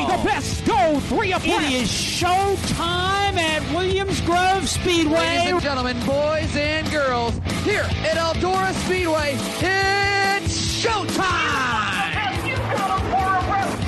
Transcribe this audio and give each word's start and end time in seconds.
Only 0.00 0.16
the 0.16 0.22
best 0.24 0.64
go 0.64 1.00
three 1.00 1.34
or 1.34 1.40
four. 1.40 1.60
It 1.60 1.72
is 1.72 1.88
showtime 1.90 3.36
at 3.36 3.62
Williams 3.74 4.20
Grove 4.22 4.68
Speedway. 4.68 5.18
Ladies 5.18 5.52
and 5.52 5.62
gentlemen, 5.62 5.98
boys 6.06 6.56
and 6.56 6.90
girls, 6.90 7.34
here 7.64 7.82
at 7.82 8.16
Eldora 8.16 8.72
Speedway, 8.86 9.34
it's 9.60 10.82
showtime! 10.82 11.98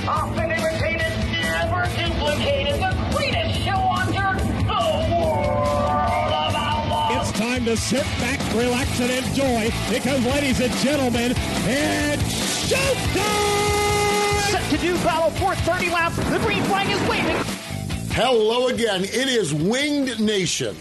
Often 0.06 0.50
imitated, 0.50 1.12
never 1.32 1.86
duplicated, 1.96 2.74
the 2.74 2.94
greatest 3.16 3.60
show 3.60 3.78
on 3.78 4.12
dirt, 4.12 4.38
the 4.38 4.82
world 5.14 6.34
of 6.34 6.54
outlaws. 6.54 7.30
It's 7.30 7.38
time 7.38 7.64
to 7.64 7.76
sit 7.76 8.04
back, 8.20 8.38
relax, 8.54 9.00
and 9.00 9.10
enjoy 9.10 9.70
because, 9.88 10.22
ladies 10.26 10.60
and 10.60 10.72
gentlemen, 10.74 11.32
it's 11.64 12.70
showtime! 12.70 13.91
Set 14.52 14.68
to 14.68 14.76
do 14.76 14.94
battle 14.96 15.30
for 15.30 15.54
30 15.54 15.88
laps. 15.88 16.16
The 16.16 16.38
green 16.40 16.62
flag 16.64 16.86
is 16.90 17.00
waving. 17.08 17.36
Hello 18.10 18.68
again. 18.68 19.02
It 19.02 19.26
is 19.26 19.54
Winged 19.54 20.20
Nation. 20.20 20.76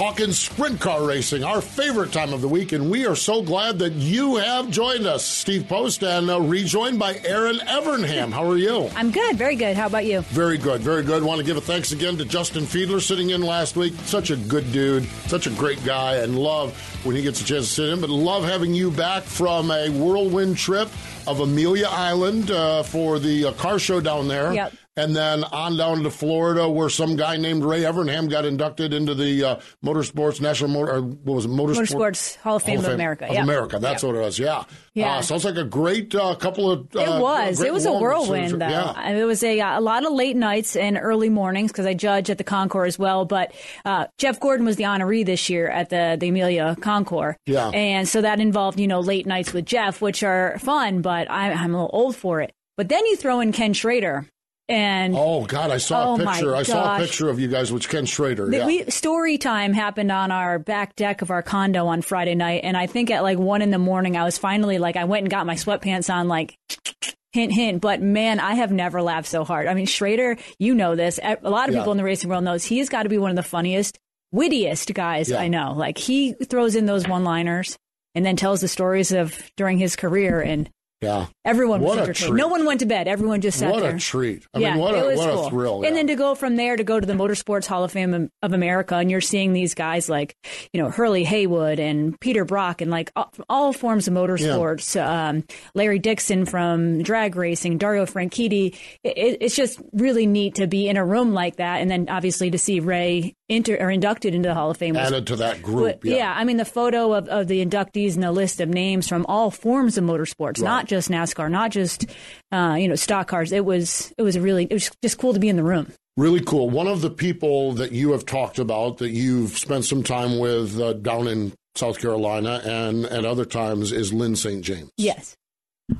Talking 0.00 0.32
sprint 0.32 0.80
car 0.80 1.04
racing, 1.06 1.44
our 1.44 1.60
favorite 1.60 2.10
time 2.10 2.32
of 2.32 2.40
the 2.40 2.48
week, 2.48 2.72
and 2.72 2.90
we 2.90 3.04
are 3.04 3.14
so 3.14 3.42
glad 3.42 3.78
that 3.80 3.92
you 3.92 4.36
have 4.36 4.70
joined 4.70 5.04
us, 5.06 5.26
Steve 5.26 5.68
Post, 5.68 6.02
and 6.02 6.30
uh, 6.30 6.40
rejoined 6.40 6.98
by 6.98 7.16
Erin 7.22 7.58
Evernham. 7.58 8.32
How 8.32 8.48
are 8.48 8.56
you? 8.56 8.88
I'm 8.96 9.10
good, 9.10 9.36
very 9.36 9.56
good. 9.56 9.76
How 9.76 9.88
about 9.88 10.06
you? 10.06 10.22
Very 10.22 10.56
good, 10.56 10.80
very 10.80 11.02
good. 11.02 11.22
Want 11.22 11.38
to 11.40 11.44
give 11.44 11.58
a 11.58 11.60
thanks 11.60 11.92
again 11.92 12.16
to 12.16 12.24
Justin 12.24 12.64
Fiedler 12.64 12.98
sitting 13.02 13.28
in 13.28 13.42
last 13.42 13.76
week. 13.76 13.92
Such 14.04 14.30
a 14.30 14.36
good 14.36 14.72
dude, 14.72 15.04
such 15.26 15.46
a 15.46 15.50
great 15.50 15.84
guy, 15.84 16.16
and 16.16 16.38
love 16.38 16.74
when 17.04 17.14
he 17.14 17.20
gets 17.20 17.42
a 17.42 17.44
chance 17.44 17.68
to 17.68 17.74
sit 17.74 17.88
in. 17.90 18.00
But 18.00 18.08
love 18.08 18.44
having 18.44 18.72
you 18.72 18.90
back 18.90 19.24
from 19.24 19.70
a 19.70 19.90
whirlwind 19.90 20.56
trip 20.56 20.88
of 21.26 21.40
Amelia 21.40 21.88
Island 21.90 22.50
uh, 22.50 22.84
for 22.84 23.18
the 23.18 23.48
uh, 23.48 23.52
car 23.52 23.78
show 23.78 24.00
down 24.00 24.28
there. 24.28 24.54
Yep. 24.54 24.72
And 24.96 25.14
then 25.14 25.44
on 25.44 25.76
down 25.76 26.02
to 26.02 26.10
Florida, 26.10 26.68
where 26.68 26.88
some 26.90 27.14
guy 27.14 27.36
named 27.36 27.64
Ray 27.64 27.82
Evernham 27.82 28.28
got 28.28 28.44
inducted 28.44 28.92
into 28.92 29.14
the 29.14 29.44
uh, 29.44 29.60
Motorsports 29.84 30.40
National 30.40 30.68
Motor, 30.68 30.96
or 30.96 31.00
what 31.02 31.34
was 31.36 31.44
it, 31.44 31.48
Motorsport? 31.48 31.94
Motorsports 31.94 32.36
Hall 32.38 32.56
of 32.56 32.64
Fame 32.64 32.80
of 32.80 32.86
America, 32.86 33.26
Of 33.26 33.34
yeah. 33.34 33.42
America, 33.42 33.78
that's 33.78 34.02
what 34.02 34.16
it 34.16 34.18
was. 34.18 34.38
Yeah, 34.38 34.64
Yeah. 34.94 35.18
Uh, 35.18 35.22
sounds 35.22 35.44
like 35.44 35.56
a 35.56 35.64
great 35.64 36.12
uh, 36.14 36.34
couple 36.34 36.70
of. 36.70 36.88
Uh, 36.94 37.00
It 37.00 37.20
was. 37.20 37.62
It 37.62 37.72
was 37.72 37.86
a 37.86 37.92
whirlwind, 37.92 38.60
though. 38.60 38.68
Yeah. 38.68 39.10
It 39.10 39.24
was 39.24 39.44
a, 39.44 39.60
uh, 39.60 39.78
a 39.78 39.80
lot 39.80 40.04
of 40.04 40.12
late 40.12 40.36
nights 40.36 40.74
and 40.74 40.98
early 41.00 41.28
mornings 41.28 41.70
because 41.70 41.86
I 41.86 41.94
judge 41.94 42.28
at 42.28 42.38
the 42.38 42.44
Concours 42.44 42.94
as 42.94 42.98
well. 42.98 43.24
But 43.24 43.54
uh, 43.84 44.06
Jeff 44.18 44.40
Gordon 44.40 44.66
was 44.66 44.74
the 44.76 44.84
honoree 44.84 45.24
this 45.24 45.48
year 45.48 45.68
at 45.68 45.90
the, 45.90 46.16
the 46.18 46.28
Amelia 46.28 46.76
Concours. 46.80 47.36
Yeah. 47.46 47.68
And 47.68 48.08
so 48.08 48.22
that 48.22 48.40
involved, 48.40 48.80
you 48.80 48.88
know, 48.88 49.00
late 49.00 49.26
nights 49.26 49.52
with 49.52 49.66
Jeff, 49.66 50.02
which 50.02 50.24
are 50.24 50.58
fun, 50.58 51.00
but 51.00 51.30
I, 51.30 51.52
I'm 51.52 51.74
a 51.74 51.84
little 51.84 51.90
old 51.92 52.16
for 52.16 52.40
it. 52.40 52.52
But 52.76 52.88
then 52.88 53.06
you 53.06 53.16
throw 53.16 53.38
in 53.40 53.52
Ken 53.52 53.72
Schrader. 53.72 54.26
And 54.70 55.14
Oh 55.16 55.44
God! 55.44 55.70
I 55.70 55.78
saw 55.78 56.12
Oh, 56.12 56.14
a 56.14 56.18
picture. 56.18 56.54
I 56.54 56.62
saw 56.62 56.94
a 56.96 56.98
picture 57.00 57.28
of 57.28 57.40
you 57.40 57.48
guys 57.48 57.72
with 57.72 57.88
Ken 57.88 58.06
Schrader. 58.06 58.46
The, 58.46 58.58
yeah. 58.58 58.66
we, 58.66 58.84
story 58.84 59.36
time 59.36 59.72
happened 59.72 60.12
on 60.12 60.30
our 60.30 60.58
back 60.60 60.94
deck 60.94 61.22
of 61.22 61.30
our 61.32 61.42
condo 61.42 61.88
on 61.88 62.02
Friday 62.02 62.36
night, 62.36 62.60
and 62.62 62.76
I 62.76 62.86
think 62.86 63.10
at 63.10 63.22
like 63.24 63.36
one 63.38 63.62
in 63.62 63.70
the 63.72 63.78
morning, 63.78 64.16
I 64.16 64.22
was 64.24 64.38
finally 64.38 64.78
like, 64.78 64.94
I 64.96 65.04
went 65.04 65.24
and 65.24 65.30
got 65.30 65.44
my 65.44 65.56
sweatpants 65.56 66.08
on, 66.12 66.28
like, 66.28 66.56
hint, 67.32 67.52
hint. 67.52 67.80
But 67.80 68.00
man, 68.00 68.38
I 68.38 68.54
have 68.54 68.70
never 68.70 69.02
laughed 69.02 69.26
so 69.28 69.42
hard. 69.44 69.66
I 69.66 69.74
mean, 69.74 69.86
Schrader, 69.86 70.36
you 70.60 70.74
know 70.74 70.94
this. 70.94 71.18
A 71.22 71.36
lot 71.50 71.68
of 71.68 71.74
Yeah. 71.74 71.80
people 71.80 71.92
in 71.92 71.98
the 71.98 72.04
racing 72.04 72.30
world 72.30 72.44
knows 72.44 72.64
he's 72.64 72.88
got 72.88 73.02
to 73.02 73.08
be 73.08 73.18
one 73.18 73.30
of 73.30 73.36
the 73.36 73.42
funniest, 73.42 73.98
wittiest 74.32 74.94
guys 74.94 75.30
Yeah. 75.30 75.40
I 75.40 75.48
know. 75.48 75.72
Like 75.76 75.98
he 75.98 76.32
throws 76.34 76.76
in 76.76 76.86
those 76.86 77.08
one-liners 77.08 77.76
and 78.14 78.24
then 78.24 78.36
tells 78.36 78.60
the 78.60 78.68
stories 78.68 79.10
of 79.10 79.36
during 79.56 79.78
his 79.78 79.96
career, 79.96 80.40
and 80.40 80.70
yeah. 81.00 81.26
everyone 81.44 81.80
was 81.80 81.88
What 81.88 81.98
a 81.98 82.02
entertained. 82.02 82.36
No 82.36 82.48
one 82.48 82.66
went 82.66 82.80
to 82.80 82.86
bed. 82.86 83.08
Everyone 83.08 83.40
just 83.40 83.58
sat 83.58 83.72
What 83.72 83.80
there 83.80 83.92
What 83.92 84.02
a 84.02 84.04
treat! 84.04 84.46
I 84.54 84.58
yeah, 84.58 84.72
mean, 84.72 84.80
what 84.80 84.94
it 84.94 85.04
a 85.04 85.06
was 85.06 85.18
what 85.18 85.30
cool. 85.30 85.46
a 85.46 85.50
thrill! 85.50 85.74
And 85.76 85.84
yeah. 85.84 85.90
then 85.92 86.06
to 86.08 86.14
go 86.16 86.34
from 86.34 86.56
there 86.56 86.76
to 86.76 86.84
go 86.84 87.00
to 87.00 87.06
the 87.06 87.12
Motorsports 87.14 87.66
Hall 87.66 87.84
of 87.84 87.92
Fame 87.92 88.30
of 88.42 88.52
America, 88.52 88.96
and 88.96 89.10
you're 89.10 89.20
seeing 89.20 89.52
these 89.52 89.74
guys 89.74 90.08
like, 90.08 90.36
you 90.72 90.82
know, 90.82 90.90
Hurley 90.90 91.24
Haywood 91.24 91.78
and 91.80 92.18
Peter 92.20 92.44
Brock, 92.44 92.80
and 92.80 92.90
like 92.90 93.10
all, 93.16 93.32
all 93.48 93.72
forms 93.72 94.08
of 94.08 94.14
motorsports. 94.14 95.00
Um, 95.00 95.44
Larry 95.74 95.98
Dixon 95.98 96.44
from 96.46 97.02
drag 97.02 97.36
racing, 97.36 97.78
Dario 97.78 98.06
Franchitti. 98.06 98.76
It, 99.02 99.18
it, 99.18 99.38
it's 99.40 99.56
just 99.56 99.80
really 99.92 100.26
neat 100.26 100.56
to 100.56 100.66
be 100.66 100.88
in 100.88 100.96
a 100.96 101.04
room 101.04 101.32
like 101.32 101.56
that, 101.56 101.80
and 101.80 101.90
then 101.90 102.08
obviously 102.08 102.50
to 102.50 102.58
see 102.58 102.80
Ray 102.80 103.34
inter, 103.50 103.76
or 103.78 103.90
inducted 103.90 104.34
into 104.34 104.48
the 104.48 104.54
Hall 104.54 104.70
of 104.70 104.76
Fame. 104.76 104.94
was- 104.94 105.06
added 105.06 105.26
to 105.26 105.36
that 105.36 105.62
group. 105.62 106.00
but, 106.00 106.04
yeah. 106.04 106.32
I 106.34 106.44
mean 106.44 106.56
the 106.56 106.64
photo 106.64 107.12
of, 107.12 107.28
of 107.28 107.48
the 107.48 107.64
inductees 107.64 108.14
and 108.14 108.22
the 108.22 108.32
list 108.32 108.60
of 108.60 108.68
names 108.68 109.08
from 109.08 109.26
all 109.28 109.50
forms 109.50 109.98
of 109.98 110.04
motorsports, 110.04 110.62
not 110.62 110.86
just 110.86 111.10
NASCAR, 111.10 111.50
not 111.50 111.70
just 111.70 112.06
uh, 112.52 112.76
you 112.78 112.88
know 112.88 112.94
stock 112.94 113.28
cars. 113.28 113.52
It 113.52 113.64
was 113.64 114.14
it 114.16 114.22
was 114.22 114.38
really 114.38 114.64
it 114.64 114.72
was 114.72 114.90
just 115.02 115.18
cool 115.18 115.34
to 115.34 115.40
be 115.40 115.48
in 115.48 115.56
the 115.56 115.64
room. 115.64 115.92
Really 116.16 116.40
cool. 116.40 116.70
One 116.70 116.86
of 116.86 117.00
the 117.00 117.10
people 117.10 117.72
that 117.74 117.92
you 117.92 118.12
have 118.12 118.26
talked 118.26 118.58
about 118.58 118.98
that 118.98 119.10
you've 119.10 119.56
spent 119.56 119.84
some 119.84 120.02
time 120.02 120.38
with 120.38 120.78
uh, 120.80 120.94
down 120.94 121.28
in 121.28 121.52
South 121.76 121.98
Carolina 121.98 122.60
and 122.64 123.06
at 123.06 123.24
other 123.24 123.44
times 123.44 123.92
is 123.92 124.12
Lyn 124.12 124.36
St. 124.36 124.62
James. 124.62 124.90
Yes. 124.96 125.36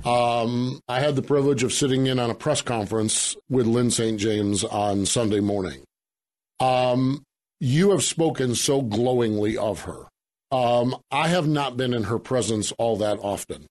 Um, 0.04 0.80
I 0.88 1.00
had 1.00 1.16
the 1.16 1.22
privilege 1.22 1.62
of 1.62 1.72
sitting 1.72 2.06
in 2.06 2.18
on 2.18 2.30
a 2.30 2.34
press 2.34 2.62
conference 2.62 3.36
with 3.48 3.66
Lyn 3.66 3.90
St. 3.90 4.18
James 4.18 4.62
on 4.64 5.06
Sunday 5.06 5.40
morning. 5.40 5.82
Um, 6.60 7.22
you 7.60 7.90
have 7.90 8.02
spoken 8.02 8.54
so 8.54 8.82
glowingly 8.82 9.56
of 9.56 9.82
her. 9.82 10.06
Um, 10.50 10.96
I 11.10 11.28
have 11.28 11.46
not 11.46 11.76
been 11.76 11.94
in 11.94 12.04
her 12.04 12.18
presence 12.18 12.72
all 12.72 12.96
that 12.96 13.18
often. 13.20 13.66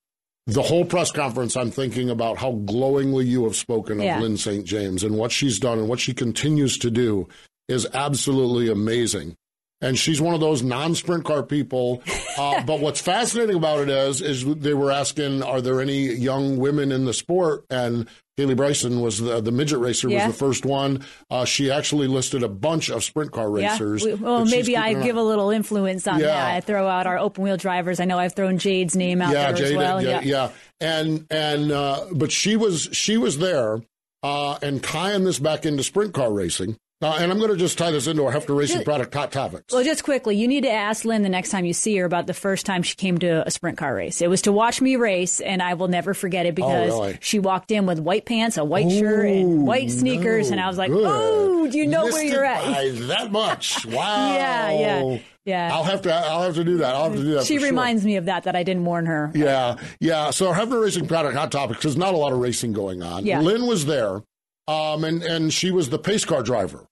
The 0.47 0.61
whole 0.61 0.85
press 0.85 1.11
conference, 1.11 1.57
I'm 1.57 1.72
thinking 1.72 2.09
about 2.09 2.38
how 2.38 2.53
glowingly 2.53 3.25
you 3.25 3.44
have 3.44 3.55
spoken 3.55 3.99
of 3.99 4.05
Yeah. 4.05 4.19
Lyn 4.19 4.38
St. 4.38 4.66
James 4.66 5.03
and 5.03 5.16
what 5.16 5.31
she's 5.31 5.59
done 5.59 5.78
and 5.78 5.88
what 5.89 5.99
she 5.99 6.13
continues 6.13 6.78
to 6.79 6.89
do 6.89 7.28
is 7.67 7.88
absolutely 7.94 8.69
amazing. 8.72 9.35
And 9.81 9.97
she's 9.97 10.19
one 10.19 10.34
of 10.34 10.40
those 10.40 10.64
non-sprint 10.64 11.23
car 11.23 11.43
people. 11.43 12.02
Uh, 12.37 12.64
but 12.66 12.79
what's 12.79 12.99
fascinating 12.99 13.55
about 13.55 13.81
it 13.81 13.90
is, 13.90 14.22
is 14.22 14.46
they 14.46 14.73
were 14.73 14.91
asking, 14.91 15.43
are 15.43 15.61
there 15.61 15.81
any 15.81 16.14
young 16.14 16.58
women 16.58 16.91
in 16.91 17.05
the 17.05 17.14
sport? 17.14 17.66
And 17.69 18.08
Haley 18.40 18.56
Bryson 18.56 19.02
was 19.02 19.20
the, 19.20 19.41
the 19.41 19.52
midget 19.52 19.80
racer 19.80 20.09
Yeah. 20.09 20.28
was 20.28 20.34
the 20.36 20.40
first 20.40 20.66
one. 20.66 21.06
Uh, 21.30 21.46
she 21.46 21.70
actually 21.70 22.08
listed 22.08 22.41
a 22.41 22.47
bunch 22.50 22.90
of 22.90 23.03
sprint 23.03 23.32
car 23.32 23.50
racers. 23.50 24.06
Yeah. 24.06 24.14
We- 24.16 24.20
well, 24.24 24.46
maybe 24.46 24.78
I 24.78 24.94
give 24.94 25.18
eye- 25.18 25.20
a 25.20 25.24
little 25.24 25.50
influence 25.50 26.08
on 26.08 26.20
Yeah. 26.20 26.28
that. 26.28 26.53
I 26.56 26.59
throw 26.62 26.88
out 26.88 27.06
our 27.06 27.18
open 27.20 27.44
wheel 27.44 27.58
drivers. 27.58 28.00
I 28.00 28.06
know 28.06 28.18
I've 28.18 28.34
thrown 28.34 28.58
Jade's 28.58 28.96
name 28.96 29.22
out 29.22 29.34
yeah, 29.34 29.52
there 29.52 29.64
as 29.66 29.72
Jada, 29.74 29.78
well. 29.78 30.02
yeah, 30.03 30.22
yeah, 30.22 30.50
and 30.80 31.26
and 31.30 31.72
uh, 31.72 32.06
but 32.14 32.32
she 32.32 32.56
was 32.56 32.90
she 32.94 33.18
was 33.18 33.38
there 33.40 33.82
uh, 34.24 34.58
and 34.62 34.82
tying 34.84 35.24
this 35.26 35.40
back 35.40 35.66
into 35.66 35.84
sprint 35.84 36.14
car 36.14 36.32
racing. 36.32 36.78
Uh, 37.01 37.16
and 37.17 37.31
I'm 37.31 37.37
going 37.37 37.49
to 37.49 37.55
just 37.55 37.78
tie 37.78 37.91
this 37.91 38.07
into 38.07 38.25
our 38.25 38.31
Hepfner 38.34 38.57
Racing 38.57 38.78
Just- 38.79 38.85
product 38.85 39.13
hot 39.13 39.31
topics. 39.31 39.73
Well, 39.73 39.85
just 39.85 40.03
quickly, 40.03 40.35
you 40.35 40.49
need 40.49 40.63
to 40.63 40.69
ask 40.69 41.05
Lyn 41.05 41.22
the 41.23 41.29
next 41.29 41.49
time 41.49 41.63
you 41.63 41.72
see 41.72 41.96
her 41.96 42.03
about 42.03 42.28
the 42.28 42.34
first 42.34 42.66
time 42.66 42.84
she 42.84 42.96
came 42.96 43.17
to 43.19 43.47
a 43.47 43.51
sprint 43.51 43.78
car 43.78 43.96
race. 43.96 44.22
It 44.22 44.29
was 44.29 44.41
to 44.41 44.51
watch 44.51 44.81
me 44.81 44.97
race, 44.97 45.40
and 45.40 45.61
I 45.63 45.75
will 45.75 45.87
never 45.87 46.13
forget 46.13 46.46
it 46.46 46.55
because 46.55 46.91
Oh, 46.91 47.03
really? 47.03 47.17
she 47.22 47.40
walked 47.40 47.72
in 47.72 47.85
with 47.85 47.99
white 47.99 48.25
pants, 48.25 48.57
a 48.57 48.66
white 48.66 48.91
shirt, 48.91 49.28
and 49.28 49.66
white 49.66 49.91
sneakers, 49.91 50.49
no, 50.49 50.55
and 50.55 50.61
I 50.61 50.67
was 50.67 50.78
like, 50.78 50.91
good. 50.91 51.05
"Oh, 51.07 51.67
do 51.72 51.78
you 51.78 51.87
know 51.87 52.03
Missed 52.07 52.13
where 52.17 52.23
you're 52.25 52.43
at?" 52.43 52.97
that 53.07 53.31
much. 53.31 53.85
Wow. 53.85 54.34
Yeah, 54.40 54.72
yeah, 54.72 55.17
yeah. 55.45 55.69
I'll 55.73 55.84
have 55.85 56.02
to. 56.02 56.13
I'll 56.13 56.43
have 56.43 56.55
to 56.55 56.63
do 56.66 56.78
that. 56.79 56.95
I'll 56.95 57.05
have 57.05 57.13
to 57.16 57.23
do 57.23 57.34
that. 57.35 57.45
she 57.45 57.55
for 57.55 57.61
sure. 57.61 57.69
reminds 57.69 58.03
me 58.05 58.17
of 58.17 58.25
that 58.25 58.43
that 58.43 58.55
I 58.57 58.63
didn't 58.63 58.84
warn 58.84 59.05
her. 59.05 59.31
Yeah, 59.34 59.78
yeah. 60.02 60.31
So 60.31 60.52
Hepfner 60.52 60.84
Racing 60.84 61.07
product 61.07 61.35
hot 61.37 61.49
topics. 61.52 61.81
There's 61.84 61.95
not 61.97 62.13
a 62.13 62.17
lot 62.17 62.34
of 62.34 62.40
racing 62.40 62.73
going 62.73 63.02
on. 63.03 63.25
Yeah. 63.25 63.40
Lyn 63.40 63.66
was 63.67 63.85
there, 63.85 64.22
um, 64.67 65.03
and 65.05 65.23
and 65.23 65.53
she 65.53 65.72
was 65.72 65.90
the 65.90 65.97
pace 65.99 66.25
car 66.25 66.43
driver. 66.43 66.85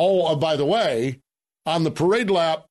Oh, 0.00 0.26
uh, 0.26 0.34
by 0.34 0.56
the 0.56 0.64
way, 0.64 1.20
on 1.66 1.84
the 1.84 1.90
parade 1.90 2.30
lap, 2.30 2.64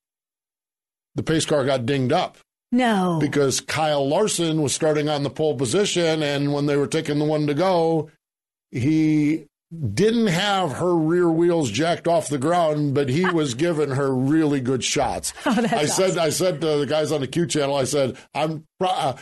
the 1.13 1.21
pace 1.21 1.45
car 1.45 1.63
got 1.63 1.85
dinged 1.85 2.11
up. 2.11 2.37
No, 2.71 3.19
because 3.21 3.61
Kyle 3.61 4.07
Larson 4.07 4.61
was 4.61 4.73
starting 4.73 5.09
on 5.09 5.23
the 5.23 5.29
pole 5.29 5.55
position, 5.55 6.23
and 6.23 6.53
when 6.53 6.65
they 6.65 6.75
were 6.75 6.87
taking 6.87 7.19
the 7.19 7.25
one 7.25 7.47
to 7.47 7.53
go, 7.53 8.09
he 8.71 9.45
didn't 9.93 10.27
have 10.27 10.71
her 10.73 10.95
rear 10.95 11.29
wheels 11.29 11.69
jacked 11.69 12.07
off 12.07 12.27
the 12.27 12.39
ground, 12.39 12.95
but 12.95 13.07
he 13.07 13.25
was 13.29 13.53
giving 13.53 13.91
her 13.91 14.13
really 14.15 14.59
good 14.61 14.83
shots. 14.83 15.31
Oh, 15.45 15.51
I 15.71 15.85
said, 15.85 16.11
awesome. 16.11 16.19
I 16.19 16.29
said 16.29 16.61
to 16.61 16.77
the 16.79 16.85
guys 16.87 17.11
on 17.11 17.21
the 17.21 17.27
Q 17.27 17.45
channel, 17.45 17.75
I 17.75 17.83
said, 17.83 18.17
I'm, 18.33 18.65
uh, 18.81 19.13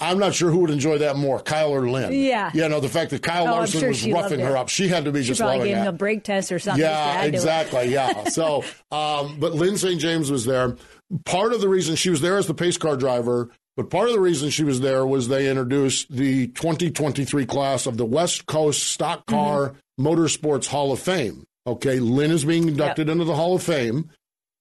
I'm 0.00 0.18
not 0.18 0.34
sure 0.34 0.50
who 0.50 0.58
would 0.58 0.70
enjoy 0.70 0.98
that 0.98 1.16
more, 1.16 1.38
Kyle 1.40 1.70
or 1.72 1.88
Lyn. 1.88 2.12
Yeah. 2.12 2.50
you 2.54 2.68
know 2.68 2.80
the 2.80 2.88
fact 2.88 3.10
that 3.10 3.22
Kyle 3.22 3.46
Oh, 3.46 3.52
Larson 3.52 3.80
sure 3.80 3.88
was 3.90 4.06
roughing 4.08 4.40
her 4.40 4.56
up. 4.56 4.68
She 4.68 4.88
had 4.88 5.04
to 5.04 5.12
be 5.12 5.22
she 5.22 5.28
just 5.28 5.40
probably 5.40 5.58
loving 5.58 5.74
gave 5.74 5.82
him 5.82 5.88
a 5.88 5.92
brake 5.96 6.24
test 6.24 6.50
or 6.50 6.58
something. 6.58 6.82
Yeah, 6.82 6.90
add 6.98 7.20
to 7.22 7.28
it. 7.28 7.34
exactly. 7.34 7.92
Yeah. 7.92 8.24
So, 8.30 8.62
um, 8.90 9.38
but 9.38 9.54
Lyn 9.54 9.76
St. 9.78 10.00
James 10.00 10.30
was 10.30 10.44
there. 10.44 10.76
Part 11.24 11.52
of 11.52 11.60
the 11.60 11.68
reason 11.68 11.96
she 11.96 12.10
was 12.10 12.20
there 12.20 12.36
as 12.36 12.46
the 12.46 12.54
pace 12.54 12.76
car 12.76 12.96
driver, 12.96 13.50
but 13.78 13.90
part 13.90 14.08
of 14.08 14.12
the 14.12 14.20
reason 14.20 14.50
she 14.50 14.64
was 14.64 14.80
there 14.80 15.06
was 15.06 15.28
they 15.28 15.48
introduced 15.48 16.10
the 16.10 16.48
2023 16.48 17.46
class 17.46 17.86
of 17.86 17.96
the 17.96 18.04
West 18.04 18.44
Coast 18.46 18.82
Stock 18.82 19.24
Car 19.26 19.76
Motorsports 20.00 20.66
Hall 20.66 20.90
of 20.90 20.98
Fame. 20.98 21.46
Okay, 21.64 22.00
Lyn 22.00 22.32
is 22.32 22.44
being 22.44 22.66
inducted 22.66 23.08
into 23.08 23.24
the 23.24 23.36
Hall 23.36 23.54
of 23.54 23.62
Fame. 23.62 24.10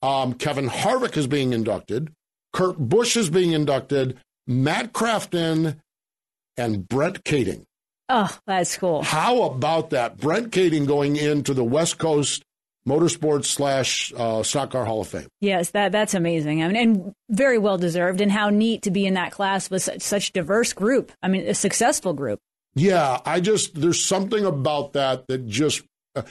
Um, 0.04 0.36
Kevin 0.36 0.70
Harvick 0.70 1.18
is 1.18 1.26
being 1.26 1.52
inducted. 1.52 2.14
Kurt 2.54 2.78
Busch 2.78 3.18
is 3.18 3.32
being 3.32 3.54
inducted. 3.54 4.20
Matt 4.46 4.94
Crafton 4.94 5.78
and 6.56 6.88
Brent 6.88 7.24
Kading. 7.24 7.66
Oh, 8.10 8.38
that's 8.46 8.78
cool. 8.78 9.02
How 9.02 9.42
about 9.46 9.90
that? 9.90 10.18
Brent 10.18 10.52
Kading 10.52 10.86
going 10.86 11.16
into 11.16 11.56
the 11.56 11.64
West 11.64 11.98
Coast 11.98 12.44
Motorsports 12.88 13.46
slash 13.46 14.14
uh, 14.16 14.42
Stock 14.44 14.72
Car 14.72 14.86
Hall 14.86 15.02
of 15.02 15.08
Fame. 15.08 15.28
Yes, 15.42 15.72
that 15.72 15.92
that's 15.92 16.14
amazing. 16.14 16.64
I 16.64 16.68
mean, 16.68 16.78
and 16.78 17.14
very 17.30 17.58
well 17.58 17.78
deserved. 17.78 18.22
And 18.22 18.32
how 18.32 18.50
neat 18.50 18.84
to 18.84 18.92
be 18.92 19.06
in 19.06 19.16
that 19.16 19.32
class 19.32 19.70
with 19.70 19.84
such, 19.84 20.02
such 20.02 20.32
diverse 20.32 20.74
group. 20.74 21.12
I 21.22 21.28
mean, 21.28 21.48
a 21.48 21.54
successful 21.54 22.14
group. 22.14 22.40
Yeah, 22.76 23.20
I 23.26 23.42
just 23.42 23.80
there's 23.80 24.04
something 24.04 24.46
about 24.46 24.94
that 24.94 25.28
that 25.28 25.48
just 25.48 25.84
uh, 26.16 26.22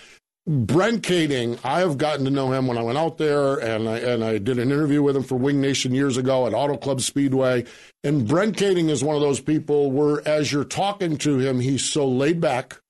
Brent 0.46 1.02
Kading. 1.02 1.58
I 1.64 1.80
have 1.80 1.98
gotten 1.98 2.24
to 2.24 2.30
know 2.30 2.52
him 2.52 2.68
when 2.68 2.78
I 2.78 2.82
went 2.82 2.96
out 2.96 3.18
there, 3.18 3.56
and 3.56 3.88
I 3.88 3.98
and 3.98 4.24
I 4.24 4.38
did 4.38 4.58
an 4.58 4.70
interview 4.70 5.02
with 5.02 5.16
him 5.16 5.24
for 5.24 5.34
Wing 5.34 5.60
Nation 5.60 5.92
years 5.92 6.16
ago 6.16 6.46
at 6.46 6.54
Auto 6.54 6.76
Club 6.76 7.00
Speedway. 7.00 7.64
And 8.04 8.26
Brent 8.26 8.56
Kading 8.56 8.88
is 8.88 9.02
one 9.02 9.16
of 9.16 9.22
those 9.22 9.40
people 9.40 9.90
where, 9.90 10.26
as 10.26 10.52
you're 10.52 10.64
talking 10.64 11.16
to 11.18 11.38
him, 11.38 11.60
he's 11.60 11.84
so 11.84 12.08
laid 12.08 12.40
back, 12.40 12.80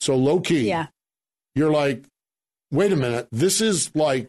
so 0.00 0.16
low 0.16 0.40
key. 0.40 0.68
Yeah. 0.68 0.86
You're 1.54 1.70
like, 1.70 2.04
wait 2.76 2.92
a 2.92 2.96
minute, 2.96 3.28
this 3.32 3.60
is 3.60 3.94
like 3.96 4.28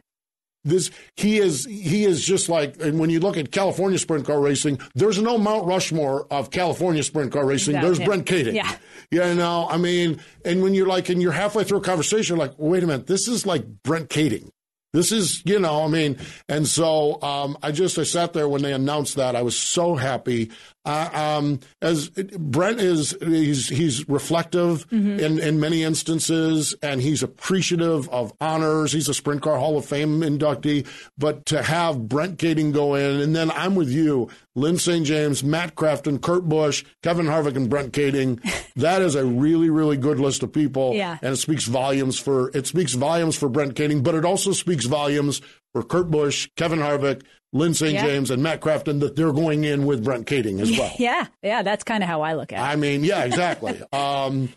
this 0.63 0.91
he 1.15 1.37
is 1.37 1.65
he 1.65 2.03
is 2.03 2.25
just 2.25 2.49
like 2.49 2.81
and 2.81 2.99
when 2.99 3.09
you 3.09 3.19
look 3.19 3.37
at 3.37 3.51
California 3.51 3.97
sprint 3.97 4.25
car 4.25 4.39
racing, 4.39 4.79
there's 4.95 5.21
no 5.21 5.37
Mount 5.37 5.65
Rushmore 5.65 6.27
of 6.31 6.51
California 6.51 7.03
sprint 7.03 7.31
car 7.31 7.45
racing. 7.45 7.75
Exactly. 7.75 7.95
There's 7.95 8.07
Brent 8.07 8.25
Kading. 8.25 8.55
Yeah. 8.55 8.75
You 9.11 9.35
know, 9.35 9.67
I 9.69 9.77
mean, 9.77 10.19
and 10.43 10.61
when 10.61 10.73
you're 10.73 10.87
like 10.87 11.09
and 11.09 11.21
you're 11.21 11.31
halfway 11.31 11.63
through 11.63 11.77
a 11.79 11.81
conversation, 11.81 12.35
you're 12.35 12.45
like, 12.45 12.55
wait 12.57 12.83
a 12.83 12.87
minute, 12.87 13.07
this 13.07 13.27
is 13.27 13.45
like 13.45 13.65
Brent 13.83 14.09
Kading. 14.09 14.49
This 14.93 15.11
is, 15.11 15.43
you 15.45 15.59
know, 15.59 15.83
I 15.83 15.87
mean, 15.87 16.17
and 16.47 16.67
so 16.67 17.21
um, 17.21 17.57
I 17.61 17.71
just 17.71 17.99
I 17.99 18.03
sat 18.03 18.33
there 18.33 18.47
when 18.47 18.61
they 18.61 18.73
announced 18.73 19.15
that. 19.17 19.35
I 19.35 19.41
was 19.41 19.57
so 19.57 19.95
happy. 19.95 20.49
Uh, 20.85 21.09
um, 21.13 21.59
as 21.81 22.09
Brent 22.09 22.79
is, 22.79 23.15
he's 23.21 23.67
he's 23.67 24.07
reflective 24.07 24.85
in 25.19 25.39
in 25.39 25.59
many 25.59 25.83
instances, 25.83 26.73
and 26.81 27.01
he's 27.01 27.21
appreciative 27.21 28.07
of 28.09 28.31
honors. 28.39 28.93
He's 28.93 29.09
a 29.09 29.13
Sprint 29.13 29.41
Car 29.41 29.57
Hall 29.57 29.77
of 29.77 29.85
Fame 29.85 30.21
inductee. 30.21 30.87
But 31.17 31.45
to 31.47 31.61
have 31.61 32.07
Brent 32.07 32.39
Kading 32.39 32.71
go 32.71 32.95
in, 32.95 33.19
and 33.19 33.35
then 33.35 33.51
I'm 33.51 33.75
with 33.75 33.89
you, 33.89 34.29
Lyn 34.57 34.79
St. 34.79 35.05
James, 35.05 35.43
Matt 35.43 35.75
Crafton, 35.75 36.19
Kurt 36.19 36.49
Busch, 36.49 36.83
Kevin 37.03 37.27
Harvick, 37.27 37.55
and 37.55 37.69
Brent 37.69 37.93
Kading. 37.93 38.41
that 38.75 39.03
is 39.03 39.13
a 39.13 39.23
really 39.23 39.69
really 39.69 39.97
good 39.97 40.19
list 40.19 40.41
of 40.41 40.51
people. 40.51 40.95
Yeah. 40.95 41.19
and 41.21 41.33
it 41.33 41.37
speaks 41.37 41.65
volumes 41.65 42.17
for 42.19 42.49
it 42.57 42.65
speaks 42.65 42.93
volumes 42.93 43.37
for 43.37 43.49
Brent 43.49 43.75
Kading, 43.75 44.03
but 44.03 44.15
it 44.15 44.25
also 44.25 44.53
speaks 44.53 44.85
volumes 44.85 45.41
for 45.73 45.83
Kurt 45.83 46.09
Busch, 46.09 46.49
Kevin 46.57 46.79
Harvick, 46.79 47.21
Lyn 47.53 47.75
St. 47.75 47.93
Yeah. 47.93 48.05
James, 48.05 48.31
and 48.31 48.41
Matt 48.41 48.61
Crafton 48.61 48.99
that 49.01 49.15
they're 49.15 49.31
going 49.31 49.63
in 49.63 49.85
with 49.85 50.03
Brent 50.03 50.25
Kading 50.25 50.59
as 50.59 50.71
well. 50.71 50.91
Yeah, 50.99 51.27
yeah, 51.43 51.61
that's 51.61 51.83
kind 51.83 52.01
of 52.01 52.09
how 52.09 52.21
I 52.21 52.33
look 52.33 52.51
at 52.51 52.59
it. 52.59 52.63
I 52.63 52.75
mean, 52.75 53.03
yeah, 53.03 53.25
exactly. 53.25 53.79
um, 53.93 54.49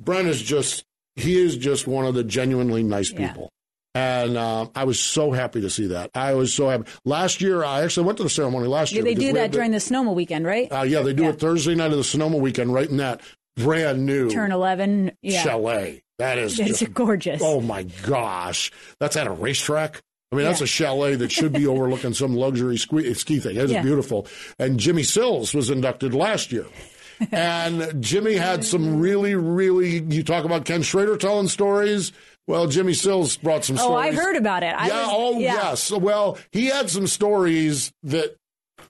Brent 0.00 0.26
is 0.26 0.42
just 0.42 0.84
he 1.14 1.40
is 1.40 1.56
just 1.56 1.86
one 1.86 2.06
of 2.06 2.14
the 2.14 2.24
genuinely 2.24 2.82
nice 2.82 3.12
people. 3.12 3.52
And 3.94 4.36
uh, 4.36 4.66
I 4.74 4.84
was 4.84 4.98
so 4.98 5.30
happy 5.30 5.60
to 5.60 5.70
see 5.70 5.86
that. 5.88 6.10
I 6.14 6.34
was 6.34 6.52
so 6.52 6.68
happy. 6.68 6.90
Last 7.04 7.40
year, 7.40 7.62
I 7.62 7.82
actually 7.84 8.06
went 8.06 8.16
to 8.18 8.24
the 8.24 8.30
ceremony 8.30 8.66
last 8.66 8.90
Yeah, 8.92 8.96
year. 8.96 9.04
they 9.04 9.14
do 9.14 9.32
that 9.34 9.52
during 9.52 9.70
the 9.70 9.78
Sonoma 9.78 10.12
weekend, 10.12 10.44
right? 10.46 10.66
Uh, 10.72 10.82
yeah, 10.82 11.02
they 11.02 11.12
do 11.12 11.24
Yeah. 11.24 11.28
it 11.30 11.38
Thursday 11.38 11.74
night 11.76 11.92
of 11.92 11.98
the 11.98 12.04
Sonoma 12.04 12.38
weekend, 12.38 12.74
right 12.74 12.88
in 12.90 12.96
that 12.96 13.20
brand 13.56 14.04
new 14.04 14.30
Turn 14.30 14.50
11. 14.50 15.12
Yeah. 15.22 15.42
chalet. 15.42 16.02
That 16.18 16.38
is 16.38 16.58
It's 16.60 16.80
just 16.80 16.92
gorgeous. 16.92 17.40
Oh 17.44 17.60
my 17.60 17.84
gosh, 18.04 18.72
that's 18.98 19.16
at 19.16 19.28
a 19.28 19.32
racetrack. 19.32 20.00
I 20.32 20.36
mean, 20.36 20.44
that's 20.46 20.60
a 20.60 20.66
chalet 20.66 21.14
that 21.14 21.30
should 21.30 21.52
be 21.52 21.66
overlooking 21.68 22.14
some 22.14 22.34
luxury 22.34 22.76
ski, 22.76 23.14
ski 23.14 23.38
thing. 23.38 23.56
It's 23.56 23.70
Yeah. 23.70 23.82
beautiful. 23.82 24.26
And 24.58 24.80
Jimmy 24.80 25.04
Sills 25.04 25.54
was 25.54 25.70
inducted 25.70 26.14
last 26.14 26.50
year. 26.50 26.66
and 27.30 28.02
Jimmy 28.02 28.34
had 28.34 28.64
some 28.64 28.98
really, 28.98 29.36
really, 29.36 30.00
you 30.08 30.24
talk 30.24 30.44
about 30.44 30.64
Ken 30.64 30.82
Schrader 30.82 31.16
telling 31.16 31.46
stories. 31.46 32.10
Well, 32.46 32.66
Jimmy 32.66 32.92
Sills 32.92 33.36
brought 33.36 33.64
some 33.64 33.76
Stories. 33.76 33.90
Oh, 33.90 33.96
I 33.96 34.12
heard 34.12 34.36
about 34.36 34.62
it. 34.62 34.74
I 34.76 34.88
yeah, 34.88 35.06
was- 35.06 35.10
oh, 35.12 35.38
yeah. 35.38 35.54
yes. 35.54 35.90
Well, 35.90 36.38
he 36.52 36.66
had 36.66 36.90
some 36.90 37.06
stories 37.06 37.90
that 38.02 38.36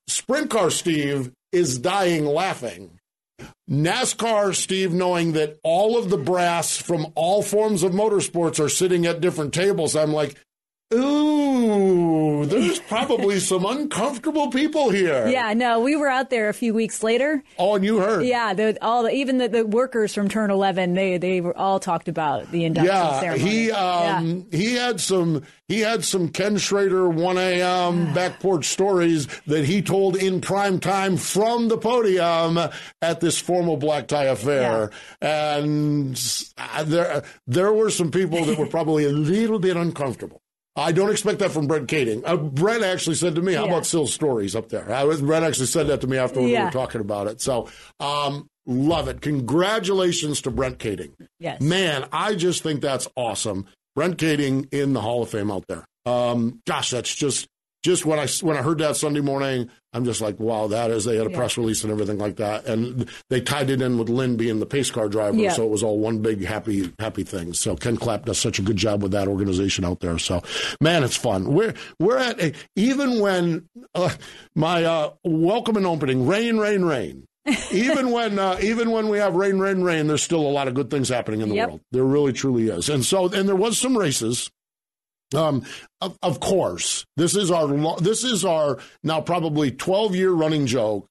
Sprint 0.08 0.50
Car 0.50 0.70
Steve 0.70 1.32
is 1.52 1.78
dying 1.78 2.26
laughing. 2.26 2.98
NASCAR 3.70 4.54
Steve, 4.54 4.92
knowing 4.92 5.32
that 5.32 5.58
all 5.62 5.98
of 5.98 6.10
the 6.10 6.16
brass 6.16 6.76
from 6.76 7.06
all 7.14 7.42
forms 7.42 7.82
of 7.82 7.92
motorsports 7.92 8.62
are 8.62 8.68
sitting 8.68 9.06
at 9.06 9.20
different 9.20 9.54
tables, 9.54 9.96
I'm 9.96 10.12
like, 10.12 10.36
ooh, 10.94 12.46
there's 12.46 12.78
probably 12.80 13.40
some 13.40 13.64
uncomfortable 13.64 14.50
people 14.50 14.90
here. 14.90 15.26
Yeah, 15.34 15.52
no, 15.54 15.80
we 15.80 15.96
were 15.96 16.08
out 16.08 16.30
there 16.30 16.48
a 16.48 16.54
few 16.54 16.72
weeks 16.74 17.02
later. 17.02 17.42
Oh, 17.58 17.74
and 17.74 17.84
you 17.84 17.98
heard. 17.98 18.24
Yeah, 18.24 18.54
the, 18.54 18.76
all 18.82 19.02
the, 19.02 19.10
even 19.10 19.38
the, 19.38 19.48
the 19.48 19.66
workers 19.66 20.14
from 20.14 20.28
Turn 20.28 20.50
11, 20.50 20.94
they 20.94 21.18
they 21.18 21.40
were 21.40 21.56
all 21.56 21.80
talked 21.80 22.06
about 22.08 22.50
the 22.52 22.64
induction 22.64 22.94
Yeah, 22.94 23.20
ceremony. 23.20 23.50
he 23.50 23.68
Yeah. 23.68 24.16
um, 24.18 24.46
he 24.52 24.74
had 24.74 25.00
some 25.00 25.42
he 25.66 25.80
had 25.80 26.04
some 26.04 26.28
Ken 26.28 26.56
Schrader 26.58 27.08
one 27.08 27.36
a.m. 27.38 28.12
back 28.14 28.38
porch 28.38 28.66
stories 28.66 29.26
that 29.46 29.64
he 29.64 29.82
told 29.82 30.14
in 30.16 30.40
prime 30.40 30.78
time 30.78 31.16
from 31.16 31.68
the 31.68 31.78
podium 31.78 32.58
at 33.02 33.20
this 33.20 33.38
formal 33.40 33.76
black 33.76 34.06
tie 34.06 34.24
affair, 34.24 34.90
and 35.20 36.20
uh, 36.58 36.84
there 36.84 37.24
there 37.46 37.72
were 37.72 37.90
some 37.90 38.10
people 38.10 38.44
that 38.44 38.58
were 38.58 38.66
probably 38.66 39.04
a 39.04 39.10
little 39.12 39.58
bit 39.58 39.76
uncomfortable. 39.76 40.42
I 40.76 40.90
don't 40.92 41.10
expect 41.10 41.38
that 41.38 41.50
from 41.52 41.66
Brent 41.66 41.86
Kading. 41.88 42.22
Uh, 42.24 42.36
Brent 42.36 42.82
actually 42.82 43.14
said 43.16 43.34
to 43.36 43.42
me, 43.42 43.54
"How 43.54 43.64
Yeah. 43.64 43.70
about 43.70 43.86
Sill's 43.86 44.12
stories 44.12 44.56
up 44.56 44.70
there?" 44.70 44.90
I 44.92 45.04
was, 45.04 45.20
Brent 45.22 45.44
actually 45.44 45.66
said 45.66 45.86
that 45.86 46.00
to 46.00 46.06
me 46.06 46.16
after 46.16 46.40
we 46.40 46.52
were 46.58 46.70
talking 46.70 47.00
about 47.00 47.26
it. 47.28 47.40
So, 47.40 47.68
um, 48.00 48.48
love 48.66 49.06
it. 49.08 49.20
Congratulations 49.20 50.40
to 50.42 50.50
Brent 50.50 50.78
Kading. 50.78 51.12
Yes. 51.38 51.60
Man, 51.60 52.06
I 52.12 52.34
just 52.34 52.62
think 52.62 52.80
that's 52.80 53.06
awesome. 53.16 53.66
Brent 53.94 54.16
Kading 54.18 54.66
in 54.72 54.92
the 54.92 55.00
Hall 55.00 55.22
of 55.22 55.30
Fame 55.30 55.50
out 55.50 55.64
there. 55.68 55.84
Um, 56.06 56.60
gosh, 56.66 56.90
that's 56.90 57.14
just 57.14 57.46
just 57.84 58.06
when 58.06 58.18
I 58.18 58.26
when 58.40 58.56
I 58.56 58.62
heard 58.62 58.78
that 58.78 58.96
Sunday 58.96 59.20
morning, 59.20 59.68
I'm 59.92 60.06
just 60.06 60.22
like, 60.22 60.40
wow, 60.40 60.66
that 60.68 60.90
is. 60.90 61.04
They 61.04 61.16
had 61.18 61.26
a 61.26 61.30
Yeah. 61.30 61.36
press 61.36 61.58
release 61.58 61.84
and 61.84 61.92
everything 61.92 62.16
like 62.18 62.36
that, 62.36 62.64
and 62.64 63.06
they 63.28 63.42
tied 63.42 63.68
it 63.68 63.82
in 63.82 63.98
with 63.98 64.08
Lyn 64.08 64.36
being 64.36 64.58
the 64.58 64.64
pace 64.66 64.90
car 64.90 65.06
driver, 65.08 65.36
Yeah. 65.36 65.52
so 65.52 65.64
it 65.64 65.70
was 65.70 65.82
all 65.82 65.98
one 65.98 66.18
big 66.20 66.42
happy 66.44 66.90
happy 66.98 67.22
thing. 67.24 67.52
So 67.52 67.76
Ken 67.76 67.98
Clapp 67.98 68.24
does 68.24 68.38
such 68.38 68.58
a 68.58 68.62
good 68.62 68.76
job 68.78 69.02
with 69.02 69.12
that 69.12 69.28
organization 69.28 69.84
out 69.84 70.00
there. 70.00 70.18
So, 70.18 70.42
man, 70.80 71.04
it's 71.04 71.14
fun. 71.16 71.52
We're 71.52 71.74
we're 72.00 72.16
at 72.18 72.40
a, 72.40 72.54
even 72.74 73.20
when 73.20 73.68
uh, 73.94 74.10
my 74.54 74.82
uh, 74.84 75.10
welcome 75.22 75.76
and 75.76 75.86
opening, 75.86 76.26
rain, 76.26 76.56
rain, 76.56 76.84
rain. 76.86 77.26
even 77.70 78.10
when 78.10 78.38
uh, 78.38 78.56
even 78.62 78.90
when 78.90 79.10
we 79.10 79.18
have 79.18 79.34
rain, 79.34 79.58
rain, 79.58 79.82
rain, 79.82 80.06
there's 80.06 80.22
still 80.22 80.40
a 80.40 80.48
lot 80.48 80.66
of 80.66 80.72
good 80.72 80.88
things 80.88 81.10
happening 81.10 81.42
in 81.42 81.50
the 81.50 81.56
Yep. 81.56 81.68
world. 81.68 81.80
There 81.92 82.02
really, 82.04 82.32
truly 82.32 82.68
is. 82.68 82.88
And 82.88 83.04
so, 83.04 83.26
and 83.30 83.46
there 83.46 83.54
was 83.54 83.76
some 83.76 83.94
races. 83.98 84.50
Um, 85.36 85.64
of, 86.00 86.18
of 86.22 86.40
course, 86.40 87.04
this 87.16 87.36
is 87.36 87.50
our 87.50 87.68
this 87.98 88.24
is 88.24 88.44
our 88.44 88.78
now 89.02 89.20
probably 89.20 89.70
12 89.70 90.14
year 90.14 90.32
running 90.32 90.66
joke. 90.66 91.06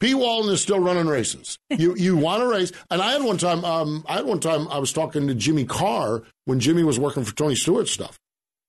P. 0.00 0.14
Walton 0.14 0.52
is 0.52 0.62
still 0.62 0.78
running 0.78 1.06
races. 1.08 1.58
You 1.70 1.94
you 1.96 2.16
want 2.26 2.42
to 2.42 2.46
race? 2.46 2.72
And 2.90 3.02
I 3.02 3.12
had 3.12 3.22
one 3.22 3.38
time. 3.38 3.64
Um, 3.64 4.04
I 4.08 4.14
had 4.16 4.26
one 4.26 4.40
time. 4.40 4.68
I 4.68 4.78
was 4.78 4.92
talking 4.92 5.26
to 5.26 5.34
Jimmy 5.34 5.64
Carr 5.64 6.22
when 6.44 6.60
Jimmy 6.60 6.84
was 6.84 6.98
working 6.98 7.24
for 7.24 7.34
Tony 7.34 7.54
Stewart 7.54 7.88
stuff. 7.88 8.18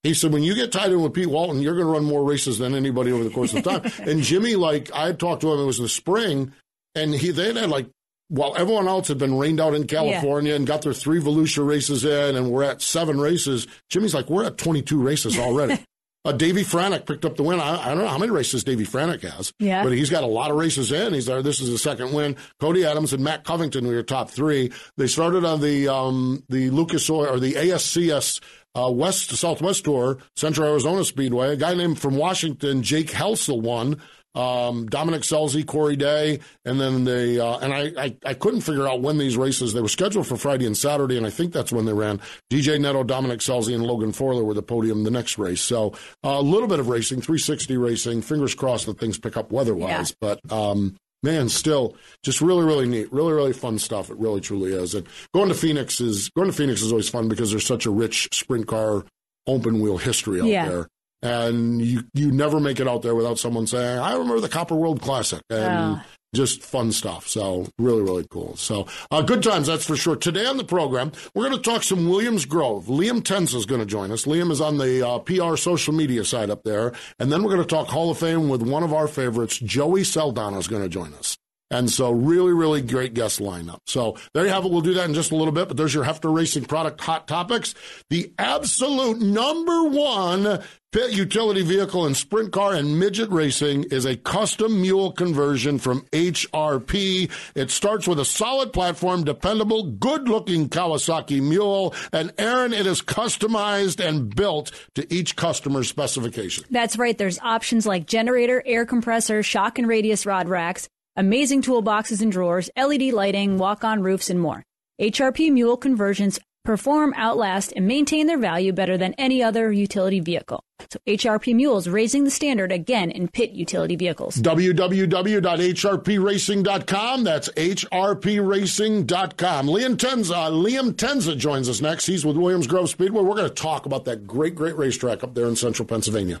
He 0.02 0.14
said, 0.14 0.32
when 0.32 0.42
you 0.42 0.54
get 0.54 0.72
tied 0.72 0.92
in 0.92 1.02
with 1.02 1.12
Pete 1.12 1.28
Walton, 1.28 1.60
you're 1.60 1.74
going 1.74 1.86
to 1.86 1.92
run 1.92 2.04
more 2.04 2.24
races 2.24 2.58
than 2.58 2.74
anybody 2.74 3.12
over 3.12 3.22
the 3.22 3.30
course 3.30 3.52
of 3.52 3.62
time. 3.64 3.82
and 4.00 4.22
Jimmy, 4.22 4.56
like, 4.56 4.90
I 4.94 5.06
had 5.06 5.20
talked 5.20 5.42
to 5.42 5.52
him, 5.52 5.60
it 5.60 5.66
was 5.66 5.78
in 5.78 5.82
the 5.82 5.90
spring, 5.90 6.52
and 6.94 7.14
he 7.14 7.30
they 7.32 7.52
had 7.52 7.68
like, 7.68 7.86
while 8.30 8.54
everyone 8.56 8.88
else 8.88 9.08
had 9.08 9.18
been 9.18 9.36
rained 9.36 9.60
out 9.60 9.74
in 9.74 9.86
California 9.86 10.54
and 10.54 10.66
got 10.66 10.80
their 10.82 10.94
three 10.94 11.20
Volusia 11.20 11.66
races 11.66 12.04
in, 12.04 12.36
and 12.36 12.50
we're 12.50 12.62
at 12.62 12.80
seven 12.80 13.20
races, 13.20 13.66
Jimmy's 13.90 14.14
like, 14.14 14.30
we're 14.30 14.44
at 14.44 14.56
22 14.56 14.98
races 15.02 15.38
already. 15.38 15.78
Uh, 16.22 16.32
Davey 16.32 16.60
Franick 16.64 17.06
picked 17.06 17.24
up 17.24 17.36
the 17.38 17.42
win. 17.42 17.58
I, 17.60 17.82
I 17.82 17.88
don't 17.88 17.96
know 18.04 18.06
how 18.06 18.18
many 18.18 18.30
races 18.30 18.62
Davey 18.62 18.84
Franick 18.84 19.22
has, 19.22 19.54
Yeah. 19.58 19.82
but 19.82 19.92
he's 19.94 20.10
got 20.10 20.22
a 20.22 20.26
lot 20.26 20.50
of 20.50 20.58
races 20.58 20.92
in. 20.92 21.14
He's 21.14 21.24
there. 21.24 21.42
This 21.42 21.60
is 21.60 21.70
the 21.70 21.78
second 21.78 22.12
win. 22.12 22.36
Cody 22.60 22.84
Adams 22.84 23.14
and 23.14 23.24
Matt 23.24 23.42
Covington 23.44 23.86
were 23.86 23.94
your 23.94 24.02
top 24.02 24.28
three. 24.28 24.70
They 24.98 25.06
started 25.06 25.46
on 25.46 25.62
the 25.62 25.88
um, 25.88 26.44
the 26.50 26.68
Lucas 26.68 27.08
Oil 27.08 27.24
or 27.26 27.40
the 27.40 27.54
ASCS 27.54 28.38
uh, 28.74 28.90
West 28.92 29.30
Southwest 29.34 29.84
Tour, 29.84 30.18
Central 30.36 30.68
Arizona 30.68 31.04
Speedway. 31.06 31.54
A 31.54 31.56
guy 31.56 31.72
named 31.72 31.98
from 31.98 32.16
Washington, 32.16 32.82
Jake 32.82 33.10
Helsel, 33.12 33.62
won. 33.62 33.98
Um, 34.34 34.86
Dominic 34.86 35.22
Scelzi, 35.22 35.66
Corey 35.66 35.96
Day, 35.96 36.38
and 36.64 36.80
then 36.80 37.04
they 37.04 37.40
uh, 37.40 37.58
and 37.58 37.72
I, 37.74 37.92
I 37.98 38.16
I 38.24 38.34
couldn't 38.34 38.60
figure 38.60 38.86
out 38.86 39.00
when 39.00 39.18
these 39.18 39.36
races 39.36 39.72
they 39.72 39.80
were 39.80 39.88
scheduled 39.88 40.26
for 40.26 40.36
Friday 40.36 40.66
and 40.66 40.76
Saturday, 40.76 41.16
and 41.16 41.26
I 41.26 41.30
think 41.30 41.52
that's 41.52 41.72
when 41.72 41.84
they 41.84 41.92
ran. 41.92 42.20
DJ 42.50 42.80
Netto, 42.80 43.02
Dominic 43.02 43.40
Scelzi, 43.40 43.74
and 43.74 43.84
Logan 43.84 44.12
Forler 44.12 44.44
were 44.44 44.54
the 44.54 44.62
podium 44.62 45.02
the 45.02 45.10
next 45.10 45.36
race. 45.38 45.60
So 45.60 45.94
uh, 46.24 46.36
a 46.38 46.42
little 46.42 46.68
bit 46.68 46.78
of 46.78 46.88
racing, 46.88 47.20
360 47.22 47.76
racing. 47.76 48.22
Fingers 48.22 48.54
crossed 48.54 48.86
that 48.86 48.98
things 49.00 49.18
pick 49.18 49.36
up 49.36 49.50
weather-wise, 49.52 50.14
but. 50.20 50.40
Um, 50.52 50.96
Man, 51.22 51.50
still 51.50 51.96
just 52.22 52.40
really, 52.40 52.64
really 52.64 52.88
neat, 52.88 53.12
really, 53.12 53.34
really 53.34 53.52
fun 53.52 53.78
stuff. 53.78 54.08
It 54.08 54.16
really, 54.16 54.40
truly 54.40 54.72
is. 54.72 54.94
And 54.94 55.06
going 55.34 55.48
to 55.50 55.54
Phoenix 55.54 56.00
is 56.00 56.30
going 56.30 56.46
to 56.48 56.52
Phoenix 56.56 56.80
is 56.80 56.92
always 56.92 57.10
fun 57.10 57.28
because 57.28 57.50
there's 57.50 57.66
such 57.66 57.84
a 57.84 57.90
rich 57.90 58.26
sprint 58.32 58.66
car 58.66 59.04
open 59.46 59.80
wheel 59.80 59.98
history 59.98 60.40
out 60.40 60.46
Yeah. 60.46 60.66
there 60.70 60.88
and 61.22 61.80
you 61.82 62.04
you 62.14 62.30
never 62.30 62.60
make 62.60 62.80
it 62.80 62.88
out 62.88 63.02
there 63.02 63.14
without 63.14 63.38
someone 63.38 63.66
saying, 63.66 63.98
"I 63.98 64.12
remember 64.12 64.40
the 64.40 64.48
Copper 64.48 64.74
World 64.74 65.00
Classic," 65.02 65.42
and 65.50 65.96
Oh. 65.96 66.02
just 66.34 66.62
fun 66.62 66.92
stuff. 66.92 67.26
So 67.28 67.66
really, 67.78 68.02
really 68.02 68.26
cool. 68.30 68.56
So 68.56 68.86
uh, 69.10 69.22
good 69.22 69.42
times, 69.42 69.66
that's 69.66 69.84
for 69.84 69.96
sure. 69.96 70.16
Today 70.16 70.46
on 70.46 70.56
the 70.56 70.64
program, 70.64 71.10
we're 71.34 71.48
going 71.48 71.60
to 71.60 71.70
talk 71.70 71.82
some 71.82 72.08
Williams 72.08 72.44
Grove. 72.44 72.86
Liam 72.86 73.20
Tencza 73.22 73.56
is 73.56 73.66
going 73.66 73.80
to 73.80 73.86
join 73.86 74.12
us. 74.12 74.24
Liam 74.26 74.50
is 74.52 74.60
on 74.60 74.78
the 74.78 75.06
uh, 75.06 75.18
PR 75.18 75.56
social 75.56 75.92
media 75.92 76.24
side 76.24 76.48
up 76.48 76.62
there, 76.62 76.92
and 77.18 77.32
then 77.32 77.42
we're 77.42 77.50
going 77.54 77.66
to 77.66 77.74
talk 77.74 77.88
Hall 77.88 78.10
of 78.10 78.18
Fame 78.18 78.48
with 78.48 78.62
one 78.62 78.82
of 78.84 78.92
our 78.92 79.08
favorites, 79.08 79.58
Joey 79.58 80.04
Saldana, 80.04 80.58
is 80.58 80.68
going 80.68 80.82
to 80.82 80.88
join 80.88 81.12
us. 81.14 81.36
And 81.70 81.90
so, 81.90 82.10
really, 82.10 82.52
really 82.52 82.82
great 82.82 83.14
guest 83.14 83.40
lineup. 83.40 83.80
So, 83.86 84.16
there 84.34 84.44
you 84.44 84.50
have 84.50 84.64
it. 84.64 84.70
We'll 84.70 84.80
do 84.80 84.94
that 84.94 85.08
in 85.08 85.14
just 85.14 85.30
a 85.30 85.36
little 85.36 85.52
bit. 85.52 85.68
But 85.68 85.76
there's 85.76 85.94
your 85.94 86.04
Hepfner 86.04 86.34
Racing 86.34 86.64
product 86.64 87.00
hot 87.00 87.28
topics. 87.28 87.74
The 88.08 88.32
absolute 88.38 89.20
number 89.20 89.84
one 89.84 90.62
pit 90.92 91.12
utility 91.12 91.62
vehicle 91.62 92.06
in 92.06 92.14
sprint 92.14 92.52
car 92.52 92.74
and 92.74 92.98
midget 92.98 93.30
racing 93.30 93.84
is 93.92 94.04
a 94.04 94.16
custom 94.16 94.80
mule 94.80 95.12
conversion 95.12 95.78
from 95.78 96.00
HRP. 96.12 97.30
It 97.54 97.70
starts 97.70 98.08
with 98.08 98.18
a 98.18 98.24
solid 98.24 98.72
platform, 98.72 99.22
dependable, 99.24 99.84
good 99.84 100.28
looking 100.28 100.68
Kawasaki 100.68 101.40
mule. 101.40 101.94
And 102.12 102.32
Erin, 102.38 102.72
it 102.72 102.86
is 102.86 103.02
customized 103.02 104.04
and 104.04 104.34
built 104.34 104.72
to 104.96 105.14
each 105.14 105.36
customer's 105.36 105.88
specification. 105.88 106.64
That's 106.70 106.98
right. 106.98 107.16
There's 107.16 107.38
options 107.38 107.86
like 107.86 108.06
generator, 108.06 108.62
air 108.66 108.84
compressor, 108.84 109.42
shock 109.44 109.78
and 109.78 109.86
radius 109.86 110.26
rod 110.26 110.48
racks, 110.48 110.88
amazing 111.16 111.62
toolboxes 111.62 112.22
and 112.22 112.32
drawers, 112.32 112.70
LED 112.76 113.12
lighting, 113.12 113.58
walk 113.58 113.84
on 113.84 114.02
roofs, 114.02 114.30
and 114.30 114.40
more. 114.40 114.62
HRP 115.00 115.50
Mule 115.50 115.76
conversions 115.76 116.38
perform, 116.64 117.12
outlast, 117.16 117.72
and 117.74 117.86
maintain 117.86 118.26
their 118.26 118.38
value 118.38 118.72
better 118.72 118.96
than 118.98 119.14
any 119.14 119.42
other 119.42 119.72
utility 119.72 120.20
vehicle. 120.20 120.62
So 120.90 120.98
HRP 121.06 121.54
Mules 121.54 121.88
raising 121.88 122.24
the 122.24 122.30
standard 122.30 122.70
again 122.72 123.10
in 123.10 123.28
pit 123.28 123.52
utility 123.52 123.96
vehicles. 123.96 124.36
www.hrpracing.com. 124.36 127.24
That's 127.24 127.48
hrpracing.com. 127.48 129.66
Liam 129.66 129.96
Tencza, 129.96 130.50
Liam 130.50 130.92
Tencza 130.92 131.36
joins 131.36 131.68
us 131.68 131.80
next. 131.80 132.06
He's 132.06 132.24
with 132.24 132.36
Williams 132.36 132.66
Grove 132.66 132.90
Speedway. 132.90 133.22
We're 133.22 133.36
going 133.36 133.48
to 133.48 133.54
talk 133.54 133.86
about 133.86 134.04
that 134.06 134.26
great, 134.26 134.54
great 134.54 134.76
racetrack 134.76 135.22
up 135.22 135.34
there 135.34 135.46
in 135.46 135.56
central 135.56 135.86
Pennsylvania. 135.86 136.40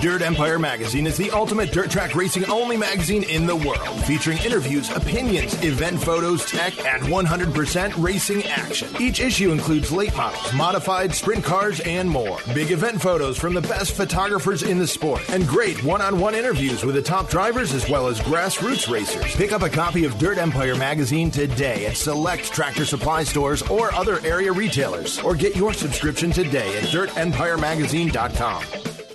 Dirt 0.00 0.20
Empire 0.20 0.58
Magazine 0.58 1.06
is 1.06 1.16
the 1.16 1.30
ultimate 1.30 1.72
dirt 1.72 1.90
track 1.90 2.14
racing 2.14 2.44
only 2.50 2.76
magazine 2.76 3.22
in 3.24 3.46
the 3.46 3.56
world, 3.56 4.04
featuring 4.04 4.36
interviews, 4.38 4.94
opinions, 4.94 5.54
event 5.64 6.00
photos, 6.00 6.44
tech, 6.44 6.78
and 6.84 7.02
100% 7.04 8.02
racing 8.02 8.44
action. 8.44 8.88
Each 9.00 9.20
issue 9.20 9.52
includes 9.52 9.90
late 9.90 10.14
models, 10.14 10.52
modified 10.52 11.14
sprint 11.14 11.42
cars, 11.42 11.80
and 11.80 12.08
more. 12.08 12.38
Big 12.54 12.72
event 12.72 13.00
photos 13.00 13.38
from 13.38 13.54
the 13.54 13.62
best 13.62 13.92
photographers 13.92 14.62
in 14.62 14.78
the 14.78 14.86
sport, 14.86 15.26
and 15.30 15.48
great 15.48 15.82
one-on-one 15.82 16.34
interviews 16.34 16.84
with 16.84 16.94
the 16.94 17.02
top 17.02 17.30
drivers 17.30 17.72
as 17.72 17.88
well 17.88 18.06
as 18.06 18.20
grassroots 18.20 18.92
racers. 18.92 19.34
Pick 19.34 19.52
up 19.52 19.62
a 19.62 19.70
copy 19.70 20.04
of 20.04 20.18
Dirt 20.18 20.36
Empire 20.36 20.76
Magazine 20.76 21.30
today 21.30 21.86
at 21.86 21.96
select 21.96 22.52
tractor 22.52 22.84
supply 22.84 23.24
stores 23.24 23.62
or 23.62 23.94
other 23.94 24.20
area 24.26 24.52
retailers, 24.52 25.18
or 25.20 25.34
get 25.34 25.56
your 25.56 25.72
subscription 25.72 26.30
today 26.30 26.76
at 26.76 26.84
dirtempiremagazine.com. 26.84 29.05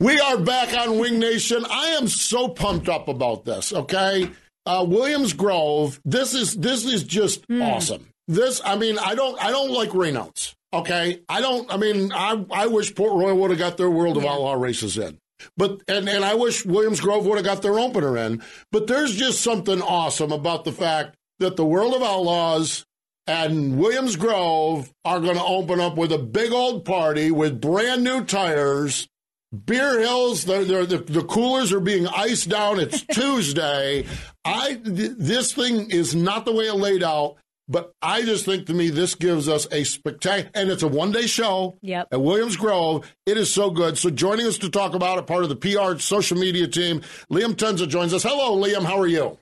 We 0.00 0.18
are 0.18 0.38
back 0.38 0.76
on 0.76 0.98
Wing 0.98 1.18
Nation. 1.20 1.64
I 1.70 1.90
am 1.90 2.08
so 2.08 2.48
pumped 2.48 2.88
up 2.88 3.08
about 3.08 3.44
this. 3.44 3.72
Okay, 3.72 4.28
uh, 4.66 4.84
Williams 4.86 5.32
Grove. 5.32 6.00
This 6.04 6.34
is 6.34 6.56
this 6.56 6.84
is 6.84 7.04
just 7.04 7.44
awesome. 7.50 8.10
This, 8.26 8.60
I 8.64 8.76
mean, 8.76 8.98
I 8.98 9.14
don't 9.14 9.42
I 9.42 9.50
don't 9.50 9.70
like 9.70 9.90
rainouts. 9.90 10.54
Okay, 10.72 11.20
I 11.28 11.40
don't. 11.40 11.72
I 11.72 11.76
mean, 11.76 12.12
I 12.12 12.44
I 12.50 12.66
wish 12.66 12.94
Port 12.94 13.12
Royal 13.12 13.36
would 13.38 13.50
have 13.50 13.58
got 13.58 13.76
their 13.76 13.90
World 13.90 14.16
of 14.16 14.24
Outlaw 14.24 14.54
races 14.54 14.98
in. 14.98 15.18
But 15.56 15.82
and 15.86 16.08
and 16.08 16.24
I 16.24 16.34
wish 16.34 16.66
Williams 16.66 17.00
Grove 17.00 17.24
would 17.26 17.36
have 17.36 17.44
got 17.44 17.62
their 17.62 17.78
opener 17.78 18.16
in. 18.18 18.42
But 18.72 18.88
there's 18.88 19.14
just 19.14 19.42
something 19.42 19.80
awesome 19.80 20.32
about 20.32 20.64
the 20.64 20.72
fact 20.72 21.14
that 21.38 21.56
the 21.56 21.64
World 21.64 21.94
of 21.94 22.02
Outlaws 22.02 22.84
and 23.26 23.78
Williams 23.78 24.16
Grove 24.16 24.90
are 25.04 25.20
going 25.20 25.36
to 25.36 25.44
open 25.44 25.80
up 25.80 25.96
with 25.96 26.12
a 26.12 26.18
big 26.18 26.52
old 26.52 26.84
party 26.84 27.30
with 27.30 27.60
brand 27.60 28.02
new 28.02 28.24
tires. 28.24 29.06
Beer 29.54 30.00
Hills, 30.00 30.44
they're, 30.44 30.64
they're, 30.64 30.86
the, 30.86 30.98
the 30.98 31.22
coolers 31.22 31.72
are 31.72 31.80
being 31.80 32.06
iced 32.08 32.48
down. 32.48 32.80
It's 32.80 33.02
Tuesday. 33.12 34.06
I 34.44 34.74
th- 34.74 35.12
this 35.18 35.52
thing 35.52 35.90
is 35.90 36.14
not 36.14 36.44
the 36.44 36.52
way 36.52 36.64
it 36.66 36.74
laid 36.74 37.02
out, 37.02 37.36
but 37.68 37.92
I 38.02 38.22
just 38.22 38.44
think 38.44 38.66
to 38.66 38.74
me 38.74 38.90
this 38.90 39.14
gives 39.14 39.48
us 39.48 39.66
a 39.70 39.84
spectacular, 39.84 40.50
and 40.54 40.70
it's 40.70 40.82
a 40.82 40.88
one 40.88 41.12
day 41.12 41.26
show 41.26 41.78
Yep. 41.82 42.08
at 42.12 42.20
Williams 42.20 42.56
Grove. 42.56 43.10
It 43.26 43.36
is 43.38 43.52
so 43.52 43.70
good. 43.70 43.96
So 43.96 44.10
joining 44.10 44.46
us 44.46 44.58
to 44.58 44.70
talk 44.70 44.94
about 44.94 45.18
it, 45.18 45.26
part 45.26 45.44
of 45.44 45.48
the 45.48 45.56
PR 45.56 45.98
social 45.98 46.36
media 46.36 46.66
team, 46.68 47.00
Liam 47.30 47.54
Tencza 47.54 47.88
joins 47.88 48.12
us. 48.12 48.22
Hello, 48.22 48.56
Liam. 48.60 48.84
How 48.84 48.98
are 49.00 49.06
you? 49.06 49.38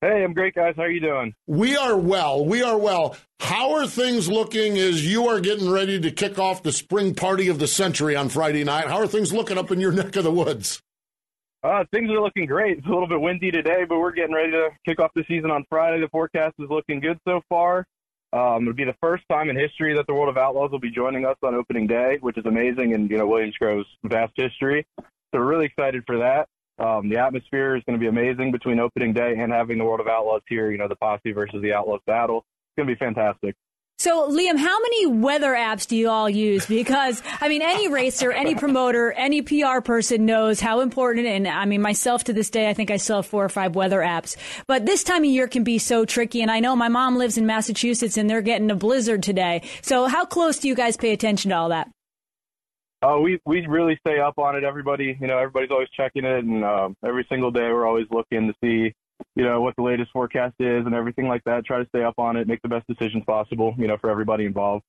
Hey, 0.00 0.22
I'm 0.22 0.34
great, 0.34 0.54
guys. 0.54 0.74
How 0.76 0.82
are 0.82 0.90
you 0.90 1.00
doing? 1.00 1.34
We 1.46 1.76
are 1.76 1.96
well. 1.96 2.44
We 2.44 2.62
are 2.62 2.76
well. 2.76 3.16
How 3.40 3.74
are 3.76 3.86
things 3.86 4.28
looking 4.28 4.76
as 4.76 5.06
you 5.10 5.28
are 5.28 5.40
getting 5.40 5.70
ready 5.70 5.98
to 6.00 6.10
kick 6.10 6.38
off 6.38 6.62
the 6.62 6.72
spring 6.72 7.14
party 7.14 7.48
of 7.48 7.58
the 7.58 7.66
century 7.66 8.14
on 8.14 8.28
Friday 8.28 8.64
night? 8.64 8.88
How 8.88 8.98
are 8.98 9.06
things 9.06 9.32
looking 9.32 9.56
up 9.56 9.70
in 9.70 9.80
your 9.80 9.92
neck 10.02 10.14
of 10.16 10.24
the 10.24 10.30
woods? 10.30 10.82
Uh, 11.62 11.84
things 11.90 12.10
are 12.10 12.20
looking 12.20 12.44
great. 12.44 12.76
It's 12.76 12.86
a 12.86 12.90
little 12.90 13.08
bit 13.08 13.20
windy 13.20 13.50
today, 13.50 13.84
but 13.88 13.98
we're 13.98 14.12
getting 14.12 14.34
ready 14.34 14.52
to 14.52 14.68
kick 14.84 15.00
off 15.00 15.10
the 15.14 15.24
season 15.26 15.50
on 15.50 15.64
Friday. 15.70 15.98
The 16.00 16.08
forecast 16.10 16.54
is 16.58 16.68
looking 16.68 17.00
good 17.00 17.18
so 17.26 17.40
far. 17.48 17.86
Um, 18.34 18.62
it'll 18.62 18.74
be 18.74 18.84
the 18.84 18.96
first 19.00 19.24
time 19.30 19.48
in 19.48 19.56
history 19.56 19.94
that 19.94 20.06
the 20.06 20.12
World 20.12 20.28
of 20.28 20.36
Outlaws 20.36 20.70
will 20.70 20.80
be 20.80 20.90
joining 20.90 21.24
us 21.24 21.36
on 21.42 21.54
opening 21.54 21.86
day, 21.86 22.18
which 22.20 22.36
is 22.36 22.44
amazing 22.44 22.92
in 22.92 23.06
you 23.06 23.16
know 23.16 23.26
Williams 23.26 23.56
Grove's 23.56 23.86
vast 24.02 24.32
history. 24.36 24.84
So 24.98 25.04
we're 25.34 25.44
really 25.46 25.66
excited 25.66 26.02
for 26.06 26.18
that. 26.18 26.48
Um, 26.78 27.08
the 27.08 27.18
atmosphere 27.18 27.76
is 27.76 27.82
going 27.84 27.98
to 27.98 28.00
be 28.00 28.08
amazing 28.08 28.50
between 28.50 28.80
opening 28.80 29.12
day 29.12 29.36
and 29.38 29.52
having 29.52 29.78
the 29.78 29.84
World 29.84 30.00
of 30.00 30.08
Outlaws 30.08 30.42
here. 30.48 30.70
You 30.70 30.78
know, 30.78 30.88
the 30.88 30.96
Posse 30.96 31.32
versus 31.32 31.62
the 31.62 31.72
Outlaws 31.72 32.00
battle. 32.06 32.38
It's 32.38 32.76
going 32.76 32.88
to 32.88 32.94
be 32.94 32.98
fantastic. 32.98 33.54
So, 33.96 34.28
Liam, 34.28 34.58
how 34.58 34.80
many 34.80 35.06
weather 35.06 35.52
apps 35.52 35.86
do 35.86 35.96
you 35.96 36.10
all 36.10 36.28
use? 36.28 36.66
Because, 36.66 37.22
I 37.40 37.48
mean, 37.48 37.62
any 37.62 37.86
racer, 37.86 38.32
any 38.32 38.56
promoter, 38.56 39.12
any 39.12 39.40
PR 39.40 39.80
person 39.82 40.26
knows 40.26 40.58
how 40.58 40.80
important, 40.80 41.26
and 41.28 41.46
I 41.46 41.64
mean, 41.64 41.80
myself 41.80 42.24
to 42.24 42.32
this 42.32 42.50
day, 42.50 42.68
I 42.68 42.74
think 42.74 42.90
I 42.90 42.96
still 42.96 43.16
have 43.16 43.26
four 43.26 43.44
or 43.44 43.48
five 43.48 43.76
weather 43.76 44.00
apps. 44.00 44.36
But 44.66 44.84
this 44.84 45.04
time 45.04 45.22
of 45.22 45.30
year 45.30 45.46
can 45.46 45.62
be 45.62 45.78
so 45.78 46.04
tricky, 46.04 46.42
and 46.42 46.50
I 46.50 46.58
know 46.58 46.74
my 46.74 46.88
mom 46.88 47.16
lives 47.16 47.38
in 47.38 47.46
Massachusetts 47.46 48.16
and 48.16 48.28
they're 48.28 48.42
getting 48.42 48.70
a 48.70 48.74
blizzard 48.74 49.22
today. 49.22 49.62
So, 49.82 50.06
how 50.06 50.24
close 50.24 50.58
do 50.58 50.66
you 50.66 50.74
guys 50.74 50.96
pay 50.96 51.12
attention 51.12 51.50
to 51.50 51.56
all 51.56 51.68
that? 51.68 51.93
Oh, 53.06 53.20
we 53.20 53.38
we 53.44 53.66
really 53.66 53.98
stay 54.00 54.18
up 54.18 54.38
on 54.38 54.56
it. 54.56 54.64
Everybody, 54.64 55.16
you 55.20 55.26
know, 55.26 55.36
everybody's 55.36 55.70
always 55.70 55.90
checking 55.94 56.24
it, 56.24 56.42
and 56.42 56.64
um, 56.64 56.96
every 57.04 57.26
single 57.28 57.50
day 57.50 57.68
we're 57.68 57.86
always 57.86 58.06
looking 58.10 58.48
to 58.48 58.54
see, 58.64 58.94
you 59.36 59.44
know, 59.44 59.60
what 59.60 59.76
the 59.76 59.82
latest 59.82 60.10
forecast 60.10 60.54
is 60.58 60.86
and 60.86 60.94
everything 60.94 61.28
like 61.28 61.44
that. 61.44 61.66
Try 61.66 61.80
to 61.80 61.88
stay 61.90 62.02
up 62.02 62.14
on 62.18 62.38
it, 62.38 62.48
make 62.48 62.62
the 62.62 62.68
best 62.68 62.86
decisions 62.86 63.22
possible, 63.26 63.74
you 63.76 63.88
know, 63.88 63.98
for 63.98 64.08
everybody 64.08 64.46
involved. 64.46 64.84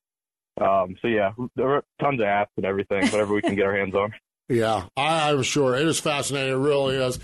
Um, 0.61 0.95
so 1.01 1.09
yeah, 1.09 1.33
there 1.57 1.69
are 1.75 1.83
tons 2.01 2.21
of 2.21 2.25
apps 2.25 2.55
and 2.55 2.65
everything, 2.65 3.01
whatever 3.07 3.33
we 3.33 3.41
can 3.41 3.55
get 3.55 3.65
our 3.65 3.75
hands 3.75 3.93
on. 3.93 4.13
Yeah, 4.47 4.85
I, 4.95 5.31
am 5.31 5.41
sure 5.41 5.75
it 5.75 5.87
is 5.87 5.99
fascinating. 5.99 6.53
It 6.53 6.57
really 6.57 6.97
is. 6.97 7.17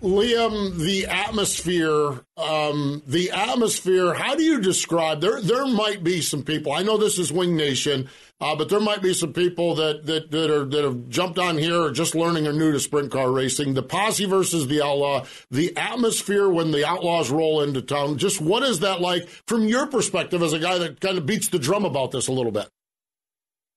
Liam, 0.00 0.78
the 0.78 1.08
atmosphere, 1.08 2.20
um, 2.36 3.02
the 3.04 3.32
atmosphere. 3.32 4.14
How 4.14 4.36
do 4.36 4.44
you 4.44 4.60
describe? 4.60 5.20
There, 5.20 5.40
there 5.40 5.66
might 5.66 6.04
be 6.04 6.20
some 6.20 6.44
people. 6.44 6.70
I 6.70 6.84
know 6.84 6.96
this 6.96 7.18
is 7.18 7.32
Wing 7.32 7.56
Nation, 7.56 8.08
uh, 8.40 8.54
but 8.54 8.68
there 8.68 8.80
might 8.80 9.02
be 9.02 9.12
some 9.12 9.32
people 9.32 9.74
that 9.74 10.06
that 10.06 10.30
that 10.30 10.50
are 10.50 10.64
that 10.64 10.84
have 10.84 11.08
jumped 11.08 11.38
on 11.38 11.58
here 11.58 11.80
or 11.80 11.90
just 11.90 12.14
learning 12.14 12.46
or 12.46 12.52
new 12.52 12.70
to 12.70 12.78
sprint 12.78 13.10
car 13.10 13.30
racing. 13.32 13.74
The 13.74 13.82
posse 13.82 14.26
versus 14.26 14.68
the 14.68 14.82
outlaw. 14.82 15.24
The 15.50 15.76
atmosphere 15.76 16.48
when 16.48 16.70
the 16.70 16.86
outlaws 16.86 17.30
roll 17.30 17.62
into 17.62 17.82
town. 17.82 18.18
Just 18.18 18.40
what 18.40 18.62
is 18.62 18.80
that 18.80 19.00
like 19.00 19.28
from 19.46 19.66
your 19.66 19.86
perspective 19.86 20.42
as 20.42 20.52
a 20.52 20.58
guy 20.58 20.78
that 20.78 21.00
kind 21.00 21.18
of 21.18 21.26
beats 21.26 21.48
the 21.48 21.58
drum 21.58 21.84
about 21.84 22.12
this 22.12 22.28
a 22.28 22.32
little 22.32 22.52
bit? 22.52 22.68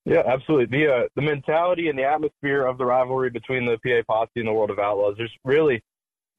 Yeah, 0.06 0.24
absolutely. 0.26 0.78
The 0.78 0.94
uh, 0.94 1.08
the 1.16 1.22
mentality 1.22 1.90
and 1.90 1.98
the 1.98 2.04
atmosphere 2.04 2.66
of 2.66 2.78
the 2.78 2.86
rivalry 2.86 3.30
between 3.30 3.66
the 3.66 3.78
PA 3.84 4.02
Posse 4.12 4.32
and 4.36 4.48
the 4.48 4.54
World 4.54 4.72
of 4.72 4.80
Outlaws. 4.80 5.16
There's 5.18 5.36
really, 5.44 5.84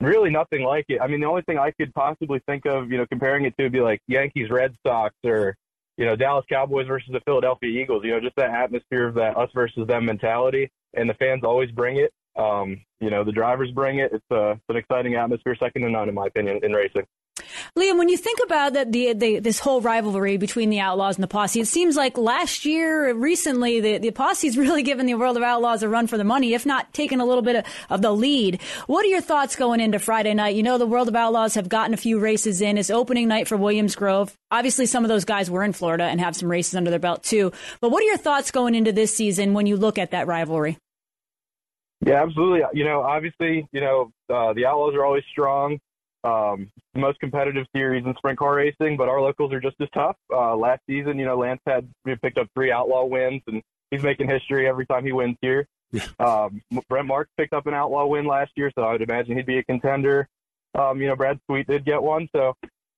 really 0.00 0.30
nothing 0.30 0.62
like 0.62 0.86
it. 0.88 1.00
I 1.00 1.06
mean, 1.06 1.20
the 1.20 1.26
only 1.26 1.42
thing 1.42 1.58
I 1.58 1.70
could 1.70 1.94
possibly 1.94 2.40
think 2.46 2.66
of, 2.66 2.90
you 2.90 2.98
know, 2.98 3.06
comparing 3.06 3.44
it 3.44 3.56
to 3.56 3.64
would 3.64 3.72
be 3.72 3.80
like 3.80 4.00
Yankees 4.08 4.50
Red 4.50 4.74
Sox 4.84 5.14
or, 5.24 5.56
you 6.02 6.08
know, 6.08 6.16
Dallas 6.16 6.44
Cowboys 6.48 6.88
versus 6.88 7.10
the 7.12 7.20
Philadelphia 7.20 7.80
Eagles. 7.80 8.02
You 8.04 8.10
know, 8.10 8.20
just 8.20 8.34
that 8.34 8.50
atmosphere 8.50 9.06
of 9.06 9.14
that 9.14 9.36
us 9.36 9.48
versus 9.54 9.86
them 9.86 10.04
mentality, 10.04 10.68
and 10.94 11.08
the 11.08 11.14
fans 11.14 11.44
always 11.44 11.70
bring 11.70 11.98
it. 11.98 12.12
Um, 12.36 12.80
you 12.98 13.08
know, 13.08 13.22
the 13.22 13.30
drivers 13.30 13.70
bring 13.70 14.00
it. 14.00 14.10
It's, 14.12 14.24
uh, 14.28 14.54
it's 14.54 14.62
an 14.68 14.74
exciting 14.74 15.14
atmosphere, 15.14 15.54
second 15.54 15.82
to 15.82 15.90
none, 15.90 16.08
in 16.08 16.14
my 16.16 16.26
opinion, 16.26 16.58
in 16.64 16.72
racing. 16.72 17.06
Liam, 17.76 17.98
when 17.98 18.08
you 18.08 18.16
think 18.16 18.40
about 18.44 18.74
that, 18.74 18.92
the, 18.92 19.12
the, 19.12 19.38
this 19.38 19.58
whole 19.58 19.80
rivalry 19.80 20.36
between 20.36 20.70
the 20.70 20.80
Outlaws 20.80 21.16
and 21.16 21.22
the 21.22 21.28
Posse, 21.28 21.60
it 21.60 21.66
seems 21.66 21.96
like 21.96 22.18
last 22.18 22.64
year, 22.64 23.12
recently, 23.14 23.80
the, 23.80 23.98
the 23.98 24.10
Posse's 24.10 24.56
really 24.58 24.82
given 24.82 25.06
the 25.06 25.14
World 25.14 25.36
of 25.36 25.42
Outlaws 25.42 25.82
a 25.82 25.88
run 25.88 26.06
for 26.06 26.18
the 26.18 26.24
money, 26.24 26.54
if 26.54 26.66
not 26.66 26.92
taken 26.92 27.20
a 27.20 27.24
little 27.24 27.42
bit 27.42 27.56
of, 27.56 27.64
of, 27.90 28.02
the 28.02 28.12
lead. 28.12 28.60
What 28.86 29.04
are 29.04 29.08
your 29.08 29.20
thoughts 29.20 29.56
going 29.56 29.80
into 29.80 29.98
Friday 29.98 30.34
night? 30.34 30.56
You 30.56 30.62
know, 30.62 30.78
the 30.78 30.86
World 30.86 31.08
of 31.08 31.16
Outlaws 31.16 31.54
have 31.54 31.68
gotten 31.68 31.94
a 31.94 31.98
few 31.98 32.18
races 32.18 32.60
in. 32.60 32.78
It's 32.78 32.90
opening 32.90 33.28
night 33.28 33.48
for 33.48 33.56
Williams 33.56 33.94
Grove. 33.94 34.36
Obviously, 34.50 34.86
some 34.86 35.04
of 35.04 35.08
those 35.08 35.24
guys 35.24 35.50
were 35.50 35.62
in 35.62 35.72
Florida 35.72 36.04
and 36.04 36.20
have 36.20 36.36
some 36.36 36.50
races 36.50 36.74
under 36.74 36.90
their 36.90 36.98
belt 36.98 37.22
too. 37.22 37.52
But 37.80 37.90
what 37.90 38.02
are 38.02 38.06
your 38.06 38.16
thoughts 38.16 38.50
going 38.50 38.74
into 38.74 38.92
this 38.92 39.16
season 39.16 39.54
when 39.54 39.66
you 39.66 39.76
look 39.76 39.98
at 39.98 40.10
that 40.10 40.26
rivalry? 40.26 40.78
Yeah, 42.04 42.22
absolutely. 42.22 42.62
You 42.74 42.84
know, 42.84 43.02
obviously, 43.02 43.68
you 43.72 43.80
know, 43.80 44.12
uh, 44.28 44.52
the 44.54 44.66
Outlaws 44.66 44.94
are 44.94 45.04
always 45.04 45.22
strong 45.30 45.78
um, 46.24 46.70
the 46.94 47.00
most 47.00 47.18
competitive 47.20 47.66
series 47.74 48.04
in 48.04 48.14
sprint 48.16 48.38
car 48.38 48.56
racing, 48.56 48.96
but 48.96 49.08
our 49.08 49.20
locals 49.20 49.52
are 49.52 49.60
just 49.60 49.76
as 49.80 49.88
tough. 49.92 50.16
Uh, 50.32 50.54
last 50.56 50.80
season, 50.88 51.18
you 51.18 51.24
know, 51.24 51.36
Lance 51.36 51.60
had 51.66 51.88
picked 52.22 52.38
up 52.38 52.48
three 52.54 52.70
outlaw 52.70 53.04
wins, 53.04 53.42
and 53.46 53.62
he's 53.90 54.02
making 54.02 54.28
history 54.28 54.68
every 54.68 54.86
time 54.86 55.04
he 55.04 55.12
wins 55.12 55.36
here. 55.40 55.66
um, 56.18 56.62
Brent 56.88 57.06
Marks 57.06 57.30
picked 57.36 57.52
up 57.52 57.66
an 57.66 57.74
outlaw 57.74 58.06
win 58.06 58.24
last 58.26 58.52
year, 58.56 58.70
so 58.74 58.82
I 58.82 58.92
would 58.92 59.02
imagine 59.02 59.36
he'd 59.36 59.46
be 59.46 59.58
a 59.58 59.64
contender. 59.64 60.28
Um, 60.74 61.00
you 61.00 61.08
know, 61.08 61.16
Brad 61.16 61.38
Sweet 61.46 61.66
did 61.66 61.84
get 61.84 62.02
one, 62.02 62.28
so 62.34 62.54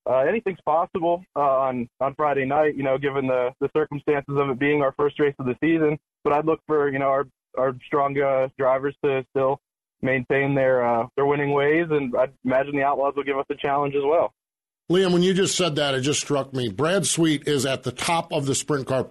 uh, 0.09 0.19
anything's 0.19 0.61
possible 0.65 1.23
uh, 1.35 1.39
on 1.39 1.89
on 1.99 2.13
Friday 2.15 2.45
night. 2.45 2.75
You 2.75 2.83
know, 2.83 2.97
given 2.97 3.27
the 3.27 3.53
the 3.59 3.69
circumstances 3.75 4.37
of 4.37 4.49
it 4.49 4.59
being 4.59 4.81
our 4.81 4.93
first 4.93 5.19
race 5.19 5.35
of 5.39 5.45
the 5.45 5.57
season. 5.61 5.97
But 6.23 6.33
I'd 6.33 6.45
look 6.45 6.61
for 6.67 6.89
you 6.89 6.99
know 6.99 7.07
our 7.07 7.25
our 7.57 7.75
strong 7.85 8.17
uh, 8.19 8.47
drivers 8.57 8.95
to 9.03 9.25
still 9.31 9.59
maintain 10.05 10.55
their 10.55 10.85
uh, 10.85 11.07
their 11.15 11.25
winning 11.25 11.51
ways, 11.51 11.87
and 11.89 12.13
I 12.15 12.27
imagine 12.43 12.75
the 12.75 12.83
Outlaws 12.83 13.13
will 13.15 13.23
give 13.23 13.37
us 13.37 13.45
a 13.49 13.55
challenge 13.55 13.95
as 13.95 14.03
well. 14.03 14.33
Liam, 14.91 15.13
when 15.13 15.23
you 15.23 15.33
just 15.33 15.55
said 15.55 15.75
that, 15.77 15.95
it 15.95 16.01
just 16.01 16.21
struck 16.21 16.53
me. 16.53 16.69
Brad 16.69 17.05
Sweet 17.05 17.47
is 17.47 17.65
at 17.65 17.83
the 17.83 17.91
top 17.91 18.31
of 18.31 18.45
the 18.45 18.53
sprint 18.53 18.87
car 18.87 19.09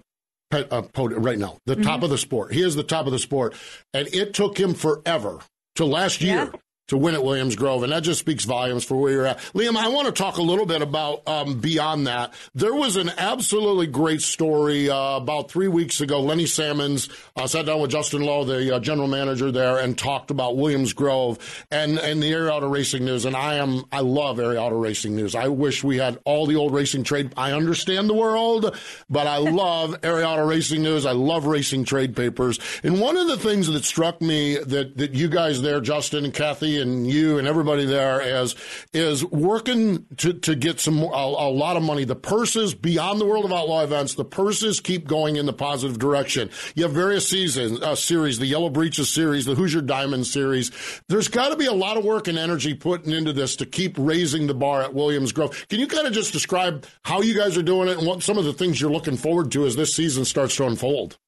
uh, 0.53 0.83
podium 0.83 1.23
right 1.23 1.39
now, 1.39 1.59
the 1.67 1.75
mm-hmm. 1.75 1.83
top 1.83 2.03
of 2.03 2.11
the 2.11 2.19
sport. 2.19 2.53
He 2.53 2.63
is 2.63 2.77
the 2.77 2.85
top 2.85 3.07
of 3.07 3.13
the 3.13 3.19
sport, 3.19 3.55
and 3.93 4.07
it 4.15 4.35
took 4.35 4.59
him 4.59 4.75
forever 4.75 5.41
to 5.75 5.85
last 5.85 6.23
year 6.23 6.51
yeah 6.53 6.61
to 6.89 6.99
win 6.99 7.15
at 7.15 7.25
Williams 7.25 7.57
Grove, 7.57 7.83
and 7.83 7.93
that 7.93 8.03
just 8.03 8.21
speaks 8.21 8.45
volumes 8.45 8.85
for 8.85 8.97
where 8.97 9.13
you're 9.13 9.27
at. 9.27 9.39
Liam, 9.55 9.77
I 9.77 9.89
want 9.89 10.07
to 10.07 10.13
talk 10.13 10.37
a 10.37 10.43
little 10.43 10.67
bit 10.67 10.83
about 10.83 11.27
um, 11.27 11.59
beyond 11.61 12.07
that. 12.07 12.35
There 12.55 12.75
was 12.75 12.97
an 12.97 13.11
absolutely 13.17 13.87
great 13.87 14.21
story 14.21 14.91
uh, 14.91 15.17
about 15.17 15.51
three 15.51 15.69
weeks 15.69 16.03
ago. 16.03 16.21
Lenny 16.21 16.45
Sammons 16.45 17.09
uh, 17.37 17.47
sat 17.47 17.65
down 17.65 17.81
with 17.81 17.91
Justin 17.91 18.23
Lowe, 18.23 18.45
the 18.45 18.77
uh, 18.77 18.81
general 18.81 19.09
manager 19.09 19.51
there, 19.51 19.79
and 19.79 19.97
talked 19.97 20.31
about 20.31 20.57
Williams 20.57 20.93
Grove 20.93 21.39
and 21.71 21.99
and 21.99 22.23
the 22.23 22.31
Area 22.31 22.53
Auto 22.53 22.69
Racing 22.69 23.05
News. 23.05 23.25
And 23.25 23.35
I 23.35 23.55
am 23.55 23.85
I 23.91 24.01
love 24.01 24.39
Area 24.39 24.61
Auto 24.61 24.79
Racing 24.79 25.17
News. 25.17 25.35
I 25.35 25.49
wish 25.49 25.83
we 25.83 25.97
had 25.97 26.19
all 26.25 26.47
the 26.47 26.57
old 26.57 26.75
racing 26.75 27.05
trade. 27.05 27.33
I 27.37 27.53
understand 27.53 28.11
the 28.11 28.15
world, 28.15 28.77
but 29.09 29.27
I 29.27 29.39
love 29.39 29.99
Area 30.03 30.27
Auto 30.27 30.47
Racing 30.47 30.83
News. 30.83 31.07
I 31.07 31.13
love 31.13 31.47
racing 31.47 31.85
trade 31.85 32.15
papers. 32.15 32.59
And 32.83 33.01
one 33.01 33.17
of 33.17 33.27
the 33.27 33.39
things 33.39 33.69
that 33.69 33.85
struck 33.85 34.21
me 34.21 34.59
that 34.59 34.99
that 34.99 35.15
you 35.15 35.29
guys 35.29 35.63
there, 35.63 35.81
Justin 35.81 36.27
and 36.27 36.35
Kathy 36.35 36.74
and 36.81 37.07
you 37.07 37.39
and 37.39 37.47
everybody 37.47 37.85
there 37.85 38.21
is 38.21 38.55
is 38.93 39.25
working 39.25 40.07
to, 40.17 40.33
to 40.33 40.55
get 40.55 40.81
some 40.81 40.99
a, 40.99 41.07
a, 41.07 41.51
lot 41.51 41.77
of 41.77 41.83
money. 41.83 42.05
The 42.05 42.17
purses 42.17 42.75
beyond 42.75 43.21
the 43.21 43.25
World 43.25 43.45
of 43.45 43.53
Outlaw 43.53 43.83
events, 43.83 44.15
the 44.15 44.25
purses 44.25 44.81
keep 44.81 45.07
going 45.07 45.37
in 45.37 45.47
the 45.47 45.53
positive 45.53 45.99
direction. 45.99 46.51
You 46.75 46.85
have 46.85 46.93
various 46.93 47.29
seasons 47.29 47.81
uh, 47.81 47.95
series, 47.95 48.39
the 48.39 48.47
Yellow 48.47 48.71
Breeches 48.71 49.09
series, 49.09 49.45
the 49.45 49.55
Hoosier 49.55 49.81
Diamond 49.81 50.27
series. 50.27 50.71
There's 51.09 51.29
got 51.29 51.51
to 51.51 51.57
be 51.57 51.67
a 51.67 51.73
lot 51.73 51.97
of 51.97 52.05
work 52.05 52.29
and 52.29 52.39
energy 52.39 52.75
putting 52.75 53.13
into 53.13 53.33
this 53.33 53.57
to 53.57 53.67
keep 53.67 53.97
raising 53.99 54.47
the 54.47 54.55
bar 54.55 54.83
at 54.83 54.95
Williams 54.95 55.33
Grove. 55.33 55.67
Can 55.69 55.81
you 55.81 55.87
kind 55.87 56.07
of 56.07 56.13
just 56.13 56.33
describe 56.33 56.87
how 57.03 57.23
you 57.23 57.35
guys 57.35 57.57
are 57.57 57.63
doing 57.63 57.89
it 57.89 57.99
and 57.99 58.07
what 58.07 58.23
some 58.23 58.39
of 58.39 58.45
the 58.45 58.53
things 58.53 58.81
you're 58.81 58.91
looking 58.91 59.17
forward 59.17 59.51
to 59.53 59.67
as 59.67 59.77
this 59.77 59.95
season 59.95 60.25
starts 60.25 60.57
to 60.57 60.67
unfold? 60.67 61.19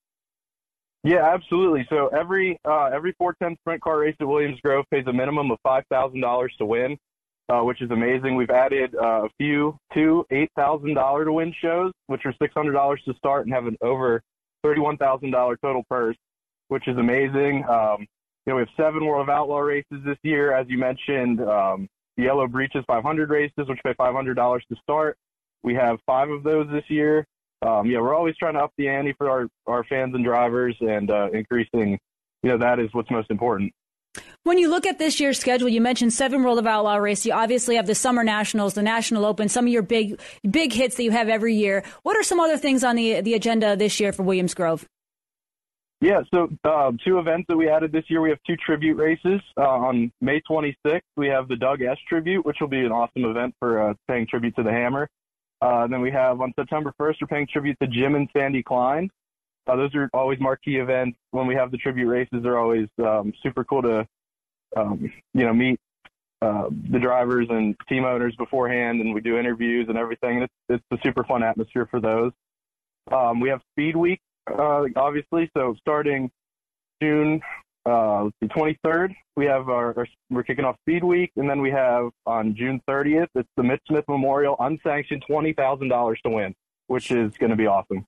Yeah, 1.07 1.25
absolutely. 1.33 1.87
So 1.89 2.09
every 2.09 2.59
uh, 2.65 2.87
every 2.87 3.15
410 3.17 3.57
sprint 3.61 3.81
car 3.81 4.01
race 4.01 4.17
at 4.19 4.27
Williams 4.27 4.59
Grove 4.61 4.85
pays 4.91 5.07
a 5.07 5.13
minimum 5.13 5.53
of 5.53 5.59
five 5.63 5.85
thousand 5.89 6.21
dollars 6.21 6.53
to 6.59 6.67
win, 6.67 6.99
uh, 7.49 7.61
which 7.61 7.81
is 7.81 7.93
amazing. 7.93 8.35
We've 8.35 8.51
added 8.51 8.93
uh, 8.97 9.27
a 9.27 9.29
few 9.39 9.79
two 9.95 10.27
eight 10.33 10.51
thousand 10.57 10.95
dollar 10.95 11.25
to 11.25 11.33
win 11.33 11.55
shows, 11.63 11.93
which 12.09 12.27
are 12.27 12.35
six 12.43 12.53
hundred 12.55 12.73
dollars 12.73 13.01
to 13.05 13.15
start 13.15 13.47
and 13.47 13.55
have 13.55 13.67
an 13.67 13.77
over 13.83 14.21
thirty 14.65 14.81
one 14.81 14.97
thousand 14.97 15.31
dollar 15.31 15.57
total 15.63 15.85
purse, 15.89 16.17
which 16.71 16.89
is 16.89 16.97
amazing. 16.99 17.63
Um, 17.69 18.01
you 18.45 18.53
know, 18.53 18.57
we 18.57 18.63
have 18.63 18.69
seven 18.77 19.07
World 19.07 19.29
of 19.29 19.33
Outlaw 19.33 19.61
races 19.61 20.01
this 20.05 20.19
year, 20.25 20.55
as 20.55 20.67
you 20.69 20.77
mentioned. 20.77 21.41
Um, 21.41 21.87
the 22.17 22.25
Yellow 22.25 22.49
Breeches 22.49 22.83
500 22.89 23.31
races, 23.31 23.69
which 23.69 23.79
pay 23.85 23.93
$500 23.93 24.61
to 24.61 24.77
start. 24.83 25.19
We 25.63 25.75
have 25.75 25.99
five 26.07 26.31
of 26.31 26.43
those 26.43 26.67
this 26.71 26.85
year 26.89 27.27
um, 27.63 27.87
yeah, 27.87 28.01
we're 28.01 28.15
always 28.15 28.37
trying 28.37 28.55
to 28.55 28.61
up 28.61 28.73
the 28.77 28.89
ante 28.89 29.15
for 29.17 29.31
our, 29.31 29.49
our 29.67 29.85
fans 29.85 30.15
and 30.15 30.25
drivers 30.25 30.77
and 30.81 31.11
uh, 31.11 31.29
increasing, 31.33 31.99
you 32.43 32.51
know, 32.51 32.59
that 32.59 32.79
is 32.79 32.89
what's 32.93 33.11
most 33.11 33.31
important. 33.31 33.73
When 34.45 34.59
you 34.59 34.71
look 34.71 34.87
at 34.87 34.99
this 34.99 35.19
year's 35.21 35.39
schedule, 35.39 35.69
you 35.69 35.81
mentioned 35.81 36.13
seven 36.13 36.43
World 36.43 36.59
of 36.59 36.67
Outlaw 36.67 36.97
races. 36.97 37.27
You 37.27 37.33
obviously 37.33 37.77
have 37.77 37.87
the 37.87 37.95
Summer 37.95 38.23
Nationals, 38.23 38.75
the 38.75 38.83
National 38.83 39.25
Open, 39.25 39.49
some 39.49 39.67
of 39.67 39.73
your 39.73 39.83
big 39.83 40.21
big 40.49 40.73
hits 40.73 40.97
that 40.97 41.03
you 41.03 41.11
have 41.11 41.29
every 41.29 41.55
year. 41.55 41.83
What 42.03 42.17
are 42.17 42.23
some 42.23 42.41
other 42.41 42.57
things 42.57 42.85
on 42.85 42.97
the 42.97 43.21
the 43.21 43.35
agenda 43.35 43.77
this 43.77 43.99
year 43.99 44.13
for 44.13 44.23
Williams 44.23 44.55
Grove? 44.55 44.87
Yeah, 46.01 46.21
so 46.33 46.49
uh, 46.65 46.93
two 47.05 47.19
events 47.19 47.47
that 47.49 47.57
we 47.57 47.69
added 47.69 47.91
this 47.91 48.05
year. 48.09 48.21
We 48.21 48.29
have 48.29 48.39
two 48.47 48.57
tribute 48.57 48.97
races. 48.97 49.41
Uh, 49.57 49.63
on 49.63 50.13
May 50.21 50.43
26th, 50.49 51.01
we 51.17 51.27
have 51.29 51.49
the 51.49 51.57
Doug 51.57 51.81
Esh 51.81 51.99
tribute, 52.07 52.45
which 52.45 52.59
will 52.61 52.69
be 52.69 52.85
an 52.85 52.93
awesome 52.93 53.25
event 53.25 53.55
for 53.59 53.91
uh, 53.91 53.95
paying 54.07 54.27
tribute 54.27 54.55
to 54.57 54.63
the 54.63 54.71
Hammer. 54.71 55.09
Uh, 55.61 55.87
then 55.87 56.01
we 56.01 56.11
have 56.11 56.41
on 56.41 56.53
September 56.59 56.93
1st, 57.01 57.15
we're 57.21 57.27
paying 57.29 57.47
tribute 57.51 57.77
to 57.81 57.89
Jim 57.89 58.15
and 58.15 58.29
Sandy 58.37 58.63
Klein. 58.63 59.11
Uh, 59.67 59.77
those 59.77 59.95
are 59.95 60.09
always 60.13 60.39
marquee 60.39 60.77
events. 60.77 61.19
When 61.31 61.47
we 61.47 61.55
have 61.55 61.71
the 61.71 61.79
tribute 61.79 62.09
races, 62.09 62.43
they're 62.43 62.59
always 62.59 62.89
um, 62.99 63.33
super 63.43 63.65
cool 63.65 63.83
to, 63.83 64.07
um, 64.77 65.11
you 65.35 65.45
know, 65.45 65.53
meet 65.53 65.81
uh, 66.43 66.69
the 66.93 66.99
drivers 66.99 67.47
and 67.51 67.75
team 67.89 68.05
owners 68.05 68.37
beforehand, 68.37 69.01
and 69.01 69.15
we 69.15 69.21
do 69.21 69.39
interviews 69.39 69.87
and 69.89 69.97
everything. 69.97 70.43
It's 70.43 70.53
it's 70.69 70.85
a 70.93 70.99
super 71.03 71.25
fun 71.25 71.43
atmosphere 71.43 71.89
for 71.91 72.01
those. 72.01 72.33
Um, 73.11 73.41
we 73.41 73.49
have 73.49 73.61
Speed 73.73 73.97
Week, 73.97 74.21
uh, 74.47 74.85
obviously. 74.97 75.51
So 75.57 75.75
starting 75.81 76.31
June 77.03 77.41
uh, 77.87 78.29
the 78.41 78.49
23rd, 78.49 79.15
we 79.37 79.47
have 79.47 79.69
our, 79.69 79.97
our, 79.97 80.07
we're 80.29 80.43
kicking 80.43 80.65
off 80.65 80.77
Speed 80.81 81.05
Week, 81.05 81.31
and 81.37 81.49
then 81.49 81.61
we 81.61 81.71
have 81.71 82.11
on 82.27 82.57
June 82.57 82.81
30th, 82.89 83.29
it's 83.35 83.49
the 83.57 83.63
Mitch 83.63 83.81
Smith 83.87 84.05
Memorial, 84.09 84.57
unsanctioned 84.59 85.25
$20,000 85.31 86.21
to 86.23 86.31
win, 86.31 86.55
which 86.89 87.11
is 87.13 87.33
going 87.39 87.51
to 87.51 87.57
be 87.57 87.67
awesome. 87.67 88.05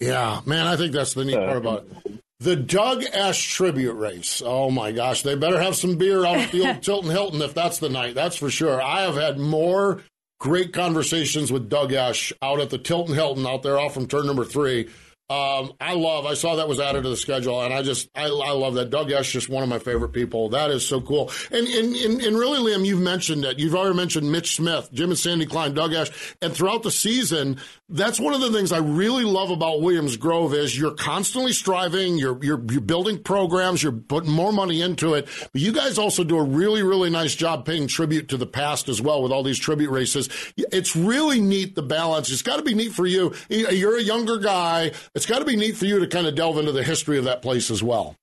Yeah, 0.00 0.40
man, 0.44 0.66
I 0.66 0.76
think 0.76 0.92
that's 0.92 1.14
the 1.14 1.24
neat 1.24 1.36
part 1.36 1.56
about 1.56 1.86
it. 2.04 2.20
The 2.40 2.56
Doug 2.56 3.04
Esh 3.12 3.54
tribute 3.54 3.94
race. 3.94 4.42
Oh 4.44 4.70
my 4.70 4.92
gosh, 4.92 5.22
they 5.22 5.36
better 5.36 5.58
have 5.58 5.74
some 5.74 5.96
beer 5.96 6.26
out 6.26 6.36
at 6.36 6.52
the 6.52 6.68
old 6.68 6.82
Tilton 6.82 7.10
Hilton 7.10 7.40
if 7.40 7.54
that's 7.54 7.78
the 7.78 7.88
night. 7.88 8.14
That's 8.14 8.36
for 8.36 8.50
sure. 8.50 8.82
I 8.82 9.02
have 9.02 9.14
had 9.14 9.38
more 9.38 10.02
great 10.38 10.74
conversations 10.74 11.50
with 11.50 11.70
Doug 11.70 11.94
Esh 11.94 12.34
out 12.42 12.60
at 12.60 12.68
the 12.68 12.76
Tilton 12.76 13.14
Hilton 13.14 13.46
out 13.46 13.62
there 13.62 13.78
off 13.78 13.94
from 13.94 14.06
turn 14.06 14.26
number 14.26 14.44
three 14.44 14.90
um, 15.28 15.72
I 15.80 15.94
love. 15.94 16.24
I 16.24 16.34
saw 16.34 16.54
that 16.56 16.68
was 16.68 16.78
added 16.78 17.02
to 17.02 17.08
the 17.08 17.16
schedule, 17.16 17.60
and 17.60 17.74
I 17.74 17.82
just 17.82 18.08
I, 18.14 18.26
I 18.26 18.52
love 18.52 18.74
that. 18.74 18.90
Doug 18.90 19.10
Esh 19.10 19.32
just 19.32 19.48
one 19.48 19.64
of 19.64 19.68
my 19.68 19.80
favorite 19.80 20.10
people. 20.10 20.50
That 20.50 20.70
is 20.70 20.86
so 20.86 21.00
cool. 21.00 21.32
And, 21.50 21.66
and 21.66 21.96
and 21.96 22.22
and 22.22 22.38
really, 22.38 22.60
Liam, 22.60 22.86
you've 22.86 23.00
mentioned 23.00 23.44
it. 23.44 23.58
You've 23.58 23.74
already 23.74 23.96
mentioned 23.96 24.30
Mitch 24.30 24.54
Smith, 24.54 24.88
Jim 24.92 25.10
and 25.10 25.18
Sandy 25.18 25.44
Klein, 25.44 25.74
Doug 25.74 25.92
Esh, 25.94 26.12
and 26.40 26.54
throughout 26.54 26.84
the 26.84 26.92
season, 26.92 27.58
that's 27.88 28.20
one 28.20 28.34
of 28.34 28.40
the 28.40 28.52
things 28.52 28.70
I 28.70 28.78
really 28.78 29.24
love 29.24 29.50
about 29.50 29.80
Williams 29.80 30.16
Grove 30.16 30.54
is 30.54 30.78
you're 30.78 30.94
constantly 30.94 31.52
striving. 31.52 32.18
You're 32.18 32.38
you're 32.44 32.62
you're 32.70 32.80
building 32.80 33.20
programs. 33.20 33.82
You're 33.82 33.92
putting 33.92 34.30
more 34.30 34.52
money 34.52 34.80
into 34.80 35.14
it. 35.14 35.26
But 35.52 35.60
you 35.60 35.72
guys 35.72 35.98
also 35.98 36.22
do 36.22 36.38
a 36.38 36.44
really 36.44 36.84
really 36.84 37.10
nice 37.10 37.34
job 37.34 37.66
paying 37.66 37.88
tribute 37.88 38.28
to 38.28 38.36
the 38.36 38.46
past 38.46 38.88
as 38.88 39.02
well 39.02 39.24
with 39.24 39.32
all 39.32 39.42
these 39.42 39.58
tribute 39.58 39.90
races. 39.90 40.28
It's 40.56 40.94
really 40.94 41.40
neat 41.40 41.74
the 41.74 41.82
balance. 41.82 42.30
It's 42.30 42.42
got 42.42 42.58
to 42.58 42.62
be 42.62 42.74
neat 42.74 42.92
for 42.92 43.06
you. 43.06 43.34
You're 43.48 43.96
a 43.96 44.02
younger 44.02 44.38
guy 44.38 44.92
it's 45.16 45.24
got 45.24 45.38
to 45.38 45.46
be 45.46 45.56
neat 45.56 45.76
for 45.76 45.86
you 45.86 45.98
to 45.98 46.06
kind 46.06 46.26
of 46.26 46.34
delve 46.34 46.58
into 46.58 46.72
the 46.72 46.84
history 46.84 47.16
of 47.16 47.24
that 47.24 47.40
place 47.40 47.70
as 47.70 47.82
well. 47.82 48.16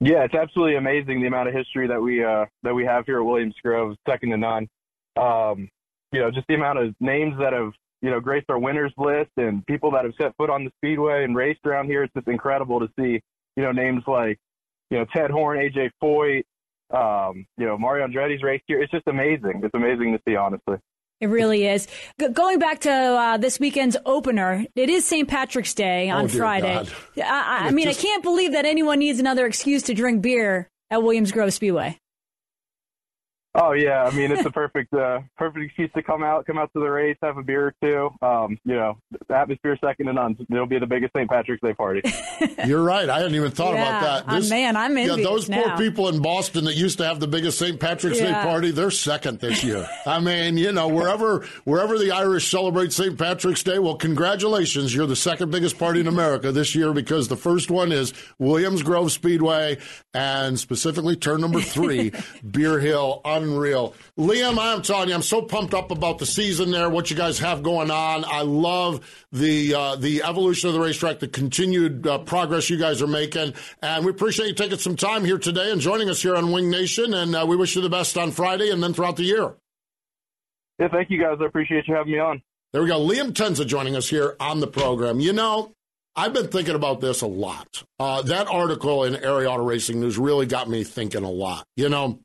Yeah, 0.00 0.24
it's 0.24 0.34
absolutely 0.34 0.76
amazing 0.76 1.20
the 1.20 1.26
amount 1.26 1.48
of 1.48 1.54
history 1.54 1.86
that 1.86 2.00
we 2.00 2.24
uh, 2.24 2.46
that 2.62 2.74
we 2.74 2.84
have 2.86 3.04
here 3.04 3.18
at 3.18 3.24
Williams 3.24 3.54
Grove, 3.62 3.94
second 4.08 4.30
to 4.30 4.36
none. 4.38 4.68
Um, 5.20 5.68
you 6.12 6.20
know, 6.20 6.30
just 6.30 6.46
the 6.48 6.54
amount 6.54 6.78
of 6.78 6.94
names 7.00 7.34
that 7.40 7.52
have 7.52 7.72
you 8.00 8.10
know 8.10 8.20
graced 8.20 8.46
our 8.48 8.58
winners 8.58 8.92
list 8.96 9.30
and 9.36 9.66
people 9.66 9.90
that 9.90 10.04
have 10.04 10.14
set 10.18 10.34
foot 10.36 10.48
on 10.48 10.64
the 10.64 10.70
speedway 10.78 11.24
and 11.24 11.36
raced 11.36 11.60
around 11.66 11.86
here. 11.86 12.04
It's 12.04 12.14
just 12.14 12.28
incredible 12.28 12.80
to 12.80 12.88
see 12.98 13.20
you 13.56 13.62
know 13.62 13.72
names 13.72 14.04
like 14.06 14.38
you 14.90 14.98
know 14.98 15.04
Ted 15.14 15.30
Horn, 15.30 15.58
AJ 15.58 15.90
Foyt, 16.02 16.44
um, 16.94 17.44
you 17.58 17.66
know 17.66 17.76
Mario 17.76 18.06
Andretti's 18.06 18.42
raced 18.42 18.64
here. 18.66 18.80
It's 18.80 18.92
just 18.92 19.08
amazing. 19.08 19.60
It's 19.62 19.74
amazing 19.74 20.12
to 20.12 20.20
see, 20.26 20.36
honestly. 20.36 20.76
It 21.20 21.26
really 21.26 21.66
is. 21.66 21.88
G- 22.20 22.28
going 22.28 22.58
back 22.58 22.80
to 22.80 22.90
uh, 22.90 23.36
this 23.38 23.58
weekend's 23.58 23.96
opener, 24.06 24.64
it 24.76 24.88
is 24.88 25.04
St. 25.06 25.28
Patrick's 25.28 25.74
Day 25.74 26.10
on 26.10 26.26
oh, 26.26 26.28
Friday. 26.28 26.74
God. 26.74 26.92
I, 27.22 27.66
I 27.66 27.70
mean, 27.70 27.86
just... 27.86 28.00
I 28.00 28.02
can't 28.02 28.22
believe 28.22 28.52
that 28.52 28.64
anyone 28.64 29.00
needs 29.00 29.18
another 29.18 29.46
excuse 29.46 29.82
to 29.84 29.94
drink 29.94 30.22
beer 30.22 30.70
at 30.90 31.02
Williams 31.02 31.32
Grove 31.32 31.52
Speedway. 31.52 31.98
Oh 33.60 33.72
yeah, 33.72 34.04
I 34.04 34.14
mean 34.14 34.30
it's 34.30 34.44
a 34.46 34.50
perfect 34.52 34.94
uh, 34.94 35.20
perfect 35.36 35.64
excuse 35.64 35.90
to 35.96 36.02
come 36.02 36.22
out, 36.22 36.46
come 36.46 36.58
out 36.58 36.72
to 36.74 36.80
the 36.80 36.88
race, 36.88 37.16
have 37.22 37.38
a 37.38 37.42
beer 37.42 37.66
or 37.66 37.74
two. 37.82 38.10
Um, 38.24 38.56
you 38.64 38.76
know, 38.76 38.98
the 39.28 39.34
atmosphere 39.34 39.76
second 39.84 40.06
to 40.06 40.12
none. 40.12 40.36
It'll 40.48 40.66
be 40.66 40.78
the 40.78 40.86
biggest 40.86 41.12
St. 41.12 41.28
Patrick's 41.28 41.60
Day 41.60 41.74
party. 41.74 42.02
You're 42.66 42.84
right. 42.84 43.08
I 43.08 43.18
hadn't 43.18 43.34
even 43.34 43.50
thought 43.50 43.74
yeah, 43.74 43.98
about 43.98 44.26
that. 44.26 44.36
This, 44.36 44.48
man, 44.48 44.76
I'm 44.76 44.96
in. 44.96 45.08
Yeah, 45.08 45.24
those 45.24 45.48
now. 45.48 45.62
poor 45.62 45.76
people 45.76 46.08
in 46.08 46.22
Boston 46.22 46.66
that 46.66 46.76
used 46.76 46.98
to 46.98 47.06
have 47.06 47.18
the 47.18 47.26
biggest 47.26 47.58
St. 47.58 47.80
Patrick's 47.80 48.20
yeah. 48.20 48.26
Day 48.26 48.48
party, 48.48 48.70
they're 48.70 48.92
second 48.92 49.40
this 49.40 49.64
year. 49.64 49.88
I 50.06 50.20
mean, 50.20 50.56
you 50.56 50.70
know, 50.70 50.86
wherever 50.86 51.44
wherever 51.64 51.98
the 51.98 52.12
Irish 52.12 52.48
celebrate 52.48 52.92
St. 52.92 53.18
Patrick's 53.18 53.64
Day, 53.64 53.80
well, 53.80 53.96
congratulations, 53.96 54.94
you're 54.94 55.06
the 55.06 55.16
second 55.16 55.50
biggest 55.50 55.78
party 55.78 55.98
in 55.98 56.06
America 56.06 56.52
this 56.52 56.76
year 56.76 56.92
because 56.92 57.26
the 57.26 57.36
first 57.36 57.72
one 57.72 57.90
is 57.90 58.14
Williams 58.38 58.84
Grove 58.84 59.10
Speedway 59.10 59.78
and 60.14 60.60
specifically 60.60 61.16
turn 61.16 61.40
number 61.40 61.60
three, 61.60 62.12
Beer 62.48 62.78
Hill, 62.78 63.20
unreal. 63.52 63.94
Liam, 64.18 64.58
I'm 64.58 64.82
telling 64.82 65.08
you, 65.08 65.14
I'm 65.14 65.22
so 65.22 65.42
pumped 65.42 65.74
up 65.74 65.90
about 65.90 66.18
the 66.18 66.26
season 66.26 66.70
there, 66.70 66.88
what 66.90 67.10
you 67.10 67.16
guys 67.16 67.38
have 67.38 67.62
going 67.62 67.90
on. 67.90 68.24
I 68.24 68.42
love 68.42 69.26
the 69.32 69.74
uh, 69.74 69.96
the 69.96 70.22
evolution 70.22 70.68
of 70.68 70.74
the 70.74 70.80
racetrack, 70.80 71.18
the 71.18 71.28
continued 71.28 72.06
uh, 72.06 72.18
progress 72.18 72.70
you 72.70 72.78
guys 72.78 73.02
are 73.02 73.06
making, 73.06 73.54
and 73.82 74.04
we 74.04 74.10
appreciate 74.10 74.48
you 74.48 74.54
taking 74.54 74.78
some 74.78 74.96
time 74.96 75.24
here 75.24 75.38
today 75.38 75.70
and 75.70 75.80
joining 75.80 76.08
us 76.08 76.22
here 76.22 76.36
on 76.36 76.52
Wing 76.52 76.70
Nation. 76.70 77.14
And 77.14 77.34
uh, 77.34 77.44
we 77.48 77.56
wish 77.56 77.74
you 77.76 77.82
the 77.82 77.88
best 77.88 78.16
on 78.16 78.30
Friday 78.30 78.70
and 78.70 78.82
then 78.82 78.92
throughout 78.92 79.16
the 79.16 79.24
year. 79.24 79.54
Yeah, 80.78 80.88
thank 80.88 81.10
you 81.10 81.20
guys. 81.20 81.38
I 81.40 81.46
appreciate 81.46 81.88
you 81.88 81.94
having 81.94 82.12
me 82.12 82.18
on. 82.18 82.42
There 82.72 82.82
we 82.82 82.88
go. 82.88 83.00
Liam 83.00 83.32
Tencza 83.32 83.66
joining 83.66 83.96
us 83.96 84.08
here 84.08 84.36
on 84.38 84.60
the 84.60 84.66
program. 84.66 85.20
You 85.20 85.32
know, 85.32 85.72
I've 86.14 86.32
been 86.32 86.48
thinking 86.48 86.74
about 86.74 87.00
this 87.00 87.22
a 87.22 87.26
lot. 87.26 87.84
Uh, 87.98 88.22
that 88.22 88.46
article 88.48 89.04
in 89.04 89.16
Area 89.16 89.50
Auto 89.50 89.64
Racing 89.64 90.00
News 90.00 90.18
really 90.18 90.46
got 90.46 90.68
me 90.68 90.84
thinking 90.84 91.24
a 91.24 91.30
lot. 91.30 91.64
You 91.76 91.88
know, 91.88 92.20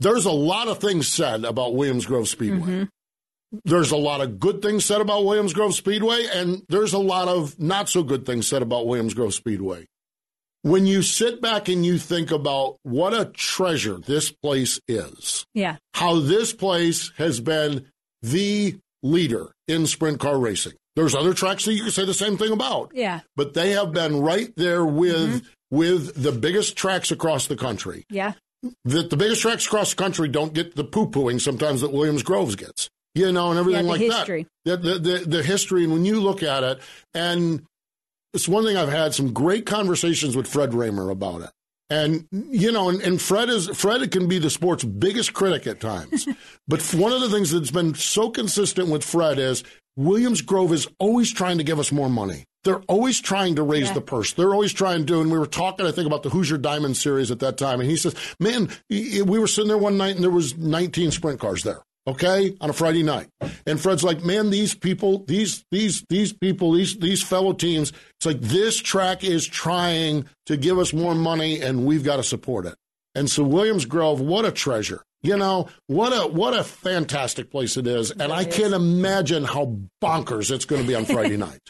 there's 0.00 0.24
a 0.24 0.32
lot 0.32 0.68
of 0.68 0.78
things 0.78 1.08
said 1.08 1.44
about 1.44 1.74
Williams 1.74 2.06
Grove 2.06 2.28
Speedway. 2.28 2.60
Mm-hmm. 2.60 2.84
There's 3.64 3.92
a 3.92 3.96
lot 3.96 4.20
of 4.20 4.40
good 4.40 4.62
things 4.62 4.84
said 4.84 5.00
about 5.00 5.24
Williams 5.24 5.52
Grove 5.52 5.74
Speedway, 5.74 6.26
and 6.32 6.62
there's 6.68 6.92
a 6.92 6.98
lot 6.98 7.28
of 7.28 7.58
not 7.60 7.88
so 7.88 8.02
good 8.02 8.26
things 8.26 8.48
said 8.48 8.62
about 8.62 8.86
Williams 8.86 9.14
Grove 9.14 9.34
Speedway. 9.34 9.86
When 10.62 10.86
you 10.86 11.02
sit 11.02 11.40
back 11.40 11.68
and 11.68 11.84
you 11.84 11.98
think 11.98 12.30
about 12.30 12.78
what 12.82 13.12
a 13.12 13.26
treasure 13.26 13.98
this 13.98 14.32
place 14.32 14.80
is, 14.88 15.44
yeah, 15.54 15.76
how 15.92 16.20
this 16.20 16.52
place 16.52 17.12
has 17.16 17.38
been 17.38 17.86
the 18.22 18.76
leader 19.02 19.52
in 19.68 19.86
sprint 19.86 20.18
car 20.18 20.38
racing. 20.38 20.72
There's 20.96 21.14
other 21.14 21.34
tracks 21.34 21.66
that 21.66 21.74
you 21.74 21.82
can 21.82 21.92
say 21.92 22.06
the 22.06 22.14
same 22.14 22.38
thing 22.38 22.52
about. 22.52 22.92
Yeah. 22.94 23.20
But 23.36 23.54
they 23.54 23.72
have 23.72 23.92
been 23.92 24.20
right 24.20 24.52
there 24.56 24.84
with 24.84 25.42
mm-hmm. 25.42 25.76
with 25.76 26.20
the 26.20 26.32
biggest 26.32 26.76
tracks 26.76 27.10
across 27.10 27.46
the 27.46 27.56
country. 27.56 28.04
Yeah 28.08 28.32
that 28.84 29.10
the 29.10 29.16
biggest 29.16 29.42
tracks 29.42 29.66
across 29.66 29.90
the 29.90 29.96
country 29.96 30.28
don't 30.28 30.54
get 30.54 30.74
the 30.76 30.84
poo 30.84 31.08
pooing 31.08 31.40
sometimes 31.40 31.80
that 31.80 31.92
Williams 31.92 32.22
Groves 32.22 32.56
gets, 32.56 32.88
you 33.14 33.30
know, 33.32 33.50
and 33.50 33.58
everything 33.58 33.84
yeah, 33.86 33.90
like 33.90 34.00
history. 34.00 34.46
that. 34.64 34.82
The, 34.82 34.98
the, 34.98 34.98
the, 34.98 35.24
the 35.36 35.42
history, 35.42 35.84
and 35.84 35.92
when 35.92 36.04
you 36.04 36.20
look 36.20 36.42
at 36.42 36.62
it, 36.62 36.80
and 37.12 37.64
it's 38.32 38.48
one 38.48 38.64
thing 38.64 38.76
I've 38.76 38.90
had 38.90 39.14
some 39.14 39.32
great 39.32 39.66
conversations 39.66 40.36
with 40.36 40.46
Fred 40.46 40.70
Rahmer 40.70 41.10
about 41.10 41.42
it. 41.42 41.50
And 41.90 42.26
you 42.30 42.72
know, 42.72 42.88
and, 42.88 43.00
and 43.02 43.20
Fred 43.20 43.50
is 43.50 43.68
Fred 43.68 44.10
can 44.10 44.26
be 44.26 44.38
the 44.38 44.50
sport's 44.50 44.84
biggest 44.84 45.34
critic 45.34 45.66
at 45.66 45.80
times. 45.80 46.26
but 46.68 46.82
one 46.94 47.12
of 47.12 47.20
the 47.20 47.28
things 47.28 47.50
that's 47.50 47.70
been 47.70 47.94
so 47.94 48.30
consistent 48.30 48.88
with 48.88 49.04
Fred 49.04 49.38
is 49.38 49.62
Williams 49.96 50.40
Grove 50.40 50.72
is 50.72 50.88
always 50.98 51.32
trying 51.32 51.58
to 51.58 51.64
give 51.64 51.78
us 51.78 51.92
more 51.92 52.08
money. 52.08 52.44
They're 52.64 52.82
always 52.88 53.20
trying 53.20 53.56
to 53.56 53.62
raise 53.62 53.88
yeah. 53.88 53.94
the 53.94 54.00
purse. 54.00 54.32
They're 54.32 54.52
always 54.52 54.72
trying 54.72 55.00
to. 55.00 55.04
Do. 55.04 55.20
And 55.20 55.30
we 55.30 55.38
were 55.38 55.46
talking, 55.46 55.86
I 55.86 55.92
think, 55.92 56.06
about 56.06 56.22
the 56.22 56.30
Hoosier 56.30 56.56
Diamond 56.56 56.96
Series 56.96 57.30
at 57.30 57.40
that 57.40 57.58
time. 57.58 57.80
And 57.80 57.88
he 57.88 57.96
says, 57.96 58.14
"Man, 58.40 58.70
we 58.88 59.22
were 59.22 59.46
sitting 59.46 59.68
there 59.68 59.78
one 59.78 59.98
night, 59.98 60.14
and 60.14 60.24
there 60.24 60.30
was 60.30 60.56
19 60.56 61.10
sprint 61.10 61.40
cars 61.40 61.62
there." 61.62 61.82
Okay, 62.06 62.54
on 62.60 62.68
a 62.68 62.74
Friday 62.74 63.02
night, 63.02 63.28
and 63.66 63.80
Fred's 63.80 64.04
like, 64.04 64.22
"Man, 64.22 64.50
these 64.50 64.74
people, 64.74 65.24
these 65.26 65.64
these 65.70 66.04
these 66.08 66.32
people, 66.32 66.72
these 66.72 66.98
these 66.98 67.22
fellow 67.22 67.52
teams. 67.52 67.92
It's 68.18 68.26
like 68.26 68.40
this 68.40 68.76
track 68.76 69.24
is 69.24 69.46
trying 69.46 70.26
to 70.46 70.56
give 70.56 70.78
us 70.78 70.92
more 70.92 71.14
money, 71.14 71.60
and 71.60 71.86
we've 71.86 72.04
got 72.04 72.16
to 72.16 72.22
support 72.22 72.66
it." 72.66 72.74
And 73.14 73.30
so 73.30 73.42
Williams 73.44 73.84
Grove, 73.84 74.20
what 74.20 74.44
a 74.44 74.50
treasure. 74.50 75.02
You 75.24 75.38
know, 75.38 75.68
what 75.86 76.12
a 76.12 76.28
what 76.28 76.52
a 76.52 76.62
fantastic 76.62 77.50
place 77.50 77.78
it 77.78 77.86
is. 77.86 78.10
And 78.10 78.30
I 78.30 78.44
can't 78.44 78.74
imagine 78.74 79.44
how 79.44 79.78
bonkers 80.02 80.50
it's 80.50 80.66
going 80.66 80.82
to 80.82 80.86
be 80.86 80.94
on 80.94 81.06
Friday 81.06 81.36
night. 81.38 81.60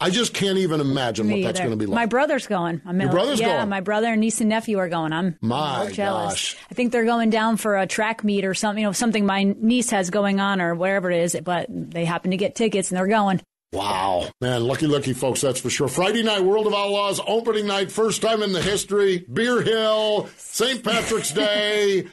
I 0.00 0.10
just 0.10 0.34
can't 0.34 0.58
even 0.58 0.80
imagine 0.80 1.28
Me 1.28 1.34
what 1.40 1.46
that's 1.46 1.60
going 1.60 1.70
to 1.70 1.76
be 1.76 1.86
like. 1.86 1.94
My 1.94 2.06
brother's 2.06 2.48
going. 2.48 2.82
I'm 2.84 3.00
Your 3.00 3.10
brother's 3.10 3.38
yeah, 3.38 3.58
going. 3.58 3.68
my 3.68 3.80
brother 3.80 4.08
and 4.08 4.20
niece 4.20 4.40
and 4.40 4.50
nephew 4.50 4.78
are 4.78 4.88
going. 4.88 5.12
I'm 5.12 5.38
my 5.40 5.90
jealous. 5.92 6.32
gosh. 6.32 6.56
I 6.68 6.74
think 6.74 6.90
they're 6.90 7.04
going 7.04 7.30
down 7.30 7.56
for 7.56 7.76
a 7.76 7.86
track 7.86 8.24
meet 8.24 8.44
or 8.44 8.54
something. 8.54 8.82
You 8.82 8.88
know, 8.88 8.92
something 8.92 9.24
my 9.24 9.44
niece 9.44 9.90
has 9.90 10.10
going 10.10 10.40
on 10.40 10.60
or 10.60 10.74
wherever 10.74 11.10
it 11.10 11.22
is. 11.22 11.36
But 11.42 11.66
they 11.70 12.04
happen 12.04 12.32
to 12.32 12.36
get 12.36 12.56
tickets 12.56 12.90
and 12.90 12.98
they're 12.98 13.06
going. 13.06 13.40
Wow, 13.72 14.28
man, 14.40 14.62
lucky, 14.62 14.86
lucky 14.86 15.14
folks, 15.14 15.40
that's 15.40 15.60
for 15.60 15.68
sure. 15.68 15.88
Friday 15.88 16.22
night, 16.22 16.44
World 16.44 16.68
of 16.68 16.74
Outlaws, 16.74 17.20
opening 17.26 17.66
night, 17.66 17.90
first 17.90 18.22
time 18.22 18.40
in 18.42 18.52
the 18.52 18.62
history, 18.62 19.24
Beer 19.32 19.62
Hill, 19.62 20.28
St. 20.36 20.84
Patrick's 20.84 21.32
Day. 21.32 22.06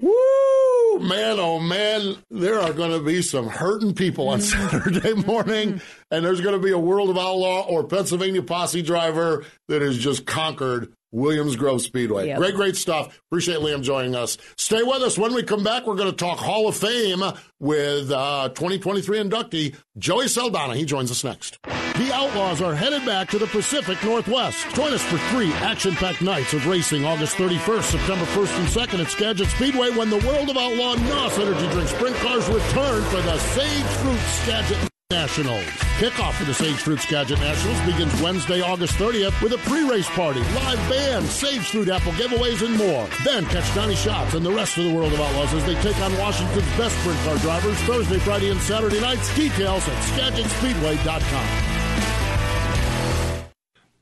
Woo, 0.00 1.00
man, 1.00 1.40
oh 1.40 1.58
man, 1.58 2.16
there 2.30 2.60
are 2.60 2.72
going 2.72 2.92
to 2.92 3.04
be 3.04 3.20
some 3.20 3.48
hurting 3.48 3.94
people 3.94 4.28
on 4.28 4.38
mm-hmm. 4.38 4.68
Saturday 4.68 5.12
mm-hmm. 5.12 5.26
morning, 5.26 5.80
and 6.10 6.24
there's 6.24 6.40
going 6.40 6.54
to 6.54 6.64
be 6.64 6.70
a 6.70 6.78
World 6.78 7.10
of 7.10 7.18
Outlaw 7.18 7.66
or 7.66 7.82
Pennsylvania 7.82 8.42
posse 8.42 8.82
driver 8.82 9.44
that 9.66 9.82
has 9.82 9.98
just 9.98 10.24
conquered 10.24 10.92
Williams 11.12 11.56
Grove 11.56 11.82
Speedway. 11.82 12.28
Yep. 12.28 12.38
Great, 12.38 12.54
great 12.54 12.76
stuff. 12.76 13.20
Appreciate 13.30 13.58
Liam 13.58 13.82
joining 13.82 14.14
us. 14.14 14.38
Stay 14.56 14.82
with 14.82 15.02
us. 15.02 15.16
When 15.18 15.34
we 15.34 15.42
come 15.42 15.64
back, 15.64 15.86
we're 15.86 15.96
going 15.96 16.10
to 16.10 16.16
talk 16.16 16.38
Hall 16.38 16.68
of 16.68 16.76
Fame 16.76 17.22
with 17.60 18.10
uh, 18.10 18.48
2023 18.50 19.18
inductee 19.18 19.76
Joey 19.96 20.28
Saldana. 20.28 20.74
He 20.74 20.84
joins 20.84 21.10
us 21.10 21.24
next. 21.24 21.58
The 21.64 22.12
Outlaws 22.14 22.62
are 22.62 22.74
headed 22.74 23.04
back 23.04 23.28
to 23.30 23.38
the 23.38 23.48
Pacific 23.48 24.02
Northwest. 24.04 24.68
Join 24.74 24.92
us 24.92 25.02
for 25.02 25.18
three 25.30 25.52
action-packed 25.54 26.22
nights 26.22 26.52
of 26.52 26.64
racing 26.66 27.04
August 27.04 27.36
31st, 27.36 27.82
September 27.82 28.24
1st, 28.26 28.58
and 28.58 28.68
2nd 28.68 29.04
at 29.04 29.10
Skagit 29.10 29.48
Speedway 29.48 29.90
when 29.90 30.08
the 30.08 30.18
World 30.18 30.48
of 30.48 30.56
Outlaw 30.56 30.94
NOS 30.94 31.38
Energy 31.38 31.68
Drink 31.70 31.88
Sprint 31.88 32.16
Cars 32.16 32.46
return 32.48 33.02
for 33.04 33.20
the 33.22 33.38
Sage 33.38 33.82
Fruit 33.82 34.20
Skagit 34.20 34.88
Nationals. 35.10 35.64
Kickoff 35.96 36.34
for 36.34 36.44
the 36.44 36.52
Sage 36.52 36.76
Fruit 36.76 37.00
Skagit 37.00 37.40
Nationals 37.40 37.80
begins 37.90 38.20
Wednesday, 38.20 38.60
August 38.60 38.92
30th 38.96 39.40
with 39.42 39.54
a 39.54 39.58
pre-race 39.66 40.08
party, 40.10 40.40
live 40.40 40.78
band, 40.90 41.24
Sage 41.24 41.66
Fruit 41.70 41.88
apple 41.88 42.12
giveaways, 42.12 42.62
and 42.62 42.76
more. 42.76 43.08
Then 43.24 43.46
catch 43.46 43.64
Johnny 43.74 43.94
Shots 43.96 44.34
and 44.34 44.44
the 44.44 44.52
rest 44.52 44.76
of 44.76 44.84
the 44.84 44.92
World 44.92 45.14
of 45.14 45.18
Outlaws 45.18 45.54
as 45.54 45.64
they 45.64 45.76
take 45.76 45.98
on 46.02 46.12
Washington's 46.18 46.76
best 46.76 46.94
sprint 47.00 47.18
car 47.20 47.38
drivers 47.38 47.78
Thursday, 47.84 48.18
Friday, 48.18 48.50
and 48.50 48.60
Saturday 48.60 49.00
nights. 49.00 49.34
Details 49.34 49.88
at 49.88 49.96
SkagitSpeedway.com. 50.12 51.77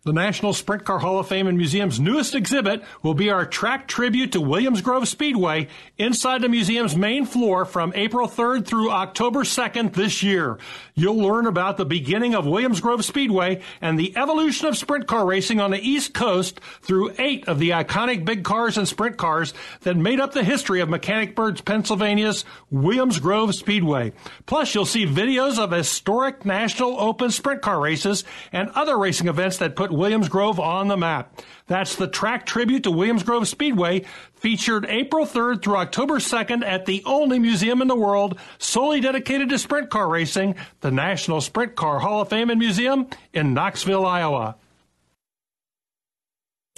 The 0.06 0.12
National 0.12 0.52
Sprint 0.52 0.84
Car 0.84 1.00
Hall 1.00 1.18
of 1.18 1.26
Fame 1.26 1.48
and 1.48 1.58
Museum's 1.58 1.98
newest 1.98 2.36
exhibit 2.36 2.84
will 3.02 3.14
be 3.14 3.28
our 3.28 3.44
track 3.44 3.88
tribute 3.88 4.30
to 4.32 4.40
Williams 4.40 4.80
Grove 4.80 5.08
Speedway 5.08 5.66
inside 5.98 6.42
the 6.42 6.48
museum's 6.48 6.94
main 6.94 7.26
floor 7.26 7.64
from 7.64 7.92
April 7.96 8.28
3rd 8.28 8.66
through 8.66 8.92
October 8.92 9.40
2nd 9.40 9.94
this 9.94 10.22
year. 10.22 10.58
You'll 10.94 11.16
learn 11.16 11.46
about 11.46 11.76
the 11.76 11.84
beginning 11.84 12.36
of 12.36 12.46
Williams 12.46 12.80
Grove 12.80 13.04
Speedway 13.04 13.62
and 13.80 13.98
the 13.98 14.16
evolution 14.16 14.68
of 14.68 14.78
sprint 14.78 15.08
car 15.08 15.26
racing 15.26 15.58
on 15.58 15.72
the 15.72 15.80
East 15.80 16.14
Coast 16.14 16.60
through 16.82 17.12
eight 17.18 17.48
of 17.48 17.58
the 17.58 17.70
iconic 17.70 18.24
big 18.24 18.44
cars 18.44 18.78
and 18.78 18.86
sprint 18.86 19.16
cars 19.16 19.54
that 19.80 19.96
made 19.96 20.20
up 20.20 20.32
the 20.32 20.44
history 20.44 20.80
of 20.80 20.88
Mechanicsburg, 20.88 21.64
Pennsylvania's 21.64 22.44
Williams 22.70 23.18
Grove 23.18 23.56
Speedway. 23.56 24.12
Plus, 24.46 24.72
you'll 24.72 24.86
see 24.86 25.04
videos 25.04 25.58
of 25.58 25.72
historic 25.72 26.44
National 26.44 27.00
Open 27.00 27.32
sprint 27.32 27.60
car 27.60 27.80
races 27.80 28.22
and 28.52 28.70
other 28.70 28.96
racing 28.96 29.26
events 29.26 29.56
that 29.56 29.74
put 29.74 29.95
Williams 29.96 30.28
Grove 30.28 30.60
on 30.60 30.88
the 30.88 30.96
map. 30.96 31.40
That's 31.66 31.96
the 31.96 32.06
track 32.06 32.46
tribute 32.46 32.84
to 32.84 32.90
Williams 32.90 33.22
Grove 33.22 33.48
Speedway, 33.48 34.04
featured 34.34 34.86
April 34.88 35.26
3rd 35.26 35.62
through 35.62 35.76
October 35.76 36.18
2nd 36.18 36.64
at 36.64 36.86
the 36.86 37.02
only 37.04 37.38
museum 37.38 37.82
in 37.82 37.88
the 37.88 37.96
world 37.96 38.38
solely 38.58 39.00
dedicated 39.00 39.48
to 39.48 39.58
sprint 39.58 39.90
car 39.90 40.08
racing, 40.08 40.54
the 40.80 40.90
National 40.90 41.40
Sprint 41.40 41.74
Car 41.74 41.98
Hall 41.98 42.20
of 42.20 42.28
Fame 42.28 42.50
and 42.50 42.58
Museum 42.58 43.08
in 43.32 43.54
Knoxville, 43.54 44.06
Iowa. 44.06 44.56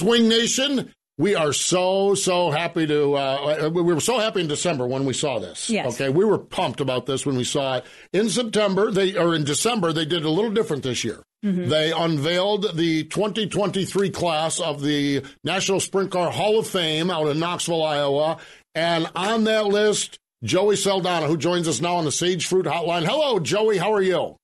Swing 0.00 0.28
Nation, 0.28 0.92
we 1.18 1.35
are 1.35 1.52
so 1.52 2.14
so 2.14 2.50
happy 2.50 2.87
to 2.87 3.14
uh, 3.14 3.68
we 3.74 3.83
were 3.83 4.00
so 4.00 4.18
happy 4.18 4.40
in 4.40 4.46
december 4.46 4.87
when 4.87 5.04
we 5.04 5.12
saw 5.12 5.38
this 5.38 5.68
yes. 5.68 5.94
okay? 5.94 6.09
We 6.09 6.24
were 6.24 6.38
pumped 6.38 6.81
about 6.81 7.07
this 7.07 7.26
when 7.26 7.37
we 7.37 7.44
saw 7.44 7.78
it. 7.78 7.85
In 8.12 8.31
september 8.31 8.90
they 8.90 9.16
or 9.16 9.35
in 9.35 9.44
december 9.44 9.92
they 9.92 10.04
did 10.04 10.24
a 10.24 10.31
little 10.31 10.50
different 10.50 10.85
this 10.85 11.04
year. 11.04 11.22
Mm-hmm. 11.44 11.68
they 11.68 11.92
unveiled 11.92 12.76
the 12.76 13.04
2023 13.04 14.11
class 14.11 14.59
of 14.59 14.83
the 14.83 15.22
national 15.44 15.78
sprint 15.78 16.11
car 16.11 16.33
hall 16.33 16.59
of 16.59 16.66
fame 16.66 17.12
out 17.12 17.28
in 17.28 17.38
knoxville 17.38 17.85
iowa. 17.85 18.38
And 18.74 19.09
on 19.14 19.44
that 19.44 19.66
list 19.66 20.18
joey 20.42 20.76
saldana 20.76 21.26
who 21.26 21.37
joins 21.37 21.68
us 21.68 21.81
now 21.81 21.96
on 21.96 22.04
the 22.04 22.12
sage 22.12 22.46
fruit 22.46 22.66
hotline. 22.66 23.04
Hello 23.04 23.38
joey. 23.40 23.76
How 23.76 23.92
are 23.92 24.02
you? 24.02 24.37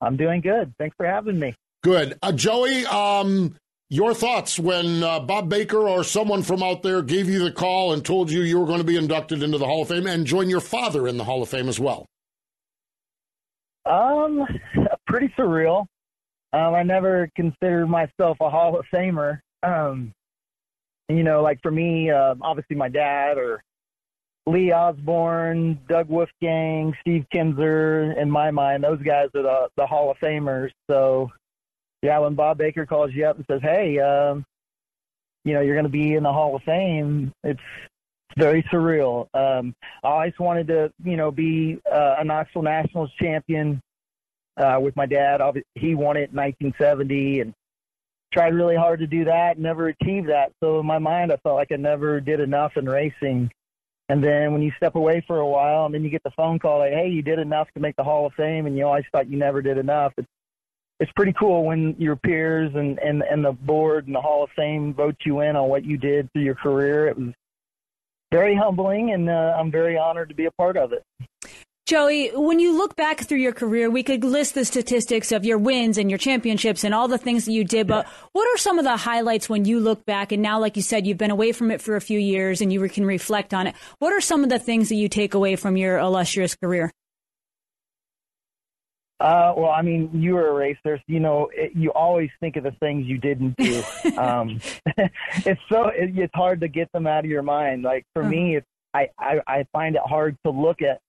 I'm 0.00 0.16
doing 0.16 0.42
good. 0.42 0.74
Thanks 0.78 0.94
for 0.96 1.06
having 1.06 1.38
me. 1.38 1.54
Good. 1.82 2.18
Uh, 2.22 2.32
joey 2.32 2.84
um 2.86 3.56
your 3.88 4.14
thoughts 4.14 4.58
when 4.58 5.02
uh, 5.02 5.20
Bob 5.20 5.48
Baker 5.48 5.88
or 5.88 6.02
someone 6.02 6.42
from 6.42 6.62
out 6.62 6.82
there 6.82 7.02
gave 7.02 7.28
you 7.28 7.38
the 7.44 7.52
call 7.52 7.92
and 7.92 8.04
told 8.04 8.30
you 8.30 8.42
you 8.42 8.58
were 8.58 8.66
going 8.66 8.78
to 8.80 8.84
be 8.84 8.96
inducted 8.96 9.42
into 9.42 9.58
the 9.58 9.66
Hall 9.66 9.82
of 9.82 9.88
Fame 9.88 10.06
and 10.06 10.26
join 10.26 10.50
your 10.50 10.60
father 10.60 11.06
in 11.06 11.16
the 11.16 11.24
Hall 11.24 11.42
of 11.42 11.48
Fame 11.48 11.68
as 11.68 11.78
well? 11.78 12.06
Um, 13.84 14.44
pretty 15.06 15.32
surreal. 15.38 15.86
Um, 16.52 16.74
I 16.74 16.82
never 16.82 17.30
considered 17.36 17.86
myself 17.86 18.38
a 18.40 18.50
Hall 18.50 18.78
of 18.78 18.84
Famer. 18.92 19.40
Um, 19.62 20.12
you 21.08 21.22
know, 21.22 21.42
like 21.42 21.60
for 21.62 21.70
me, 21.70 22.10
uh, 22.10 22.34
obviously 22.40 22.76
my 22.76 22.88
dad 22.88 23.38
or 23.38 23.62
Lee 24.46 24.72
Osborne, 24.72 25.78
Doug 25.88 26.08
Wolfgang, 26.08 26.94
Steve 27.00 27.24
Kinser, 27.32 28.16
in 28.20 28.30
my 28.30 28.50
mind, 28.50 28.82
those 28.82 29.02
guys 29.02 29.28
are 29.34 29.42
the, 29.42 29.68
the 29.76 29.86
Hall 29.86 30.10
of 30.10 30.16
Famers. 30.18 30.70
So 30.88 31.30
yeah, 32.02 32.18
when 32.18 32.34
Bob 32.34 32.58
Baker 32.58 32.86
calls 32.86 33.12
you 33.12 33.26
up 33.26 33.36
and 33.36 33.46
says, 33.50 33.60
"Hey, 33.62 33.98
um, 33.98 34.44
you 35.44 35.54
know, 35.54 35.60
you're 35.60 35.74
going 35.74 35.84
to 35.84 35.90
be 35.90 36.14
in 36.14 36.22
the 36.22 36.32
Hall 36.32 36.56
of 36.56 36.62
Fame," 36.62 37.32
it's 37.42 37.60
very 38.36 38.62
surreal. 38.64 39.28
Um, 39.34 39.74
I 40.04 40.08
always 40.08 40.38
wanted 40.38 40.68
to, 40.68 40.92
you 41.02 41.16
know, 41.16 41.30
be 41.30 41.80
uh, 41.90 42.16
a 42.18 42.24
Knoxville 42.24 42.62
Nationals 42.62 43.10
champion 43.18 43.80
uh, 44.56 44.78
with 44.80 44.94
my 44.96 45.06
dad. 45.06 45.40
He 45.74 45.94
won 45.94 46.16
it 46.16 46.30
in 46.30 46.36
1970 46.36 47.40
and 47.40 47.54
tried 48.32 48.54
really 48.54 48.76
hard 48.76 49.00
to 49.00 49.06
do 49.06 49.24
that, 49.24 49.58
never 49.58 49.88
achieved 49.88 50.28
that. 50.28 50.52
So 50.62 50.80
in 50.80 50.86
my 50.86 50.98
mind, 50.98 51.32
I 51.32 51.36
felt 51.38 51.56
like 51.56 51.72
I 51.72 51.76
never 51.76 52.20
did 52.20 52.40
enough 52.40 52.76
in 52.76 52.86
racing. 52.86 53.50
And 54.08 54.22
then 54.22 54.52
when 54.52 54.62
you 54.62 54.70
step 54.76 54.94
away 54.94 55.24
for 55.26 55.38
a 55.38 55.46
while 55.46 55.86
and 55.86 55.94
then 55.94 56.04
you 56.04 56.10
get 56.10 56.22
the 56.22 56.30
phone 56.32 56.58
call 56.58 56.78
like, 56.78 56.92
hey, 56.92 57.08
you 57.08 57.22
did 57.22 57.38
enough 57.38 57.68
to 57.74 57.80
make 57.80 57.96
the 57.96 58.04
Hall 58.04 58.26
of 58.26 58.34
Fame 58.34 58.66
and 58.66 58.76
you 58.76 58.86
always 58.86 59.04
thought 59.10 59.28
you 59.28 59.36
never 59.36 59.62
did 59.62 59.78
enough. 59.78 60.12
It's 60.16 60.28
it's 60.98 61.12
pretty 61.12 61.34
cool 61.38 61.64
when 61.64 61.94
your 61.98 62.16
peers 62.16 62.72
and, 62.74 62.98
and, 62.98 63.22
and 63.22 63.44
the 63.44 63.52
board 63.52 64.06
and 64.06 64.14
the 64.14 64.20
Hall 64.20 64.44
of 64.44 64.50
Fame 64.56 64.94
vote 64.94 65.16
you 65.24 65.40
in 65.40 65.56
on 65.56 65.68
what 65.68 65.84
you 65.84 65.98
did 65.98 66.32
through 66.32 66.42
your 66.42 66.54
career. 66.54 67.08
It 67.08 67.18
was 67.18 67.34
very 68.32 68.56
humbling, 68.56 69.12
and 69.12 69.28
uh, 69.28 69.56
I'm 69.58 69.70
very 69.70 69.98
honored 69.98 70.30
to 70.30 70.34
be 70.34 70.46
a 70.46 70.50
part 70.52 70.76
of 70.76 70.92
it. 70.92 71.04
Joey, 71.86 72.30
when 72.34 72.58
you 72.58 72.76
look 72.76 72.96
back 72.96 73.20
through 73.20 73.38
your 73.38 73.52
career, 73.52 73.88
we 73.88 74.02
could 74.02 74.24
list 74.24 74.54
the 74.54 74.64
statistics 74.64 75.30
of 75.30 75.44
your 75.44 75.56
wins 75.56 75.98
and 75.98 76.10
your 76.10 76.18
championships 76.18 76.82
and 76.82 76.92
all 76.92 77.06
the 77.06 77.16
things 77.16 77.44
that 77.44 77.52
you 77.52 77.62
did, 77.62 77.86
but 77.86 78.08
what 78.32 78.52
are 78.52 78.58
some 78.58 78.80
of 78.80 78.84
the 78.84 78.96
highlights 78.96 79.48
when 79.48 79.64
you 79.64 79.78
look 79.78 80.04
back? 80.04 80.32
And 80.32 80.42
now, 80.42 80.58
like 80.58 80.74
you 80.74 80.82
said, 80.82 81.06
you've 81.06 81.16
been 81.16 81.30
away 81.30 81.52
from 81.52 81.70
it 81.70 81.80
for 81.80 81.94
a 81.94 82.00
few 82.00 82.18
years 82.18 82.60
and 82.60 82.72
you 82.72 82.88
can 82.88 83.06
reflect 83.06 83.54
on 83.54 83.68
it. 83.68 83.76
What 84.00 84.12
are 84.12 84.20
some 84.20 84.42
of 84.42 84.50
the 84.50 84.58
things 84.58 84.88
that 84.88 84.96
you 84.96 85.08
take 85.08 85.34
away 85.34 85.54
from 85.54 85.76
your 85.76 85.98
illustrious 85.98 86.56
career? 86.56 86.90
Uh, 89.18 89.54
well, 89.56 89.70
I 89.70 89.80
mean, 89.80 90.10
you 90.12 90.34
were 90.34 90.48
a 90.48 90.52
racer, 90.52 90.98
so, 90.98 91.02
you 91.06 91.20
know, 91.20 91.48
it, 91.54 91.72
you 91.74 91.90
always 91.92 92.28
think 92.38 92.56
of 92.56 92.64
the 92.64 92.72
things 92.72 93.06
you 93.06 93.16
didn't 93.16 93.56
do. 93.56 93.82
um, 94.18 94.60
it's 95.36 95.60
so 95.70 95.88
it, 95.88 96.18
it's 96.18 96.34
hard 96.34 96.60
to 96.60 96.68
get 96.68 96.92
them 96.92 97.06
out 97.06 97.24
of 97.24 97.30
your 97.30 97.42
mind. 97.42 97.82
Like 97.82 98.04
for 98.12 98.22
uh-huh. 98.22 98.30
me, 98.30 98.56
it's 98.56 98.66
I, 98.92 99.08
I 99.18 99.40
I 99.46 99.66
find 99.72 99.96
it 99.96 100.02
hard 100.04 100.36
to 100.44 100.50
look 100.50 100.82
at, 100.82 101.00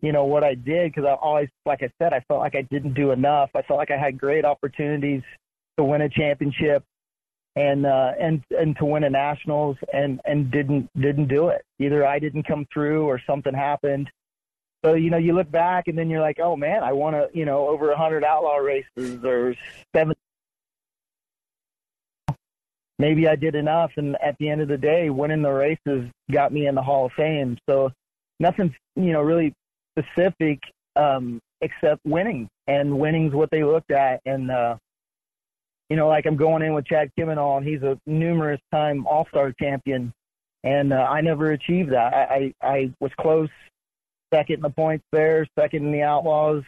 you 0.00 0.12
know, 0.12 0.24
what 0.24 0.44
I 0.44 0.54
did 0.54 0.92
because 0.92 1.04
I 1.04 1.12
always, 1.14 1.48
like 1.66 1.82
I 1.82 1.90
said, 1.98 2.14
I 2.14 2.20
felt 2.26 2.40
like 2.40 2.54
I 2.54 2.62
didn't 2.62 2.94
do 2.94 3.10
enough. 3.10 3.50
I 3.54 3.60
felt 3.62 3.78
like 3.78 3.90
I 3.90 3.98
had 3.98 4.18
great 4.18 4.46
opportunities 4.46 5.22
to 5.76 5.84
win 5.84 6.00
a 6.00 6.08
championship 6.08 6.84
and 7.54 7.84
uh, 7.84 8.12
and 8.18 8.42
and 8.50 8.76
to 8.78 8.86
win 8.86 9.04
a 9.04 9.10
nationals 9.10 9.76
and 9.92 10.22
and 10.24 10.50
didn't 10.50 10.88
didn't 10.98 11.28
do 11.28 11.48
it. 11.48 11.66
Either 11.78 12.06
I 12.06 12.18
didn't 12.18 12.46
come 12.46 12.66
through 12.72 13.04
or 13.04 13.20
something 13.26 13.52
happened 13.52 14.10
so 14.84 14.94
you 14.94 15.10
know, 15.10 15.16
you 15.16 15.32
look 15.32 15.50
back 15.50 15.88
and 15.88 15.96
then 15.96 16.10
you're 16.10 16.20
like, 16.20 16.40
oh 16.40 16.56
man, 16.56 16.82
I 16.82 16.92
want 16.92 17.14
to, 17.14 17.28
you 17.36 17.44
know, 17.44 17.68
over 17.68 17.90
a 17.92 17.96
hundred 17.96 18.24
outlaw 18.24 18.56
races 18.56 19.24
or 19.24 19.54
seven. 19.94 20.14
Maybe 22.98 23.26
I 23.26 23.34
did 23.34 23.54
enough, 23.54 23.90
and 23.96 24.16
at 24.22 24.36
the 24.38 24.48
end 24.48 24.60
of 24.60 24.68
the 24.68 24.76
day, 24.76 25.10
winning 25.10 25.42
the 25.42 25.50
races 25.50 26.08
got 26.30 26.52
me 26.52 26.66
in 26.66 26.74
the 26.74 26.82
Hall 26.82 27.06
of 27.06 27.12
Fame. 27.12 27.58
So 27.68 27.90
nothing, 28.38 28.74
you 28.94 29.12
know, 29.12 29.22
really 29.22 29.52
specific 29.98 30.60
um, 30.94 31.40
except 31.60 32.00
winning, 32.04 32.48
and 32.66 32.98
winning's 32.98 33.34
what 33.34 33.50
they 33.50 33.64
looked 33.64 33.90
at. 33.90 34.20
And 34.24 34.50
uh, 34.50 34.76
you 35.90 35.96
know, 35.96 36.08
like 36.08 36.26
I'm 36.26 36.36
going 36.36 36.62
in 36.62 36.74
with 36.74 36.86
Chad 36.86 37.10
Kemenah, 37.18 37.56
and 37.56 37.66
he's 37.66 37.82
a 37.82 37.98
numerous 38.06 38.60
time 38.72 39.06
All 39.06 39.26
Star 39.28 39.52
champion, 39.52 40.12
and 40.64 40.92
uh, 40.92 40.96
I 40.96 41.20
never 41.20 41.52
achieved 41.52 41.92
that. 41.92 42.14
I, 42.14 42.52
I 42.62 42.66
I 42.66 42.92
was 43.00 43.12
close 43.18 43.50
second 44.32 44.56
in 44.56 44.62
the 44.62 44.70
points 44.70 45.04
there, 45.12 45.46
second 45.58 45.86
in 45.86 45.92
the 45.92 46.02
Outlaws. 46.02 46.62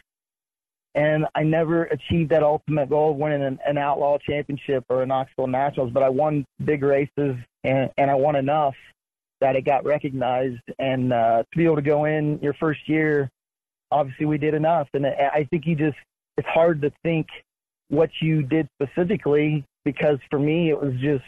And 0.93 1.25
I 1.35 1.43
never 1.43 1.83
achieved 1.85 2.31
that 2.31 2.41
ultimate 2.41 2.89
goal 2.89 3.11
of 3.11 3.17
winning 3.17 3.43
an, 3.43 3.59
an 3.67 3.77
Outlaw 3.77 4.17
championship 4.17 4.85
or 4.89 5.03
a 5.03 5.05
Knoxville 5.05 5.47
Nationals, 5.47 5.91
but 5.91 6.03
I 6.03 6.09
won 6.09 6.45
big 6.63 6.83
races 6.83 7.35
and, 7.65 7.89
and 7.97 8.09
I 8.09 8.15
won 8.15 8.37
enough 8.37 8.75
that 9.41 9.57
it 9.57 9.65
got 9.65 9.83
recognized. 9.83 10.61
And 10.79 11.11
uh, 11.11 11.43
to 11.51 11.57
be 11.57 11.65
able 11.65 11.75
to 11.75 11.81
go 11.81 12.05
in 12.05 12.39
your 12.41 12.53
first 12.53 12.87
year, 12.87 13.29
obviously 13.91 14.25
we 14.25 14.37
did 14.37 14.53
enough. 14.53 14.87
And 14.93 15.05
I 15.05 15.45
think 15.49 15.65
you 15.65 15.75
just, 15.75 15.97
it's 16.37 16.47
hard 16.47 16.81
to 16.83 16.91
think 17.03 17.27
what 17.89 18.09
you 18.21 18.41
did 18.41 18.67
specifically 18.81 19.65
because 19.83 20.17
for 20.29 20.39
me 20.39 20.69
it 20.69 20.81
was 20.81 20.93
just 20.99 21.23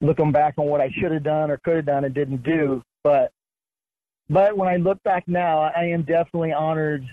looking 0.00 0.32
back 0.32 0.54
on 0.58 0.66
what 0.66 0.80
I 0.80 0.90
should 0.90 1.12
have 1.12 1.22
done 1.22 1.50
or 1.50 1.58
could 1.58 1.76
have 1.76 1.86
done 1.86 2.04
and 2.04 2.14
didn't 2.14 2.42
do. 2.42 2.82
But 3.04 3.30
but 4.28 4.56
when 4.56 4.68
I 4.68 4.76
look 4.76 5.02
back 5.02 5.24
now, 5.26 5.60
I 5.76 5.84
am 5.84 6.02
definitely 6.02 6.52
honored 6.52 7.04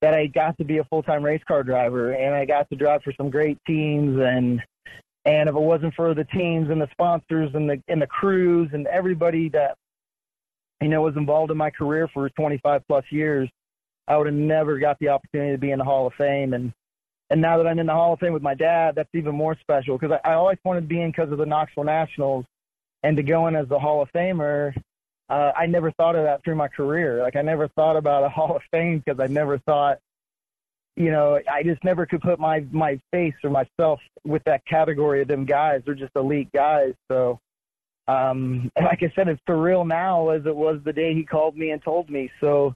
that 0.00 0.14
I 0.14 0.26
got 0.26 0.56
to 0.58 0.64
be 0.64 0.78
a 0.78 0.84
full 0.84 1.02
time 1.02 1.22
race 1.22 1.42
car 1.46 1.62
driver 1.62 2.12
and 2.12 2.34
I 2.34 2.44
got 2.44 2.68
to 2.70 2.76
drive 2.76 3.02
for 3.02 3.12
some 3.16 3.30
great 3.30 3.58
teams 3.66 4.18
and 4.20 4.62
and 5.26 5.48
if 5.48 5.54
it 5.54 5.60
wasn't 5.60 5.94
for 5.94 6.14
the 6.14 6.24
teams 6.24 6.70
and 6.70 6.80
the 6.80 6.88
sponsors 6.92 7.50
and 7.54 7.68
the 7.68 7.82
and 7.88 8.00
the 8.00 8.06
crews 8.06 8.70
and 8.72 8.86
everybody 8.86 9.50
that 9.50 9.76
you 10.80 10.88
know 10.88 11.02
was 11.02 11.16
involved 11.16 11.50
in 11.50 11.58
my 11.58 11.70
career 11.70 12.08
for 12.08 12.28
25 12.30 12.82
plus 12.88 13.04
years, 13.10 13.48
I 14.08 14.16
would 14.16 14.26
have 14.26 14.34
never 14.34 14.78
got 14.78 14.98
the 14.98 15.08
opportunity 15.08 15.52
to 15.52 15.58
be 15.58 15.72
in 15.72 15.78
the 15.78 15.84
Hall 15.84 16.06
of 16.06 16.14
Fame. 16.14 16.54
And 16.54 16.72
and 17.28 17.40
now 17.40 17.58
that 17.58 17.66
I'm 17.66 17.78
in 17.78 17.86
the 17.86 17.92
Hall 17.92 18.14
of 18.14 18.20
Fame 18.20 18.32
with 18.32 18.42
my 18.42 18.54
dad, 18.54 18.94
that's 18.94 19.10
even 19.14 19.34
more 19.34 19.56
special 19.60 19.98
because 19.98 20.18
I, 20.24 20.30
I 20.30 20.34
always 20.34 20.58
wanted 20.64 20.82
to 20.82 20.86
be 20.86 21.02
in 21.02 21.10
because 21.10 21.30
of 21.30 21.38
the 21.38 21.46
Knoxville 21.46 21.84
Nationals, 21.84 22.46
and 23.02 23.14
to 23.18 23.22
go 23.22 23.46
in 23.46 23.56
as 23.56 23.68
the 23.68 23.78
Hall 23.78 24.00
of 24.00 24.10
Famer 24.12 24.74
uh, 25.30 25.52
I 25.56 25.66
never 25.66 25.90
thought 25.92 26.16
of 26.16 26.24
that 26.24 26.44
through 26.44 26.56
my 26.56 26.68
career. 26.68 27.22
Like 27.22 27.36
I 27.36 27.42
never 27.42 27.68
thought 27.68 27.96
about 27.96 28.24
a 28.24 28.28
Hall 28.36 28.56
of 28.56 28.62
Fame 28.70 29.02
because 29.04 29.20
I 29.20 29.26
never 29.26 29.58
thought 29.58 29.98
you 30.96 31.10
know, 31.10 31.40
I 31.50 31.62
just 31.62 31.82
never 31.82 32.04
could 32.04 32.20
put 32.20 32.38
my 32.38 32.64
my 32.70 33.00
face 33.10 33.34
or 33.42 33.48
myself 33.50 34.00
with 34.24 34.44
that 34.44 34.66
category 34.66 35.22
of 35.22 35.28
them 35.28 35.46
guys. 35.46 35.80
They're 35.84 35.94
just 35.94 36.14
elite 36.14 36.52
guys. 36.52 36.92
So, 37.10 37.40
um, 38.06 38.70
like 38.76 39.02
I 39.02 39.10
said, 39.14 39.28
it's 39.28 39.40
surreal 39.48 39.86
now 39.86 40.28
as 40.28 40.44
it 40.44 40.54
was 40.54 40.80
the 40.84 40.92
day 40.92 41.14
he 41.14 41.24
called 41.24 41.56
me 41.56 41.70
and 41.70 41.82
told 41.82 42.10
me. 42.10 42.30
So, 42.40 42.74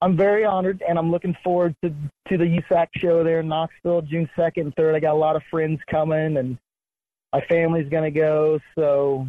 I'm 0.00 0.16
very 0.16 0.46
honored, 0.46 0.82
and 0.88 0.98
I'm 0.98 1.10
looking 1.10 1.36
forward 1.44 1.74
to 1.84 1.90
to 2.28 2.38
the 2.38 2.44
USAC 2.44 2.88
show 2.96 3.22
there 3.22 3.40
in 3.40 3.48
Knoxville, 3.48 4.02
June 4.02 4.30
second 4.34 4.66
and 4.66 4.74
third. 4.74 4.94
I 4.94 5.00
got 5.00 5.12
a 5.12 5.18
lot 5.18 5.36
of 5.36 5.42
friends 5.50 5.80
coming, 5.90 6.38
and 6.38 6.56
my 7.34 7.42
family's 7.42 7.90
gonna 7.90 8.10
go. 8.10 8.60
So, 8.76 9.26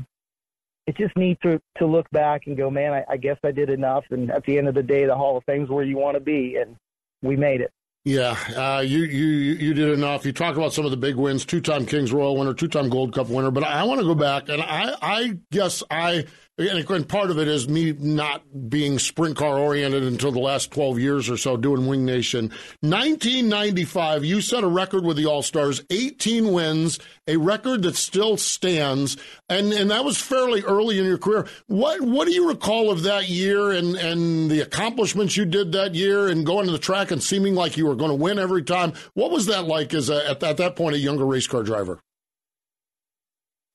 it's 0.89 0.97
just 0.97 1.15
neat 1.15 1.39
to 1.43 1.62
to 1.78 1.86
look 1.86 2.10
back 2.10 2.47
and 2.47 2.58
go, 2.58 2.71
man, 2.71 2.93
I, 2.93 3.13
I 3.13 3.17
guess 3.17 3.38
I 3.43 3.52
did 3.52 3.69
enough. 3.69 4.06
And 4.10 4.32
at 4.32 4.43
the 4.43 4.58
end 4.58 4.67
of 4.67 4.73
the 4.73 4.82
day, 4.82 5.06
the 5.06 5.15
Hall 5.15 5.38
of 5.38 5.43
Fame's 5.45 5.69
where 5.69 5.86
you 5.86 5.97
want 5.97 6.15
to 6.15 6.19
be, 6.19 6.56
and 6.56 6.75
we 7.21 7.38
made 7.38 7.62
it. 7.62 7.71
Yeah, 8.06 8.36
uh, 8.56 8.82
you 8.82 9.02
you 9.04 9.28
you 9.28 9.73
did 9.75 9.89
enough. 9.89 10.25
You 10.25 10.32
talk 10.32 10.56
about 10.56 10.73
some 10.73 10.86
of 10.86 10.91
the 10.91 10.97
big 10.97 11.15
wins: 11.15 11.45
two-time 11.45 11.86
Kings 11.86 12.12
Royal 12.12 12.36
winner, 12.36 12.56
two-time 12.56 12.89
Gold 12.89 13.13
Cup 13.13 13.30
winner. 13.30 13.52
But 13.52 13.65
I 13.65 13.84
want 13.84 13.99
to 13.99 14.06
go 14.06 14.15
back, 14.15 14.49
and 14.49 14.63
I 14.63 14.95
I 14.99 15.38
guess 15.52 15.84
I 15.91 16.25
and 16.60 17.08
part 17.08 17.32
of 17.32 17.39
it 17.39 17.48
is 17.48 17.69
me 17.69 17.93
not 17.93 18.43
being 18.69 19.00
sprint 19.00 19.38
car 19.38 19.58
oriented 19.58 20.04
until 20.04 20.32
the 20.32 20.39
last 20.39 20.72
12 20.72 21.00
years 21.00 21.30
or 21.30 21.38
so 21.38 21.56
doing 21.56 21.88
Wing 21.88 22.04
Nation. 22.04 22.50
1995, 22.82 24.26
you 24.26 24.41
set 24.41 24.65
a 24.65 24.67
record 24.67 25.06
with 25.06 25.15
the 25.15 25.26
All 25.26 25.41
Stars, 25.41 25.82
18 25.89 26.52
wins, 26.52 27.00
a 27.28 27.38
record 27.38 27.84
that 27.84 27.95
still 27.95 28.36
stands, 28.36 29.15
and 29.48 29.72
and 29.72 29.89
that 29.89 30.04
was 30.04 30.17
fairly 30.19 30.62
early 30.63 31.00
in 31.00 31.06
your 31.06 31.17
career. 31.17 31.48
What 31.67 32.02
what 32.02 32.28
do 32.28 32.34
you 32.34 32.50
recall 32.50 32.91
of 32.91 33.04
that 33.04 33.30
year 33.30 33.72
and 33.72 33.95
and 33.95 34.52
the 34.52 34.60
accomplishments 34.60 35.38
you 35.38 35.45
did 35.45 35.72
that 35.72 35.95
year 35.95 36.28
and 36.28 36.45
going 36.45 36.65
to 36.65 36.74
the 36.74 36.78
track 36.78 37.12
and 37.12 37.24
seeming 37.24 37.56
like 37.56 37.78
you 37.78 37.86
were 37.86 37.95
going 37.95 38.12
to 38.12 38.15
win 38.15 38.38
every 38.38 38.63
time? 38.63 38.93
What 39.13 39.32
was 39.32 39.45
that 39.45 39.65
like 39.65 39.93
as 39.93 40.10
a, 40.10 40.30
at, 40.30 40.43
at 40.43 40.58
that 40.58 40.76
point 40.76 40.95
a 40.95 41.00
younger 41.00 41.26
race 41.26 41.48
car 41.48 41.63
driver? 41.63 42.02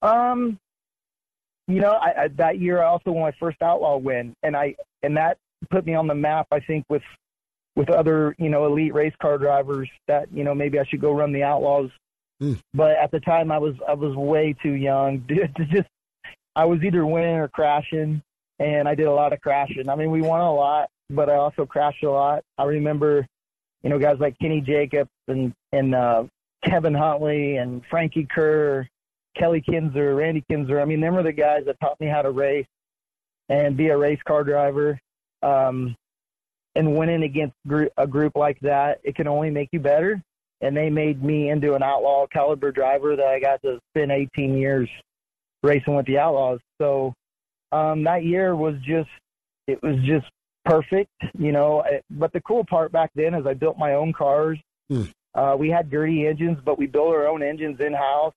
Um, 0.02 0.58
you 1.66 1.80
know, 1.80 1.92
I, 1.92 2.24
I, 2.24 2.28
that 2.36 2.58
year 2.58 2.82
I 2.82 2.86
also 2.86 3.10
won 3.12 3.22
my 3.22 3.32
first 3.40 3.60
outlaw 3.62 3.96
win, 3.96 4.34
and 4.42 4.56
I 4.56 4.74
and 5.02 5.16
that 5.16 5.38
put 5.70 5.86
me 5.86 5.94
on 5.94 6.06
the 6.06 6.14
map. 6.14 6.46
I 6.50 6.60
think 6.60 6.84
with 6.88 7.02
with 7.76 7.90
other 7.90 8.34
you 8.38 8.48
know 8.48 8.66
elite 8.66 8.94
race 8.94 9.14
car 9.20 9.38
drivers 9.38 9.88
that 10.08 10.30
you 10.32 10.44
know 10.44 10.54
maybe 10.54 10.78
I 10.78 10.84
should 10.84 11.00
go 11.00 11.12
run 11.12 11.32
the 11.32 11.42
outlaws. 11.42 11.90
Mm. 12.42 12.58
But 12.74 12.96
at 12.98 13.10
the 13.10 13.20
time 13.20 13.50
I 13.50 13.58
was 13.58 13.74
I 13.88 13.94
was 13.94 14.14
way 14.14 14.54
too 14.62 14.72
young 14.72 15.24
to 15.28 15.64
just. 15.64 15.88
I 16.56 16.66
was 16.66 16.84
either 16.84 17.04
winning 17.04 17.34
or 17.34 17.48
crashing, 17.48 18.22
and 18.60 18.88
I 18.88 18.94
did 18.94 19.06
a 19.06 19.12
lot 19.12 19.32
of 19.32 19.40
crashing. 19.40 19.88
I 19.88 19.96
mean, 19.96 20.12
we 20.12 20.22
won 20.22 20.40
a 20.40 20.54
lot, 20.54 20.88
but 21.10 21.28
I 21.28 21.34
also 21.34 21.66
crashed 21.66 22.04
a 22.04 22.10
lot. 22.10 22.44
I 22.58 22.62
remember, 22.62 23.26
you 23.82 23.90
know, 23.90 23.98
guys 23.98 24.18
like 24.20 24.38
Kenny 24.38 24.60
Jacobs 24.60 25.10
and 25.26 25.52
and 25.72 25.94
uh, 25.96 26.24
Kevin 26.64 26.94
Huntley 26.94 27.56
and 27.56 27.82
Frankie 27.90 28.26
Kerr 28.30 28.88
Kelly 29.36 29.60
Kinzer, 29.60 30.14
Randy 30.14 30.44
Kinzer. 30.48 30.80
I 30.80 30.84
mean, 30.84 31.00
them 31.00 31.16
are 31.16 31.22
the 31.22 31.32
guys 31.32 31.62
that 31.66 31.78
taught 31.80 32.00
me 32.00 32.06
how 32.06 32.22
to 32.22 32.30
race 32.30 32.66
and 33.48 33.76
be 33.76 33.88
a 33.88 33.96
race 33.96 34.20
car 34.26 34.44
driver. 34.44 34.98
Um, 35.42 35.94
and 36.76 36.96
winning 36.96 37.22
against 37.22 37.54
a 37.96 38.06
group 38.06 38.32
like 38.34 38.58
that, 38.60 38.98
it 39.04 39.14
can 39.14 39.28
only 39.28 39.50
make 39.50 39.68
you 39.72 39.80
better. 39.80 40.20
And 40.60 40.76
they 40.76 40.90
made 40.90 41.22
me 41.22 41.50
into 41.50 41.74
an 41.74 41.82
outlaw 41.82 42.26
caliber 42.26 42.72
driver 42.72 43.16
that 43.16 43.26
I 43.26 43.38
got 43.38 43.62
to 43.62 43.78
spend 43.92 44.10
18 44.10 44.56
years 44.56 44.88
racing 45.62 45.94
with 45.94 46.06
the 46.06 46.18
Outlaws. 46.18 46.60
So 46.80 47.12
um, 47.70 48.02
that 48.04 48.24
year 48.24 48.56
was 48.56 48.74
just, 48.84 49.10
it 49.66 49.82
was 49.82 49.96
just 50.04 50.26
perfect, 50.64 51.10
you 51.38 51.52
know. 51.52 51.84
But 52.10 52.32
the 52.32 52.40
cool 52.40 52.64
part 52.64 52.92
back 52.92 53.10
then 53.14 53.34
is 53.34 53.46
I 53.46 53.54
built 53.54 53.78
my 53.78 53.94
own 53.94 54.12
cars. 54.12 54.58
Hmm. 54.88 55.04
Uh, 55.34 55.56
we 55.58 55.68
had 55.68 55.90
dirty 55.90 56.26
engines, 56.26 56.58
but 56.64 56.78
we 56.78 56.86
built 56.86 57.08
our 57.08 57.26
own 57.26 57.42
engines 57.42 57.80
in 57.80 57.92
house 57.92 58.34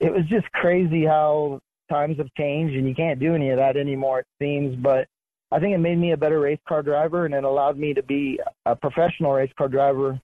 it 0.00 0.12
was 0.12 0.24
just 0.28 0.50
crazy 0.52 1.04
how 1.04 1.60
times 1.90 2.18
have 2.18 2.32
changed 2.36 2.74
and 2.74 2.88
you 2.88 2.94
can't 2.94 3.20
do 3.20 3.34
any 3.34 3.50
of 3.50 3.58
that 3.58 3.76
anymore 3.76 4.20
it 4.20 4.26
seems 4.40 4.76
but 4.76 5.06
i 5.52 5.58
think 5.58 5.74
it 5.74 5.78
made 5.78 5.98
me 5.98 6.12
a 6.12 6.16
better 6.16 6.40
race 6.40 6.58
car 6.66 6.82
driver 6.82 7.26
and 7.26 7.34
it 7.34 7.44
allowed 7.44 7.78
me 7.78 7.92
to 7.92 8.02
be 8.02 8.38
a 8.66 8.76
professional 8.76 9.32
race 9.32 9.52
car 9.58 9.68
driver 9.68 10.20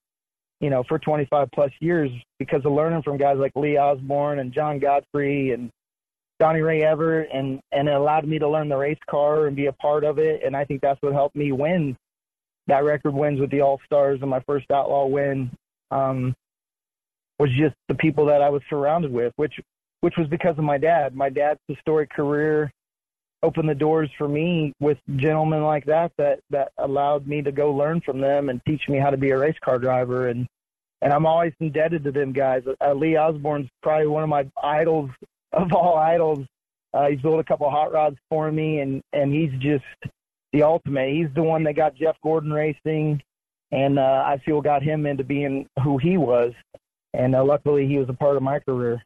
you 0.61 0.71
know 0.71 0.85
for 0.89 0.99
25 0.99 1.49
plus 1.53 1.71
years 1.81 2.11
because 2.39 2.65
of 2.65 2.73
learning 2.73 3.03
from 3.03 3.17
guys 3.17 3.37
like 3.39 3.53
lee 3.57 3.77
osborne 3.77 4.39
and 4.39 4.53
john 4.53 4.79
godfrey 4.79 5.53
and 5.53 5.71
johnny 6.41 6.61
ray 6.61 6.83
everett 6.83 7.29
and 7.33 7.61
and 7.73 7.89
it 7.89 7.95
allowed 7.95 8.27
me 8.27 8.39
to 8.39 8.49
learn 8.49 8.69
the 8.69 8.77
race 8.77 8.99
car 9.11 9.47
and 9.47 9.57
be 9.57 9.67
a 9.67 9.73
part 9.73 10.05
of 10.05 10.19
it 10.19 10.43
and 10.45 10.57
i 10.57 10.65
think 10.65 10.81
that's 10.81 11.01
what 11.03 11.12
helped 11.12 11.37
me 11.37 11.51
win 11.51 11.97
that 12.67 12.85
record 12.85 13.15
wins 13.15 13.41
with 13.41 13.51
the 13.51 13.61
all 13.61 13.81
stars 13.85 14.19
and 14.23 14.31
my 14.31 14.41
first 14.41 14.71
outlaw 14.71 15.07
win. 15.07 15.51
Um 15.91 16.35
was 17.38 17.51
just 17.59 17.75
the 17.88 17.94
people 17.94 18.27
that 18.27 18.42
I 18.42 18.49
was 18.49 18.62
surrounded 18.68 19.12
with, 19.12 19.33
which 19.37 19.55
which 20.01 20.14
was 20.16 20.29
because 20.29 20.57
of 20.59 20.64
my 20.64 20.79
dad. 20.79 21.14
My 21.14 21.29
dad's 21.29 21.61
historic 21.68 22.11
career 22.11 22.70
opened 23.42 23.68
the 23.68 23.75
doors 23.75 24.11
for 24.16 24.29
me 24.29 24.72
with 24.81 24.99
gentlemen 25.16 25.62
like 25.62 25.85
that 25.87 26.12
that 26.18 26.40
that 26.51 26.72
allowed 26.79 27.27
me 27.27 27.42
to 27.42 27.53
go 27.53 27.72
learn 27.72 28.01
from 28.01 28.20
them 28.20 28.49
and 28.49 28.61
teach 28.66 28.88
me 28.88 28.99
how 28.99 29.11
to 29.11 29.16
be 29.16 29.31
a 29.31 29.38
race 29.38 29.59
car 29.62 29.79
driver 29.79 30.29
and 30.29 30.46
and 31.03 31.12
I'm 31.12 31.27
always 31.27 31.53
indebted 31.61 32.05
to 32.05 32.12
them 32.12 32.33
guys. 32.33 32.62
Uh, 32.81 32.94
Lee 32.94 33.18
Osborne's 33.18 33.68
probably 33.83 34.07
one 34.07 34.22
of 34.22 34.29
my 34.29 34.49
idols 34.62 35.11
of 35.53 35.72
all 35.72 35.96
idols. 35.96 36.46
Uh, 36.94 37.09
he's 37.09 37.20
built 37.20 37.38
a 37.38 37.44
couple 37.44 37.68
hot 37.70 37.92
rods 37.92 38.16
for 38.31 38.51
me, 38.51 38.81
and 38.81 39.03
and 39.12 39.33
he's 39.33 39.53
just 39.61 39.85
the 40.53 40.62
ultimate. 40.62 41.12
He's 41.12 41.29
the 41.35 41.42
one 41.42 41.64
that 41.64 41.75
got 41.75 41.94
Jeff 41.94 42.16
Gordon 42.22 42.53
racing, 42.53 43.20
and 43.70 43.99
uh, 43.99 44.25
I 44.27 44.40
feel 44.44 44.62
got 44.62 44.83
him 44.83 45.05
into 45.05 45.22
being 45.25 45.66
who 45.85 45.99
he 45.99 46.16
was 46.16 46.53
and 47.16 47.35
uh, 47.35 47.44
luckily 47.44 47.87
he 47.87 47.98
was 47.98 48.09
a 48.09 48.14
part 48.14 48.37
of 48.37 48.42
my 48.42 48.59
career. 48.61 49.02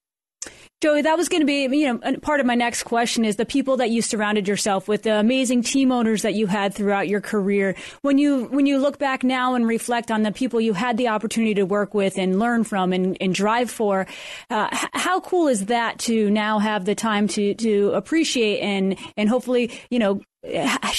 Joey, 0.80 1.02
that 1.02 1.18
was 1.18 1.28
going 1.28 1.42
to 1.42 1.46
be, 1.46 1.76
you 1.76 1.92
know, 1.92 2.16
part 2.20 2.40
of 2.40 2.46
my 2.46 2.54
next 2.54 2.84
question 2.84 3.22
is 3.26 3.36
the 3.36 3.44
people 3.44 3.76
that 3.76 3.90
you 3.90 4.00
surrounded 4.00 4.48
yourself 4.48 4.88
with, 4.88 5.02
the 5.02 5.12
amazing 5.12 5.62
team 5.62 5.92
owners 5.92 6.22
that 6.22 6.32
you 6.32 6.46
had 6.46 6.72
throughout 6.72 7.06
your 7.06 7.20
career. 7.20 7.76
When 8.00 8.16
you 8.16 8.44
when 8.44 8.64
you 8.64 8.78
look 8.78 8.98
back 8.98 9.22
now 9.22 9.54
and 9.54 9.66
reflect 9.66 10.10
on 10.10 10.22
the 10.22 10.32
people 10.32 10.58
you 10.58 10.72
had 10.72 10.96
the 10.96 11.08
opportunity 11.08 11.52
to 11.54 11.64
work 11.64 11.92
with 11.92 12.16
and 12.16 12.38
learn 12.38 12.64
from 12.64 12.94
and, 12.94 13.18
and 13.20 13.34
drive 13.34 13.70
for, 13.70 14.06
uh, 14.48 14.68
how 14.94 15.20
cool 15.20 15.48
is 15.48 15.66
that 15.66 15.98
to 16.00 16.30
now 16.30 16.58
have 16.58 16.86
the 16.86 16.94
time 16.94 17.28
to 17.28 17.52
to 17.56 17.90
appreciate 17.90 18.60
and 18.60 18.96
and 19.18 19.28
hopefully, 19.28 19.70
you 19.90 19.98
know, 19.98 20.22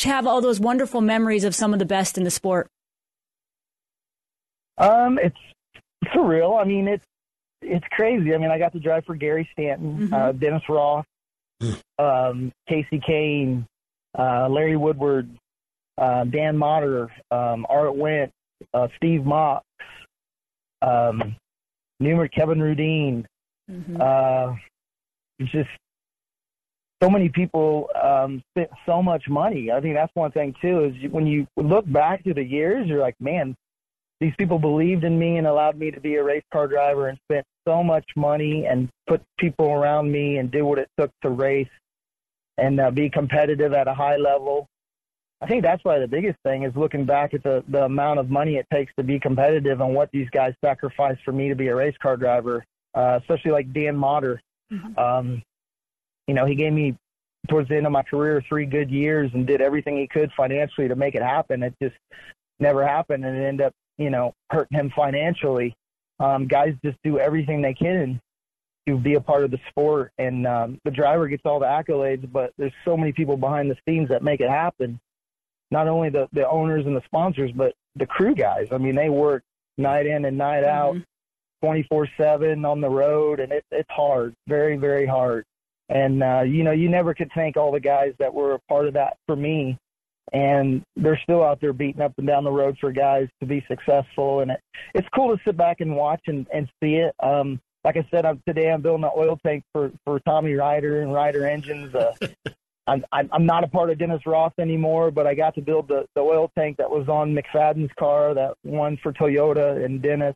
have 0.03 0.27
all 0.27 0.41
those 0.41 0.59
wonderful 0.59 1.01
memories 1.01 1.43
of 1.43 1.55
some 1.55 1.73
of 1.73 1.79
the 1.79 1.85
best 1.85 2.19
in 2.19 2.23
the 2.23 2.29
sport? 2.29 2.67
Um, 4.77 5.17
it's 5.17 5.35
surreal. 6.05 6.59
I 6.59 6.65
mean, 6.65 6.87
it's 6.87 7.05
it's 7.61 7.85
crazy. 7.91 8.33
I 8.33 8.37
mean, 8.37 8.51
I 8.51 8.57
got 8.57 8.73
to 8.73 8.79
drive 8.79 9.05
for 9.05 9.15
Gary 9.15 9.47
Stanton, 9.51 9.97
mm-hmm. 9.97 10.13
uh, 10.13 10.31
Dennis 10.31 10.63
Roth, 10.67 11.05
um, 11.99 12.51
Kasey 12.69 13.01
Kahne, 13.07 13.65
uh, 14.17 14.49
Larry 14.49 14.77
Woodward, 14.77 15.29
uh, 15.97 16.23
Dan 16.25 16.57
Motter, 16.57 17.11
um, 17.29 17.65
Art 17.69 17.95
Went, 17.95 18.31
uh, 18.73 18.87
Steve 18.97 19.25
Mox, 19.25 19.63
um, 20.81 21.35
numerous 21.99 22.31
Kevin 22.35 22.59
Rudeen. 22.59 23.25
Mm-hmm. 23.69 24.01
Uh, 24.01 24.55
just 25.45 25.69
so 27.01 27.09
many 27.09 27.29
people 27.29 27.89
um, 28.01 28.43
spent 28.51 28.69
so 28.85 29.01
much 29.01 29.27
money. 29.27 29.71
I 29.71 29.81
think 29.81 29.95
that's 29.95 30.13
one 30.13 30.31
thing 30.31 30.53
too. 30.61 30.85
Is 30.85 31.11
when 31.11 31.25
you 31.25 31.47
look 31.57 31.89
back 31.91 32.23
through 32.23 32.35
the 32.35 32.43
years, 32.43 32.87
you're 32.87 33.01
like, 33.01 33.15
man, 33.19 33.55
these 34.21 34.33
people 34.37 34.59
believed 34.59 35.03
in 35.03 35.17
me 35.17 35.37
and 35.37 35.47
allowed 35.47 35.77
me 35.77 35.89
to 35.89 35.99
be 35.99 36.15
a 36.15 36.23
race 36.23 36.43
car 36.53 36.67
driver 36.67 37.07
and 37.07 37.17
spent 37.27 37.43
so 37.67 37.83
much 37.83 38.05
money 38.15 38.67
and 38.67 38.87
put 39.07 39.19
people 39.39 39.71
around 39.71 40.11
me 40.11 40.37
and 40.37 40.51
do 40.51 40.63
what 40.63 40.77
it 40.77 40.87
took 40.97 41.09
to 41.23 41.29
race 41.29 41.67
and 42.59 42.79
uh, 42.79 42.91
be 42.91 43.09
competitive 43.09 43.73
at 43.73 43.87
a 43.87 43.93
high 43.93 44.17
level. 44.17 44.67
I 45.41 45.47
think 45.47 45.63
that's 45.63 45.83
why 45.83 45.97
the 45.97 46.07
biggest 46.07 46.37
thing 46.45 46.63
is 46.63 46.75
looking 46.75 47.03
back 47.03 47.33
at 47.33 47.41
the, 47.41 47.63
the 47.67 47.85
amount 47.85 48.19
of 48.19 48.29
money 48.29 48.57
it 48.57 48.67
takes 48.71 48.93
to 48.99 49.03
be 49.03 49.19
competitive 49.19 49.81
and 49.81 49.95
what 49.95 50.11
these 50.11 50.29
guys 50.29 50.53
sacrificed 50.63 51.21
for 51.25 51.31
me 51.31 51.49
to 51.49 51.55
be 51.55 51.69
a 51.69 51.75
race 51.75 51.95
car 51.99 52.15
driver, 52.15 52.63
uh, 52.93 53.17
especially 53.19 53.49
like 53.49 53.73
Dan 53.73 53.97
Motter. 53.97 54.39
Mm-hmm. 54.71 54.99
Um, 54.99 55.41
you 56.27 56.35
know, 56.35 56.45
he 56.45 56.53
gave 56.53 56.73
me 56.73 56.95
towards 57.49 57.69
the 57.69 57.75
end 57.75 57.87
of 57.87 57.91
my 57.91 58.03
career 58.03 58.43
three 58.47 58.67
good 58.67 58.91
years 58.91 59.31
and 59.33 59.47
did 59.47 59.61
everything 59.61 59.97
he 59.97 60.07
could 60.07 60.31
financially 60.37 60.87
to 60.87 60.95
make 60.95 61.15
it 61.15 61.23
happen. 61.23 61.63
It 61.63 61.73
just 61.81 61.95
never 62.59 62.87
happened 62.87 63.25
and 63.25 63.35
it 63.35 63.43
ended 63.43 63.65
up 63.65 63.73
you 64.01 64.09
know, 64.09 64.33
hurting 64.49 64.77
him 64.77 64.91
financially. 64.95 65.75
Um, 66.19 66.47
guys 66.47 66.75
just 66.83 66.97
do 67.03 67.19
everything 67.19 67.61
they 67.61 67.73
can 67.73 68.19
to 68.87 68.97
be 68.97 69.15
a 69.15 69.21
part 69.21 69.43
of 69.43 69.51
the 69.51 69.59
sport, 69.69 70.11
and 70.17 70.47
um, 70.47 70.79
the 70.85 70.91
driver 70.91 71.27
gets 71.27 71.43
all 71.45 71.59
the 71.59 71.65
accolades, 71.65 72.31
but 72.31 72.51
there's 72.57 72.73
so 72.83 72.97
many 72.97 73.11
people 73.11 73.37
behind 73.37 73.69
the 73.69 73.77
scenes 73.87 74.09
that 74.09 74.23
make 74.23 74.39
it 74.39 74.49
happen. 74.49 74.99
Not 75.69 75.87
only 75.87 76.09
the 76.09 76.27
the 76.33 76.47
owners 76.49 76.85
and 76.85 76.95
the 76.95 77.03
sponsors, 77.05 77.51
but 77.51 77.73
the 77.95 78.05
crew 78.05 78.35
guys. 78.35 78.67
I 78.71 78.77
mean, 78.77 78.95
they 78.95 79.09
work 79.09 79.43
night 79.77 80.05
in 80.05 80.25
and 80.25 80.37
night 80.37 80.63
out, 80.63 80.95
mm-hmm. 80.95 81.65
24 81.65 82.09
seven 82.17 82.65
on 82.65 82.81
the 82.81 82.89
road, 82.89 83.39
and 83.39 83.51
it, 83.51 83.63
it's 83.71 83.89
hard, 83.89 84.33
very 84.47 84.77
very 84.77 85.05
hard. 85.05 85.45
And 85.89 86.23
uh, 86.23 86.41
you 86.41 86.63
know, 86.63 86.71
you 86.71 86.89
never 86.89 87.13
could 87.13 87.31
thank 87.33 87.57
all 87.57 87.71
the 87.71 87.79
guys 87.79 88.13
that 88.19 88.33
were 88.33 88.53
a 88.53 88.59
part 88.67 88.87
of 88.87 88.93
that 88.95 89.17
for 89.27 89.35
me 89.35 89.77
and 90.31 90.83
they're 90.95 91.19
still 91.23 91.43
out 91.43 91.59
there 91.59 91.73
beating 91.73 92.01
up 92.01 92.13
and 92.17 92.27
down 92.27 92.43
the 92.43 92.51
road 92.51 92.77
for 92.79 92.91
guys 92.91 93.27
to 93.41 93.45
be 93.45 93.63
successful. 93.67 94.39
And 94.41 94.51
it, 94.51 94.59
it's 94.93 95.07
cool 95.13 95.35
to 95.35 95.43
sit 95.43 95.57
back 95.57 95.81
and 95.81 95.95
watch 95.95 96.21
and, 96.27 96.47
and 96.53 96.69
see 96.81 96.95
it. 96.95 97.13
Um, 97.21 97.59
like 97.83 97.97
I 97.97 98.07
said, 98.11 98.25
I'm, 98.25 98.41
today 98.47 98.71
I'm 98.71 98.81
building 98.81 99.03
an 99.03 99.11
oil 99.17 99.39
tank 99.45 99.63
for, 99.73 99.91
for 100.05 100.19
Tommy 100.21 100.53
Ryder 100.53 101.01
and 101.01 101.13
Ryder 101.13 101.47
Engines. 101.47 101.93
Uh, 101.93 102.13
I'm, 102.87 103.03
I'm 103.11 103.45
not 103.45 103.63
a 103.63 103.67
part 103.67 103.89
of 103.89 103.97
Dennis 103.99 104.25
Roth 104.25 104.53
anymore, 104.59 105.11
but 105.11 105.27
I 105.27 105.33
got 105.33 105.55
to 105.55 105.61
build 105.61 105.87
the, 105.87 106.05
the 106.15 106.21
oil 106.21 106.51
tank 106.57 106.77
that 106.77 106.89
was 106.89 107.07
on 107.07 107.35
McFadden's 107.35 107.91
car, 107.97 108.33
that 108.33 108.55
one 108.63 108.97
for 109.01 109.13
Toyota 109.13 109.83
and 109.83 110.01
Dennis. 110.01 110.35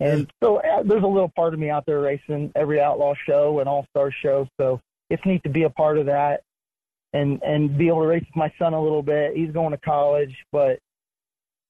And 0.00 0.30
so 0.42 0.56
uh, 0.56 0.82
there's 0.82 1.02
a 1.02 1.06
little 1.06 1.30
part 1.34 1.54
of 1.54 1.60
me 1.60 1.70
out 1.70 1.84
there 1.86 2.00
racing 2.00 2.52
every 2.56 2.80
outlaw 2.80 3.14
show 3.26 3.60
and 3.60 3.68
all 3.68 3.86
star 3.90 4.10
show. 4.10 4.48
So 4.60 4.80
it's 5.10 5.24
neat 5.24 5.42
to 5.44 5.48
be 5.48 5.62
a 5.62 5.70
part 5.70 5.98
of 5.98 6.06
that 6.06 6.42
and 7.12 7.42
and 7.42 7.76
be 7.76 7.88
able 7.88 8.02
to 8.02 8.06
race 8.06 8.24
with 8.24 8.36
my 8.36 8.52
son 8.58 8.74
a 8.74 8.82
little 8.82 9.02
bit. 9.02 9.36
He's 9.36 9.50
going 9.50 9.72
to 9.72 9.78
college, 9.78 10.34
but 10.50 10.78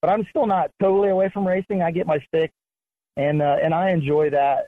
but 0.01 0.11
I'm 0.11 0.26
still 0.30 0.47
not 0.47 0.70
totally 0.80 1.11
away 1.11 1.30
from 1.32 1.47
racing. 1.47 1.82
I 1.82 1.90
get 1.90 2.07
my 2.07 2.18
stick, 2.28 2.51
and 3.16 3.43
uh, 3.43 3.57
and 3.62 3.74
I 3.74 3.90
enjoy 3.90 4.30
that 4.30 4.66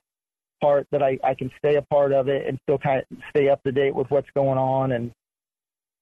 part 0.61 0.87
that 0.93 1.03
I 1.03 1.19
I 1.23 1.35
can 1.35 1.51
stay 1.59 1.77
a 1.77 1.83
part 1.83 2.13
of 2.13 2.29
it 2.29 2.47
and 2.47 2.59
still 2.63 2.79
kind 2.79 3.01
of 3.01 3.19
stay 3.31 3.49
up 3.49 3.63
to 3.65 3.73
date 3.73 3.95
with 3.95 4.11
what's 4.11 4.31
going 4.35 4.59
on 4.59 4.93
and. 4.93 5.13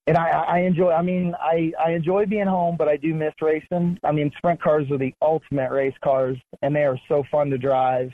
And 0.08 0.16
I, 0.16 0.30
I 0.30 0.58
enjoy. 0.62 0.90
I 0.90 1.00
mean, 1.00 1.32
I, 1.40 1.72
I 1.78 1.92
enjoy 1.92 2.26
being 2.26 2.48
home, 2.48 2.74
but 2.76 2.88
I 2.88 2.96
do 2.96 3.14
miss 3.14 3.34
racing. 3.40 4.00
I 4.02 4.10
mean, 4.10 4.32
sprint 4.36 4.60
cars 4.60 4.90
are 4.90 4.98
the 4.98 5.14
ultimate 5.22 5.70
race 5.70 5.94
cars, 6.02 6.36
and 6.60 6.74
they 6.74 6.82
are 6.82 6.98
so 7.06 7.22
fun 7.30 7.50
to 7.50 7.56
drive. 7.56 8.10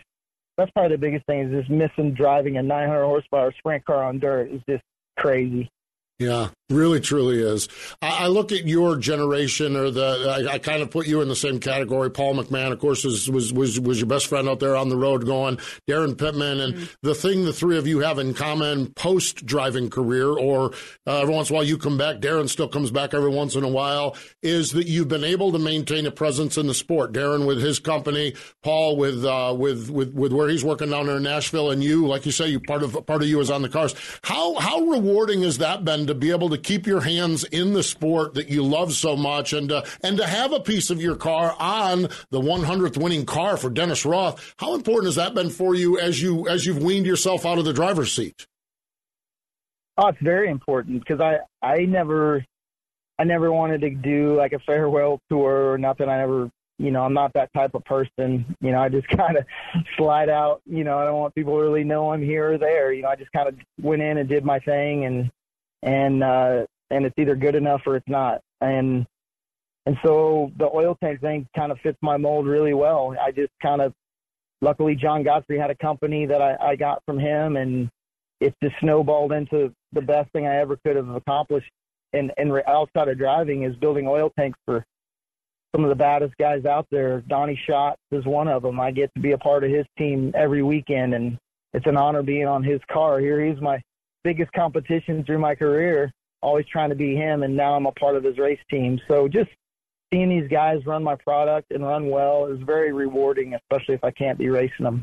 That's 0.58 0.70
probably 0.72 0.96
the 0.96 1.00
biggest 1.00 1.24
thing 1.24 1.50
is 1.50 1.62
just 1.62 1.70
missing 1.70 2.12
driving 2.12 2.58
a 2.58 2.62
900 2.62 3.04
horsepower 3.04 3.54
sprint 3.56 3.86
car 3.86 4.04
on 4.04 4.18
dirt 4.18 4.50
is 4.50 4.60
just 4.68 4.82
crazy. 5.16 5.70
Yeah, 6.18 6.48
really, 6.70 7.00
truly 7.00 7.40
is. 7.40 7.68
I, 8.02 8.24
I, 8.24 8.26
look 8.26 8.52
at 8.52 8.66
your 8.66 8.96
generation, 8.96 9.76
or 9.76 9.90
the 9.90 10.46
I, 10.48 10.54
I, 10.54 10.58
kind 10.58 10.82
of 10.82 10.90
put 10.90 11.06
you 11.06 11.20
in 11.20 11.28
the 11.28 11.36
same 11.36 11.60
category. 11.60 12.10
Paul 12.10 12.34
McMahon, 12.34 12.72
of 12.72 12.78
course, 12.78 13.04
is, 13.04 13.30
was 13.30 13.52
was 13.52 13.78
was 13.78 14.00
your 14.00 14.08
best 14.08 14.26
friend 14.26 14.48
out 14.48 14.60
there 14.60 14.76
on 14.76 14.88
the 14.88 14.96
road 14.96 15.24
going. 15.26 15.58
Daryn 15.88 16.18
Pittman, 16.18 16.60
and 16.60 16.74
mm-hmm. 16.74 16.84
the 17.02 17.14
thing 17.14 17.44
the 17.44 17.52
three 17.52 17.78
of 17.78 17.86
you 17.86 18.00
have 18.00 18.18
in 18.18 18.34
common 18.34 18.92
post 18.94 19.46
driving 19.46 19.90
career, 19.90 20.28
or 20.28 20.72
uh, 21.06 21.20
every 21.20 21.34
once 21.34 21.50
in 21.50 21.54
a 21.54 21.58
while 21.58 21.64
you 21.64 21.78
come 21.78 21.98
back. 21.98 22.16
Daryn 22.16 22.48
still 22.48 22.68
comes 22.68 22.90
back 22.90 23.14
every 23.14 23.30
once 23.30 23.54
in 23.54 23.64
a 23.64 23.68
while. 23.68 24.16
Is 24.42 24.72
that 24.72 24.86
you've 24.86 25.08
been 25.08 25.24
able 25.24 25.52
to 25.52 25.58
maintain 25.58 26.06
a 26.06 26.10
presence 26.10 26.58
in 26.58 26.66
the 26.66 26.74
sport? 26.74 27.12
Daryn 27.12 27.46
with 27.46 27.60
his 27.60 27.78
company, 27.78 28.34
Paul 28.62 28.96
with 28.96 29.24
uh, 29.24 29.54
with 29.56 29.90
with 29.90 30.14
with 30.14 30.32
where 30.32 30.48
he's 30.48 30.64
working 30.64 30.90
down 30.90 31.06
there 31.06 31.18
in 31.18 31.22
Nashville, 31.22 31.70
and 31.70 31.84
you, 31.84 32.06
like 32.06 32.26
you 32.26 32.32
say, 32.32 32.48
you 32.48 32.60
part 32.60 32.82
of 32.82 33.06
part 33.06 33.22
of 33.22 33.28
you 33.28 33.40
is 33.40 33.50
on 33.50 33.62
the 33.62 33.68
cars. 33.68 33.94
How 34.22 34.58
how 34.58 34.80
rewarding 34.80 35.42
has 35.42 35.58
that 35.58 35.84
been? 35.84 36.08
to 36.08 36.14
be 36.14 36.30
able 36.30 36.48
to 36.50 36.57
keep 36.58 36.86
your 36.86 37.00
hands 37.00 37.44
in 37.44 37.72
the 37.72 37.82
sport 37.82 38.34
that 38.34 38.48
you 38.48 38.62
love 38.62 38.92
so 38.92 39.16
much 39.16 39.52
and 39.52 39.70
uh, 39.72 39.84
and 40.02 40.16
to 40.18 40.26
have 40.26 40.52
a 40.52 40.60
piece 40.60 40.90
of 40.90 41.00
your 41.00 41.16
car 41.16 41.54
on 41.58 42.02
the 42.30 42.40
100th 42.40 42.96
winning 42.96 43.24
car 43.24 43.56
for 43.56 43.70
Dennis 43.70 44.04
Roth. 44.04 44.54
How 44.58 44.74
important 44.74 45.06
has 45.06 45.16
that 45.16 45.34
been 45.34 45.50
for 45.50 45.74
you 45.74 45.98
as 45.98 46.20
you 46.20 46.48
as 46.48 46.66
you've 46.66 46.82
weaned 46.82 47.06
yourself 47.06 47.46
out 47.46 47.58
of 47.58 47.64
the 47.64 47.72
driver's 47.72 48.12
seat? 48.12 48.46
Oh, 49.96 50.08
it's 50.08 50.22
very 50.22 50.50
important 50.50 51.00
because 51.00 51.20
I 51.20 51.38
I 51.62 51.84
never 51.86 52.44
I 53.18 53.24
never 53.24 53.52
wanted 53.52 53.80
to 53.80 53.90
do 53.90 54.36
like 54.36 54.52
a 54.52 54.60
farewell 54.60 55.20
tour 55.28 55.72
or 55.72 55.78
nothing. 55.78 56.08
I 56.08 56.18
never 56.18 56.50
you 56.78 56.92
know, 56.92 57.02
I'm 57.02 57.12
not 57.12 57.32
that 57.34 57.52
type 57.52 57.74
of 57.74 57.84
person. 57.84 58.44
You 58.60 58.70
know, 58.70 58.80
I 58.80 58.88
just 58.88 59.08
kind 59.16 59.36
of 59.36 59.44
slide 59.96 60.28
out. 60.28 60.62
You 60.66 60.84
know, 60.84 60.98
I 60.98 61.04
don't 61.04 61.18
want 61.18 61.34
people 61.34 61.54
to 61.54 61.62
really 61.62 61.84
know 61.84 62.12
I'm 62.12 62.22
here 62.22 62.52
or 62.52 62.58
there. 62.58 62.92
You 62.92 63.02
know, 63.02 63.08
I 63.08 63.16
just 63.16 63.32
kind 63.32 63.48
of 63.48 63.56
went 63.82 64.02
in 64.02 64.18
and 64.18 64.28
did 64.28 64.44
my 64.44 64.58
thing, 64.60 65.04
and 65.04 65.30
and 65.82 66.22
uh, 66.22 66.66
and 66.90 67.04
it's 67.04 67.14
either 67.18 67.36
good 67.36 67.54
enough 67.54 67.82
or 67.86 67.96
it's 67.96 68.08
not. 68.08 68.40
And 68.60 69.06
and 69.86 69.96
so 70.04 70.52
the 70.58 70.66
oil 70.66 70.96
tank 71.02 71.20
thing 71.20 71.48
kind 71.56 71.72
of 71.72 71.78
fits 71.80 71.98
my 72.02 72.16
mold 72.16 72.46
really 72.46 72.74
well. 72.74 73.14
I 73.20 73.30
just 73.30 73.52
kind 73.62 73.80
of, 73.80 73.94
luckily, 74.60 74.94
John 74.94 75.22
Godfrey 75.22 75.58
had 75.58 75.70
a 75.70 75.74
company 75.76 76.26
that 76.26 76.42
I, 76.42 76.56
I 76.60 76.76
got 76.76 77.02
from 77.06 77.18
him, 77.18 77.56
and 77.56 77.88
it 78.40 78.54
just 78.62 78.74
snowballed 78.80 79.32
into 79.32 79.72
the 79.92 80.02
best 80.02 80.30
thing 80.32 80.46
I 80.46 80.56
ever 80.58 80.76
could 80.84 80.96
have 80.96 81.08
accomplished. 81.08 81.70
And 82.12 82.32
and 82.36 82.52
outside 82.66 83.08
of 83.08 83.18
driving 83.18 83.64
is 83.64 83.76
building 83.76 84.06
oil 84.06 84.30
tanks 84.38 84.58
for 84.64 84.84
some 85.74 85.84
of 85.84 85.90
the 85.90 85.96
baddest 85.96 86.34
guys 86.38 86.64
out 86.64 86.86
there. 86.90 87.22
Donny 87.28 87.60
Schatz 87.66 88.00
is 88.10 88.24
one 88.24 88.48
of 88.48 88.62
them. 88.62 88.80
I 88.80 88.90
get 88.90 89.12
to 89.14 89.20
be 89.20 89.32
a 89.32 89.38
part 89.38 89.64
of 89.64 89.70
his 89.70 89.84
team 89.98 90.32
every 90.34 90.62
weekend, 90.62 91.14
and 91.14 91.38
it's 91.74 91.86
an 91.86 91.96
honor 91.96 92.22
being 92.22 92.46
on 92.46 92.62
his 92.62 92.80
car. 92.90 93.20
Here 93.20 93.44
he's 93.44 93.60
my 93.60 93.80
biggest 94.28 94.52
competition 94.52 95.24
through 95.24 95.38
my 95.38 95.54
career, 95.54 96.12
always 96.42 96.66
trying 96.70 96.90
to 96.90 96.94
be 96.94 97.16
him, 97.16 97.44
and 97.44 97.56
now 97.56 97.72
I'm 97.72 97.86
a 97.86 97.92
part 97.92 98.14
of 98.14 98.22
his 98.22 98.36
race 98.36 98.60
team. 98.70 99.00
So 99.08 99.26
just 99.26 99.48
seeing 100.12 100.28
these 100.28 100.50
guys 100.50 100.84
run 100.84 101.02
my 101.02 101.14
product 101.14 101.70
and 101.70 101.82
run 101.82 102.10
well 102.10 102.44
is 102.44 102.60
very 102.60 102.92
rewarding, 102.92 103.54
especially 103.54 103.94
if 103.94 104.04
I 104.04 104.10
can't 104.10 104.38
be 104.38 104.50
racing 104.50 104.84
them. 104.84 105.02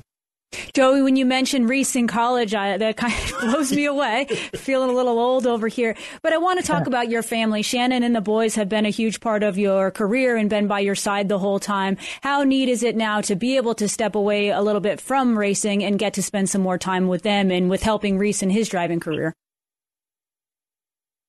Joey, 0.73 1.01
when 1.01 1.15
you 1.15 1.25
mentioned 1.25 1.69
Reese 1.69 1.95
in 1.95 2.07
college, 2.07 2.53
I, 2.53 2.77
that 2.77 2.97
kind 2.97 3.13
of 3.13 3.39
blows 3.39 3.71
me 3.71 3.85
away. 3.85 4.25
Feeling 4.55 4.89
a 4.89 4.93
little 4.93 5.19
old 5.19 5.47
over 5.47 5.67
here. 5.67 5.95
But 6.21 6.33
I 6.33 6.37
want 6.37 6.59
to 6.59 6.65
talk 6.65 6.87
about 6.87 7.09
your 7.09 7.23
family. 7.23 7.61
Shannon 7.61 8.03
and 8.03 8.15
the 8.15 8.21
boys 8.21 8.55
have 8.55 8.69
been 8.69 8.85
a 8.85 8.89
huge 8.89 9.19
part 9.19 9.43
of 9.43 9.57
your 9.57 9.91
career 9.91 10.35
and 10.35 10.49
been 10.49 10.67
by 10.67 10.79
your 10.79 10.95
side 10.95 11.29
the 11.29 11.39
whole 11.39 11.59
time. 11.59 11.97
How 12.21 12.43
neat 12.43 12.69
is 12.69 12.83
it 12.83 12.95
now 12.95 13.21
to 13.21 13.35
be 13.35 13.57
able 13.57 13.75
to 13.75 13.87
step 13.87 14.15
away 14.15 14.49
a 14.49 14.61
little 14.61 14.81
bit 14.81 14.99
from 14.99 15.37
racing 15.37 15.83
and 15.83 15.99
get 15.99 16.13
to 16.13 16.23
spend 16.23 16.49
some 16.49 16.61
more 16.61 16.77
time 16.77 17.07
with 17.07 17.23
them 17.23 17.51
and 17.51 17.69
with 17.69 17.83
helping 17.83 18.17
Reese 18.17 18.41
in 18.41 18.49
his 18.49 18.69
driving 18.69 18.99
career? 18.99 19.33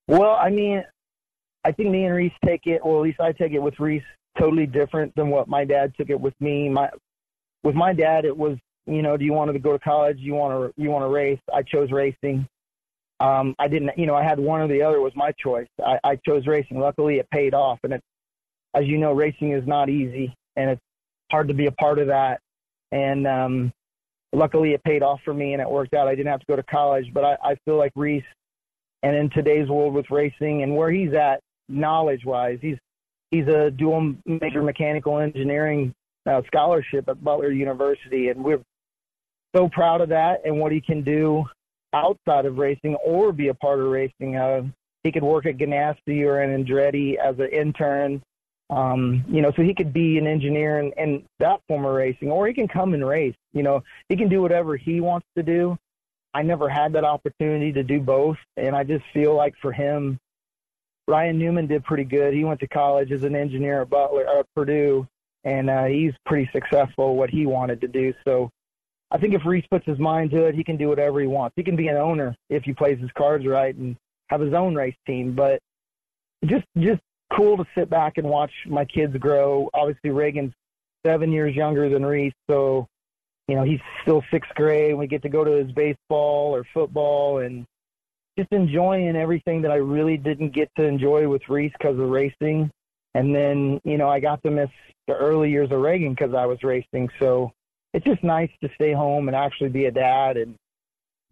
Well, 0.09 0.37
I 0.41 0.51
mean, 0.51 0.85
I 1.64 1.72
think 1.72 1.91
me 1.91 2.05
and 2.05 2.14
Reese 2.14 2.33
take 2.45 2.66
it, 2.66 2.81
or 2.83 2.99
at 2.99 3.03
least 3.03 3.20
I 3.20 3.33
take 3.33 3.53
it 3.53 3.59
with 3.59 3.79
Reese 3.81 4.05
totally 4.39 4.66
different 4.66 5.14
than 5.16 5.31
what 5.31 5.49
my 5.49 5.64
dad 5.64 5.95
took 5.97 6.11
it 6.11 6.20
with 6.20 6.35
me. 6.41 6.68
My, 6.68 6.89
with 7.64 7.74
my 7.74 7.93
dad, 7.93 8.24
it 8.24 8.37
was 8.37 8.57
you 8.87 9.03
know, 9.03 9.16
do 9.16 9.24
you 9.24 9.32
want 9.32 9.53
to 9.53 9.59
go 9.59 9.72
to 9.72 9.78
college? 9.78 10.18
You 10.20 10.34
want 10.34 10.74
to 10.76 10.82
you 10.82 10.91
want 10.91 11.03
to 11.03 11.09
race? 11.09 11.41
I 11.53 11.62
chose 11.62 11.91
racing. 11.91 12.47
Um, 13.18 13.55
I 13.59 13.66
didn't, 13.68 13.97
you 13.97 14.07
know, 14.07 14.14
I 14.14 14.22
had 14.22 14.39
one 14.39 14.61
or 14.61 14.68
the 14.68 14.82
other 14.82 15.01
was 15.01 15.12
my 15.16 15.32
choice. 15.32 15.68
I, 15.84 15.99
I 16.05 16.16
chose 16.16 16.47
racing. 16.47 16.78
Luckily, 16.78 17.18
it 17.18 17.28
paid 17.30 17.55
off, 17.55 17.78
and 17.82 17.95
it, 17.95 18.03
as 18.74 18.84
you 18.87 18.99
know, 18.99 19.12
racing 19.12 19.53
is 19.53 19.66
not 19.66 19.89
easy, 19.89 20.34
and 20.57 20.70
it's 20.70 20.82
hard 21.30 21.49
to 21.49 21.55
be 21.55 21.66
a 21.66 21.72
part 21.72 21.99
of 21.99 22.09
that. 22.09 22.41
And 22.93 23.26
um, 23.26 23.72
luckily, 24.32 24.74
it 24.74 24.84
paid 24.84 25.03
off 25.03 25.20
for 25.24 25.32
me, 25.32 25.55
and 25.55 25.62
it 25.62 25.68
worked 25.68 25.95
out. 25.95 26.09
I 26.09 26.14
didn't 26.14 26.30
have 26.30 26.41
to 26.41 26.47
go 26.47 26.57
to 26.57 26.62
college, 26.62 27.07
but 27.14 27.24
I, 27.24 27.37
I 27.43 27.57
feel 27.64 27.78
like 27.78 27.93
Reese, 27.97 28.22
and 29.03 29.16
in 29.16 29.30
today's 29.30 29.68
world 29.68 29.95
with 29.95 30.11
racing 30.11 30.62
and 30.62 30.76
where 30.76 30.91
he's 30.91 31.14
at 31.14 31.41
knowledge-wise, 31.68 32.59
he's 32.61 32.76
he's 33.30 33.47
a 33.49 33.70
dual 33.70 34.14
major 34.26 34.62
mechanical 34.62 35.18
engineering 35.18 35.95
uh, 36.26 36.43
scholarship 36.47 37.09
at 37.09 37.24
Butler 37.24 37.51
University, 37.51 38.28
and 38.28 38.45
we're 38.45 38.61
so 39.55 39.68
proud 39.68 40.01
of 40.01 40.09
that 40.11 40.40
and 40.44 40.59
what 40.59 40.72
he 40.72 40.80
can 40.80 41.03
do 41.03 41.44
outside 41.92 42.47
of 42.47 42.59
racing 42.59 42.94
or 42.97 43.32
be 43.32 43.49
a 43.49 43.55
part 43.55 43.80
of 43.80 43.86
racing. 43.86 44.36
Uh, 44.36 44.62
he 45.03 45.12
could 45.12 45.22
work 45.22 45.47
at 45.47 45.57
Ganassi 45.57 46.24
or 46.24 46.42
in 46.42 46.64
Andretti 46.64 47.16
as 47.16 47.38
an 47.38 47.49
intern. 47.53 48.22
Um, 48.68 49.24
you 49.28 49.42
know, 49.42 49.53
so 49.55 49.62
he 49.62 49.74
could 49.74 49.92
be 49.92 50.18
an 50.18 50.26
engineer 50.26 50.80
in, 50.80 50.92
in 50.97 51.22
that 51.38 51.61
form 51.68 51.84
of 51.84 51.94
racing, 51.94 52.30
or 52.30 52.49
he 52.49 52.55
can 52.55 52.66
come 52.66 52.94
and 52.94 53.07
race. 53.07 53.36
You 53.53 53.62
know, 53.62 53.82
he 54.09 54.16
can 54.16 54.28
do 54.28 54.42
whatever 54.42 54.76
he 54.76 55.01
wants 55.01 55.26
to 55.36 55.44
do. 55.44 55.78
I 56.34 56.42
never 56.42 56.68
had 56.68 56.92
that 56.94 57.05
opportunity 57.05 57.72
to 57.72 57.84
do 57.84 58.01
both, 58.01 58.36
and 58.57 58.74
I 58.74 58.82
just 58.82 59.05
feel 59.14 59.34
like 59.36 59.55
for 59.62 59.72
him, 59.72 60.18
Ryan 61.09 61.38
Newman 61.38 61.68
did 61.68 61.84
pretty 61.84 62.05
good. 62.05 62.34
He 62.34 62.44
went 62.44 62.59
to 62.61 62.68
college 62.68 63.12
as 63.12 63.22
an 63.22 63.36
engineer 63.36 63.82
at 63.82 63.90
Butler, 63.90 64.26
at 64.26 64.47
Purdue, 64.55 65.07
and 65.44 65.70
uh, 65.70 65.84
he's 65.84 66.12
pretty 66.26 66.51
successful 66.53 67.16
what 67.16 67.30
he 67.30 67.47
wanted 67.47 67.80
to 67.82 67.88
do. 67.88 68.12
So 68.24 68.51
I 69.11 69.18
think 69.18 69.34
if 69.34 69.44
Reese 69.44 69.66
puts 69.70 69.86
his 69.86 69.98
mind 69.98 70.30
to 70.32 70.46
it, 70.46 70.54
he 70.54 70.64
can 70.64 70.76
do 70.76 70.88
whatever 70.88 71.20
he 71.20 71.26
wants. 71.26 71.54
He 71.57 71.62
can 71.62 71.76
be 71.76 71.88
an 71.88 71.96
owner 71.96 72.34
if 72.50 72.64
he 72.64 72.72
plays 72.72 72.98
his 72.98 73.11
cards 73.16 73.46
right 73.46 73.74
and 73.74 73.96
have 74.28 74.40
his 74.40 74.52
own 74.52 74.74
race 74.74 74.96
team. 75.07 75.34
But 75.34 75.61
just 76.44 76.64
just 76.78 77.00
cool 77.34 77.57
to 77.57 77.64
sit 77.76 77.88
back 77.88 78.18
and 78.18 78.28
watch 78.28 78.50
my 78.66 78.84
kids 78.84 79.16
grow. 79.16 79.70
Obviously, 79.74 80.11
Reagan's 80.11 80.52
seven 81.04 81.30
years 81.30 81.54
younger 81.54 81.88
than 81.88 82.04
Reese, 82.04 82.34
so 82.50 82.86
you 83.46 83.54
know 83.54 83.62
he's 83.62 83.80
still 84.02 84.24
sixth 84.30 84.52
grade. 84.57 84.96
We 84.96 85.07
get 85.07 85.22
to 85.22 85.28
go 85.28 85.44
to 85.44 85.52
his 85.52 85.70
baseball 85.72 86.54
or 86.54 86.64
football 86.74 87.38
and 87.38 87.64
just 88.36 88.52
enjoying 88.52 89.16
everything 89.16 89.62
that 89.62 89.70
I 89.70 89.76
really 89.76 90.16
didn't 90.16 90.52
get 90.52 90.68
to 90.76 90.82
enjoy 90.82 91.28
with 91.28 91.48
Reese 91.48 91.72
because 91.78 91.98
of 91.98 92.09
racing. 92.09 92.70
And 93.14 93.34
then 93.34 93.80
you 93.84 93.98
know 93.98 94.09
I 94.09 94.18
got 94.18 94.42
to 94.42 94.50
miss 94.50 94.70
the 95.07 95.14
early 95.14 95.50
years 95.50 95.70
of 95.70 95.80
Reagan 95.80 96.11
because 96.11 96.34
I 96.34 96.44
was 96.44 96.62
racing. 96.64 97.09
So 97.20 97.52
it's 97.97 98.05
just 98.05 98.22
nice 98.22 98.51
to 98.62 98.68
stay 98.74 98.92
home 98.92 99.26
and 99.26 99.34
actually 99.34 99.70
be 99.70 99.86
a 99.86 99.90
dad 99.90 100.36
and 100.36 100.55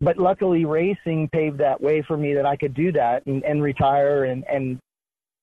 but 0.01 0.17
luckily 0.17 0.65
racing 0.65 1.29
paved 1.29 1.59
that 1.59 1.81
way 1.81 2.01
for 2.01 2.17
me 2.17 2.33
that 2.35 2.47
I 2.47 2.57
could 2.57 2.73
do 2.73 2.91
that 2.93 3.27
and, 3.27 3.45
and 3.45 3.63
retire 3.63 4.25
and 4.25 4.45
and 4.49 4.79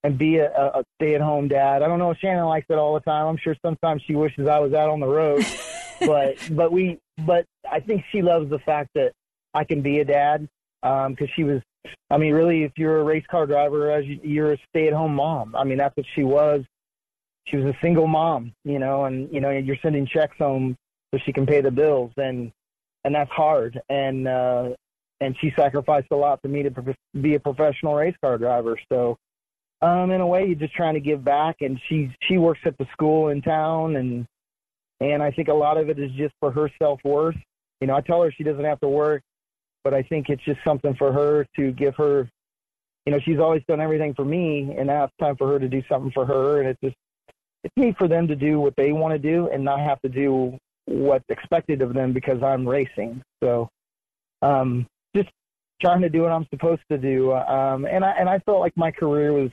and 0.04 0.18
be 0.18 0.38
a, 0.38 0.50
a 0.52 0.84
stay 0.96 1.14
at 1.14 1.22
home 1.22 1.48
dad. 1.48 1.84
I 1.84 1.88
don't 1.88 2.00
know 2.00 2.10
if 2.10 2.18
Shannon 2.18 2.46
likes 2.46 2.66
it 2.70 2.80
all 2.80 2.96
the 2.96 3.02
time. 3.02 3.28
I'm 3.28 3.38
sure 3.38 3.56
sometimes 3.64 4.02
she 4.08 4.16
wishes 4.16 4.48
I 4.48 4.58
was 4.58 4.74
out 4.74 4.90
on 4.90 5.00
the 5.00 5.08
road. 5.08 5.46
but 6.00 6.38
but 6.52 6.72
we 6.72 6.98
but 7.20 7.46
I 7.72 7.80
think 7.80 8.04
she 8.12 8.24
loves 8.24 8.50
the 8.50 8.58
fact 8.58 8.90
that 8.96 9.12
I 9.54 9.64
can 9.64 9.82
be 9.82 10.00
a 10.00 10.06
dad 10.06 10.50
because 10.82 11.06
um, 11.06 11.30
she 11.36 11.44
was 11.44 11.62
I 12.10 12.18
mean, 12.18 12.34
really, 12.34 12.64
if 12.64 12.72
you're 12.78 13.00
a 13.00 13.04
race 13.04 13.26
car 13.30 13.46
driver, 13.46 13.92
as 13.92 14.06
you, 14.06 14.20
you're 14.24 14.54
a 14.54 14.58
stay-at-home 14.70 15.16
mom. 15.16 15.56
I 15.56 15.64
mean, 15.64 15.78
that's 15.78 15.96
what 15.98 16.06
she 16.16 16.24
was. 16.24 16.64
She 17.48 17.58
was 17.58 17.66
a 17.66 17.78
single 17.82 18.06
mom, 18.06 18.54
you 18.64 18.78
know, 18.78 19.06
and 19.06 19.32
you 19.32 19.40
know, 19.40 19.50
you're 19.50 19.78
sending 19.82 20.06
checks 20.06 20.38
home 20.38 20.78
so 21.12 21.20
she 21.26 21.34
can 21.34 21.46
pay 21.46 21.62
the 21.62 21.72
bills, 21.72 22.12
and 22.18 22.52
and 23.04 23.16
that's 23.16 23.32
hard. 23.32 23.82
And 23.90 24.28
uh, 24.28 24.70
and 25.20 25.36
she 25.40 25.54
sacrificed 25.56 26.08
a 26.12 26.16
lot 26.16 26.42
for 26.42 26.48
me 26.48 26.64
to 26.64 26.96
be 27.20 27.36
a 27.36 27.40
professional 27.40 27.96
race 27.96 28.16
car 28.22 28.38
driver. 28.38 28.78
So, 28.92 29.18
um, 29.82 30.12
in 30.12 30.22
a 30.22 30.28
way, 30.28 30.46
you're 30.46 30.56
just 30.56 30.74
trying 30.74 30.96
to 30.96 31.00
give 31.00 31.24
back. 31.24 31.58
And 31.62 31.80
she 31.88 32.10
she 32.28 32.38
works 32.38 32.62
at 32.66 32.78
the 32.78 32.88
school 32.92 33.30
in 33.30 33.42
town, 33.42 33.96
and 33.98 34.26
and 35.00 35.22
I 35.22 35.32
think 35.32 35.48
a 35.48 35.54
lot 35.54 35.78
of 35.78 35.90
it 35.90 36.00
is 36.00 36.12
just 36.12 36.34
for 36.40 36.52
her 36.52 36.70
self 36.82 37.00
worth. 37.04 37.38
You 37.80 37.88
know, 37.88 37.96
I 37.96 38.02
tell 38.02 38.22
her 38.24 38.32
she 38.32 38.44
doesn't 38.44 38.66
have 38.66 38.80
to 38.82 38.88
work, 38.88 39.22
but 39.84 39.94
I 39.94 40.04
think 40.04 40.30
it's 40.30 40.44
just 40.44 40.60
something 40.64 40.96
for 40.96 41.12
her 41.12 41.46
to 41.58 41.72
give 41.72 41.96
her. 41.96 42.30
You 43.06 43.14
know, 43.14 43.20
she's 43.26 43.40
always 43.40 43.64
done 43.68 43.82
everything 43.82 44.14
for 44.14 44.24
me, 44.24 44.76
and 44.78 44.88
now 44.88 45.06
it's 45.06 45.14
time 45.20 45.36
for 45.36 45.48
her 45.48 45.58
to 45.58 45.68
do 45.68 45.82
something 45.90 46.12
for 46.12 46.26
her. 46.26 46.62
And 46.62 46.70
it's 46.70 46.80
just 46.82 46.96
it's 47.64 47.74
neat 47.76 47.98
for 47.98 48.08
them 48.08 48.28
to 48.28 48.36
do 48.36 48.60
what 48.60 48.76
they 48.76 48.92
want 48.92 49.14
to 49.14 49.20
do 49.20 49.50
and 49.50 49.64
not 49.64 49.80
have 49.80 50.02
to 50.02 50.10
do 50.10 50.58
what's 50.92 51.26
expected 51.30 51.82
of 51.82 51.94
them 51.94 52.14
because 52.14 52.42
I'm 52.44 52.68
racing. 52.68 53.22
So, 53.44 53.70
um, 54.42 54.88
just 55.16 55.30
trying 55.82 56.02
to 56.02 56.10
do 56.10 56.22
what 56.22 56.32
I'm 56.32 56.48
supposed 56.50 56.82
to 56.92 56.98
do. 56.98 57.34
Um, 57.34 57.86
and 57.86 58.04
I 58.04 58.12
and 58.12 58.30
I 58.30 58.40
felt 58.40 58.60
like 58.60 58.76
my 58.76 58.92
career 58.92 59.34
was 59.34 59.52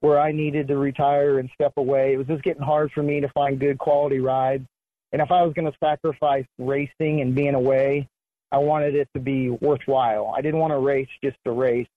where 0.00 0.20
I 0.20 0.32
needed 0.32 0.68
to 0.68 0.76
retire 0.76 1.38
and 1.38 1.50
step 1.54 1.72
away. 1.76 2.14
It 2.14 2.18
was 2.18 2.26
just 2.26 2.42
getting 2.42 2.62
hard 2.62 2.92
for 2.92 3.02
me 3.02 3.20
to 3.20 3.28
find 3.30 3.58
good 3.58 3.78
quality 3.78 4.20
rides. 4.20 4.64
And 5.12 5.22
if 5.22 5.30
I 5.30 5.42
was 5.42 5.54
going 5.54 5.70
to 5.70 5.76
sacrifice 5.82 6.44
racing 6.58 7.20
and 7.20 7.34
being 7.34 7.54
away, 7.54 8.06
I 8.52 8.58
wanted 8.58 8.94
it 8.94 9.08
to 9.14 9.20
be 9.20 9.50
worthwhile. 9.50 10.32
I 10.36 10.40
didn't 10.40 10.60
want 10.60 10.72
to 10.72 10.78
race 10.78 11.08
just 11.22 11.36
to 11.44 11.52
race. 11.52 11.88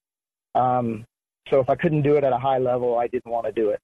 Um, 0.56 1.06
so 1.50 1.60
if 1.60 1.70
I 1.70 1.76
couldn't 1.76 2.02
do 2.02 2.16
it 2.16 2.24
at 2.24 2.34
a 2.34 2.38
high 2.38 2.58
level, 2.58 2.98
I 2.98 3.08
didn't 3.08 3.32
want 3.32 3.46
to 3.46 3.52
do 3.52 3.70
it. 3.70 3.80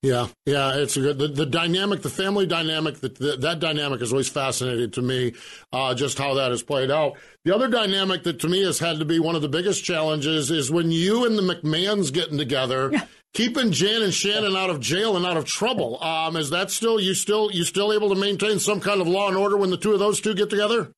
Yeah, 0.00 0.28
yeah, 0.46 0.76
it's 0.76 0.96
a 0.96 1.00
good 1.00 1.18
the, 1.18 1.26
the 1.26 1.46
dynamic, 1.46 2.02
the 2.02 2.08
family 2.08 2.46
dynamic. 2.46 3.00
The, 3.00 3.08
the, 3.08 3.36
that 3.38 3.58
dynamic 3.58 4.00
is 4.00 4.12
always 4.12 4.28
fascinating 4.28 4.92
to 4.92 5.02
me, 5.02 5.32
uh, 5.72 5.92
just 5.94 6.18
how 6.18 6.34
that 6.34 6.52
has 6.52 6.62
played 6.62 6.88
out. 6.88 7.16
The 7.44 7.52
other 7.52 7.66
dynamic 7.66 8.22
that 8.22 8.38
to 8.40 8.48
me 8.48 8.62
has 8.62 8.78
had 8.78 9.00
to 9.00 9.04
be 9.04 9.18
one 9.18 9.34
of 9.34 9.42
the 9.42 9.48
biggest 9.48 9.82
challenges 9.82 10.52
is 10.52 10.70
when 10.70 10.92
you 10.92 11.26
and 11.26 11.36
the 11.36 11.42
McMahons 11.42 12.12
getting 12.12 12.38
together, 12.38 12.92
keeping 13.34 13.72
Jan 13.72 14.02
and 14.02 14.14
Shannon 14.14 14.54
out 14.54 14.70
of 14.70 14.78
jail 14.78 15.16
and 15.16 15.26
out 15.26 15.36
of 15.36 15.46
trouble. 15.46 16.00
Um, 16.00 16.36
is 16.36 16.50
that 16.50 16.70
still 16.70 17.00
you 17.00 17.14
still 17.14 17.50
you 17.50 17.64
still 17.64 17.92
able 17.92 18.10
to 18.10 18.14
maintain 18.14 18.60
some 18.60 18.78
kind 18.78 19.00
of 19.00 19.08
law 19.08 19.26
and 19.26 19.36
order 19.36 19.56
when 19.56 19.70
the 19.70 19.76
two 19.76 19.94
of 19.94 19.98
those 19.98 20.20
two 20.20 20.32
get 20.32 20.48
together? 20.48 20.92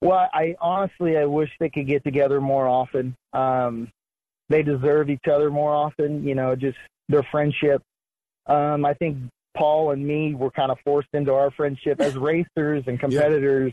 Well, 0.00 0.26
I 0.32 0.56
honestly 0.58 1.18
I 1.18 1.26
wish 1.26 1.50
they 1.60 1.68
could 1.68 1.86
get 1.86 2.02
together 2.02 2.40
more 2.40 2.66
often. 2.66 3.14
Um, 3.34 3.92
they 4.48 4.62
deserve 4.62 5.10
each 5.10 5.28
other 5.30 5.50
more 5.50 5.74
often. 5.74 6.26
You 6.26 6.34
know, 6.34 6.56
just 6.56 6.78
their 7.10 7.24
friendship 7.24 7.82
um, 8.50 8.84
I 8.84 8.94
think 8.94 9.16
Paul 9.56 9.92
and 9.92 10.06
me 10.06 10.34
were 10.34 10.50
kind 10.50 10.70
of 10.70 10.78
forced 10.84 11.08
into 11.12 11.32
our 11.32 11.50
friendship 11.52 12.00
as 12.00 12.16
racers 12.16 12.84
and 12.86 12.98
competitors. 12.98 13.72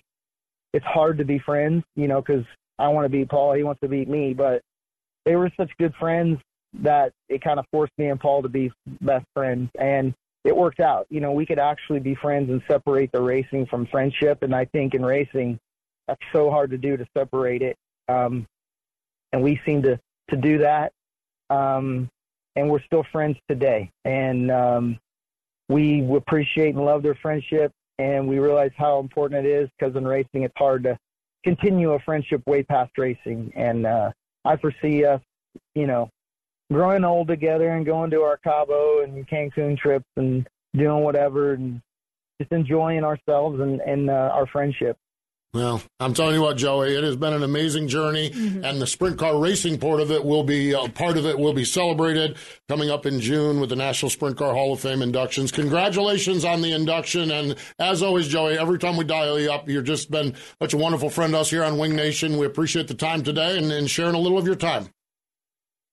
Yeah. 0.74 0.78
It's 0.78 0.86
hard 0.86 1.18
to 1.18 1.26
be 1.26 1.40
friends, 1.40 1.84
you 1.96 2.08
know, 2.08 2.22
because 2.22 2.46
I 2.78 2.90
want 2.90 3.06
to 3.06 3.10
beat 3.10 3.30
Paul, 3.30 3.54
he 3.54 3.64
wants 3.64 3.82
to 3.82 3.88
beat 3.88 4.08
me, 4.08 4.34
but 4.34 4.62
they 5.26 5.36
were 5.36 5.52
such 5.58 5.72
good 5.80 5.94
friends 6.00 6.40
that 6.82 7.12
it 7.30 7.42
kind 7.42 7.60
of 7.60 7.66
forced 7.72 7.94
me 7.98 8.10
and 8.10 8.20
Paul 8.20 8.44
to 8.44 8.50
be 8.50 8.72
best 9.02 9.26
friends, 9.34 9.70
and 9.80 10.14
it 10.44 10.56
worked 10.56 10.80
out. 10.80 11.08
You 11.10 11.22
know, 11.22 11.32
we 11.32 11.46
could 11.46 11.60
actually 11.60 12.00
be 12.00 12.16
friends 12.16 12.50
and 12.50 12.62
separate 12.70 13.12
the 13.12 13.22
racing 13.22 13.66
from 13.66 13.88
friendship, 13.88 14.44
and 14.44 14.54
I 14.54 14.66
think 14.66 14.94
in 14.94 15.04
racing, 15.04 15.58
that's 16.08 16.22
so 16.32 16.52
hard 16.52 16.70
to 16.72 16.78
do 16.78 16.98
to 16.98 17.06
separate 17.18 17.62
it. 17.62 17.76
Um, 18.08 18.46
and 19.34 19.42
we 19.42 19.60
seem 19.66 19.82
to 19.84 20.00
to 20.30 20.38
do 20.38 20.60
that. 20.60 20.92
Um, 21.50 22.10
and 22.58 22.68
we're 22.70 22.82
still 22.82 23.06
friends 23.12 23.38
today. 23.48 23.90
And 24.04 24.52
um, 24.52 25.00
we 25.70 26.04
appreciate 26.16 26.76
and 26.76 26.84
love 26.84 27.04
their 27.04 27.16
friendship, 27.16 27.72
and 28.00 28.28
we 28.28 28.40
realize 28.40 28.72
how 28.76 29.00
important 29.00 29.46
it 29.46 29.50
is 29.50 29.70
because 29.78 29.96
in 29.96 30.06
racing, 30.06 30.44
it's 30.44 30.58
hard 30.58 30.84
to 30.84 30.98
continue 31.44 31.92
a 31.92 32.00
friendship 32.00 32.42
way 32.48 32.64
past 32.64 32.92
racing. 32.98 33.54
And 33.56 33.86
uh, 33.86 34.12
I 34.44 34.58
foresee 34.58 35.06
us, 35.06 35.22
you 35.76 35.86
know, 35.86 36.10
growing 36.74 37.04
old 37.04 37.28
together 37.28 37.70
and 37.70 37.86
going 37.86 38.10
to 38.12 38.22
our 38.22 38.38
Cabo 38.38 39.04
and 39.04 39.28
Cancun 39.28 39.78
trips 39.78 40.10
and 40.16 40.48
doing 40.76 41.04
whatever 41.04 41.54
and 41.54 41.80
just 42.42 42.52
enjoying 42.52 43.04
ourselves 43.04 43.60
and, 43.62 43.82
and 43.82 44.10
uh, 44.10 44.32
our 44.34 44.48
friendship. 44.48 44.98
Well, 45.54 45.82
I'm 46.00 46.14
telling 46.14 46.36
you 46.36 46.42
what, 46.42 46.58
Joey, 46.58 46.94
it 46.94 47.04
has 47.04 47.16
been 47.16 47.34
an 47.34 47.42
amazing 47.42 47.88
journey, 47.88 48.30
mm-hmm. 48.30 48.66
and 48.66 48.82
the 48.82 48.86
sprint 48.86 49.18
car 49.18 49.40
racing 49.40 49.80
part 49.80 50.02
of 50.02 50.12
it 50.12 50.24
will 50.24 50.44
be 50.44 50.76
uh, 50.76 50.90
part 50.90 51.18
of 51.18 51.26
it 51.26 51.40
will 51.40 51.54
be 51.54 51.64
celebrated 51.64 52.38
coming 52.68 52.90
up 52.90 53.06
in 53.06 53.20
June 53.20 53.60
with 53.60 53.70
the 53.70 53.76
National 53.76 54.10
Sprint 54.10 54.38
Car 54.38 54.54
Hall 54.54 54.74
of 54.74 54.82
Fame 54.82 55.02
inductions. 55.02 55.52
Congratulations 55.52 56.44
on 56.44 56.62
the 56.62 56.74
induction, 56.74 57.32
and 57.32 57.56
as 57.80 58.04
always, 58.04 58.28
Joey, 58.28 58.58
every 58.58 58.78
time 58.78 58.98
we 58.98 59.06
dial 59.06 59.40
you 59.40 59.50
up, 59.50 59.70
you've 59.70 59.86
just 59.86 60.12
been 60.12 60.36
such 60.62 60.74
a 60.74 60.78
wonderful 60.78 61.10
friend 61.10 61.34
to 61.34 61.40
us 61.40 61.50
here 61.50 61.64
on 61.64 61.78
Wing 61.78 61.96
Nation. 61.96 62.38
We 62.38 62.46
appreciate 62.46 62.90
the 62.90 62.94
time 62.94 63.24
today 63.24 63.58
and, 63.58 63.72
and 63.72 63.90
sharing 63.90 64.16
a 64.16 64.20
little 64.20 64.38
of 64.38 64.46
your 64.46 64.56
time. 64.56 64.90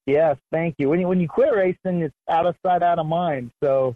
Yes, 0.06 0.36
thank 0.52 0.74
you. 0.78 0.90
When 0.90 1.00
you 1.00 1.08
when 1.08 1.20
you 1.20 1.28
quit 1.28 1.54
racing, 1.54 2.02
it's 2.02 2.14
out 2.28 2.44
of 2.44 2.56
sight, 2.66 2.82
out 2.82 2.98
of 2.98 3.06
mind. 3.06 3.52
So 3.62 3.94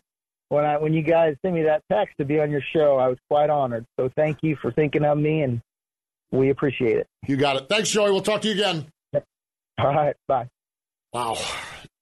when 0.49 0.65
I 0.65 0.79
when 0.79 0.93
you 0.93 1.03
guys 1.03 1.37
sent 1.43 1.55
me 1.55 1.63
that 1.63 1.83
text 1.91 2.17
to 2.19 2.25
be 2.25 2.41
on 2.41 2.51
your 2.51 2.63
show, 2.73 2.97
I 2.97 3.09
was 3.09 3.19
quite 3.29 3.51
honored. 3.51 3.85
So 3.99 4.11
thank 4.17 4.39
you 4.43 4.57
for 4.57 4.73
thinking 4.73 5.05
of 5.05 5.19
me, 5.19 5.43
and 5.43 5.61
we 6.31 6.51
appreciate 6.51 6.97
it. 6.97 7.07
You 7.27 7.37
got 7.37 7.57
it. 7.57 7.69
Thanks, 7.69 7.91
Joey. 7.91 8.11
We'll 8.11 8.21
talk 8.21 8.43
to 8.43 8.49
you 8.49 8.55
again. 8.55 8.87
All 9.79 9.95
right. 9.95 10.17
Bye. 10.27 10.49
Wow, 11.13 11.39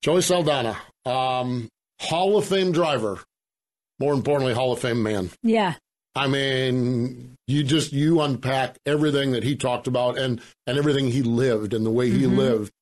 Joey 0.03 0.23
Saldana, 0.23 0.77
um, 1.05 1.69
Hall 2.01 2.37
of 2.37 2.47
Fame 2.47 2.73
driver. 2.73 3.21
More 3.99 4.15
importantly, 4.15 4.53
Hall 4.53 4.73
of 4.73 4.81
Fame 4.81 5.03
man. 5.03 5.31
Yeah. 5.43 5.75
I 6.15 6.29
mean, 6.29 7.37
you 7.47 7.63
just 7.63 7.93
you 7.93 8.21
unpack 8.23 8.79
everything 8.87 9.33
that 9.33 9.45
he 9.45 9.55
talked 9.55 9.87
about 9.87 10.19
and 10.19 10.41
and 10.67 10.79
everything 10.79 11.11
he 11.11 11.23
lived 11.23 11.75
and 11.75 11.85
the 11.85 11.91
way 11.91 12.11
he 12.11 12.23
mm-hmm. 12.23 12.39
lived 12.39 12.73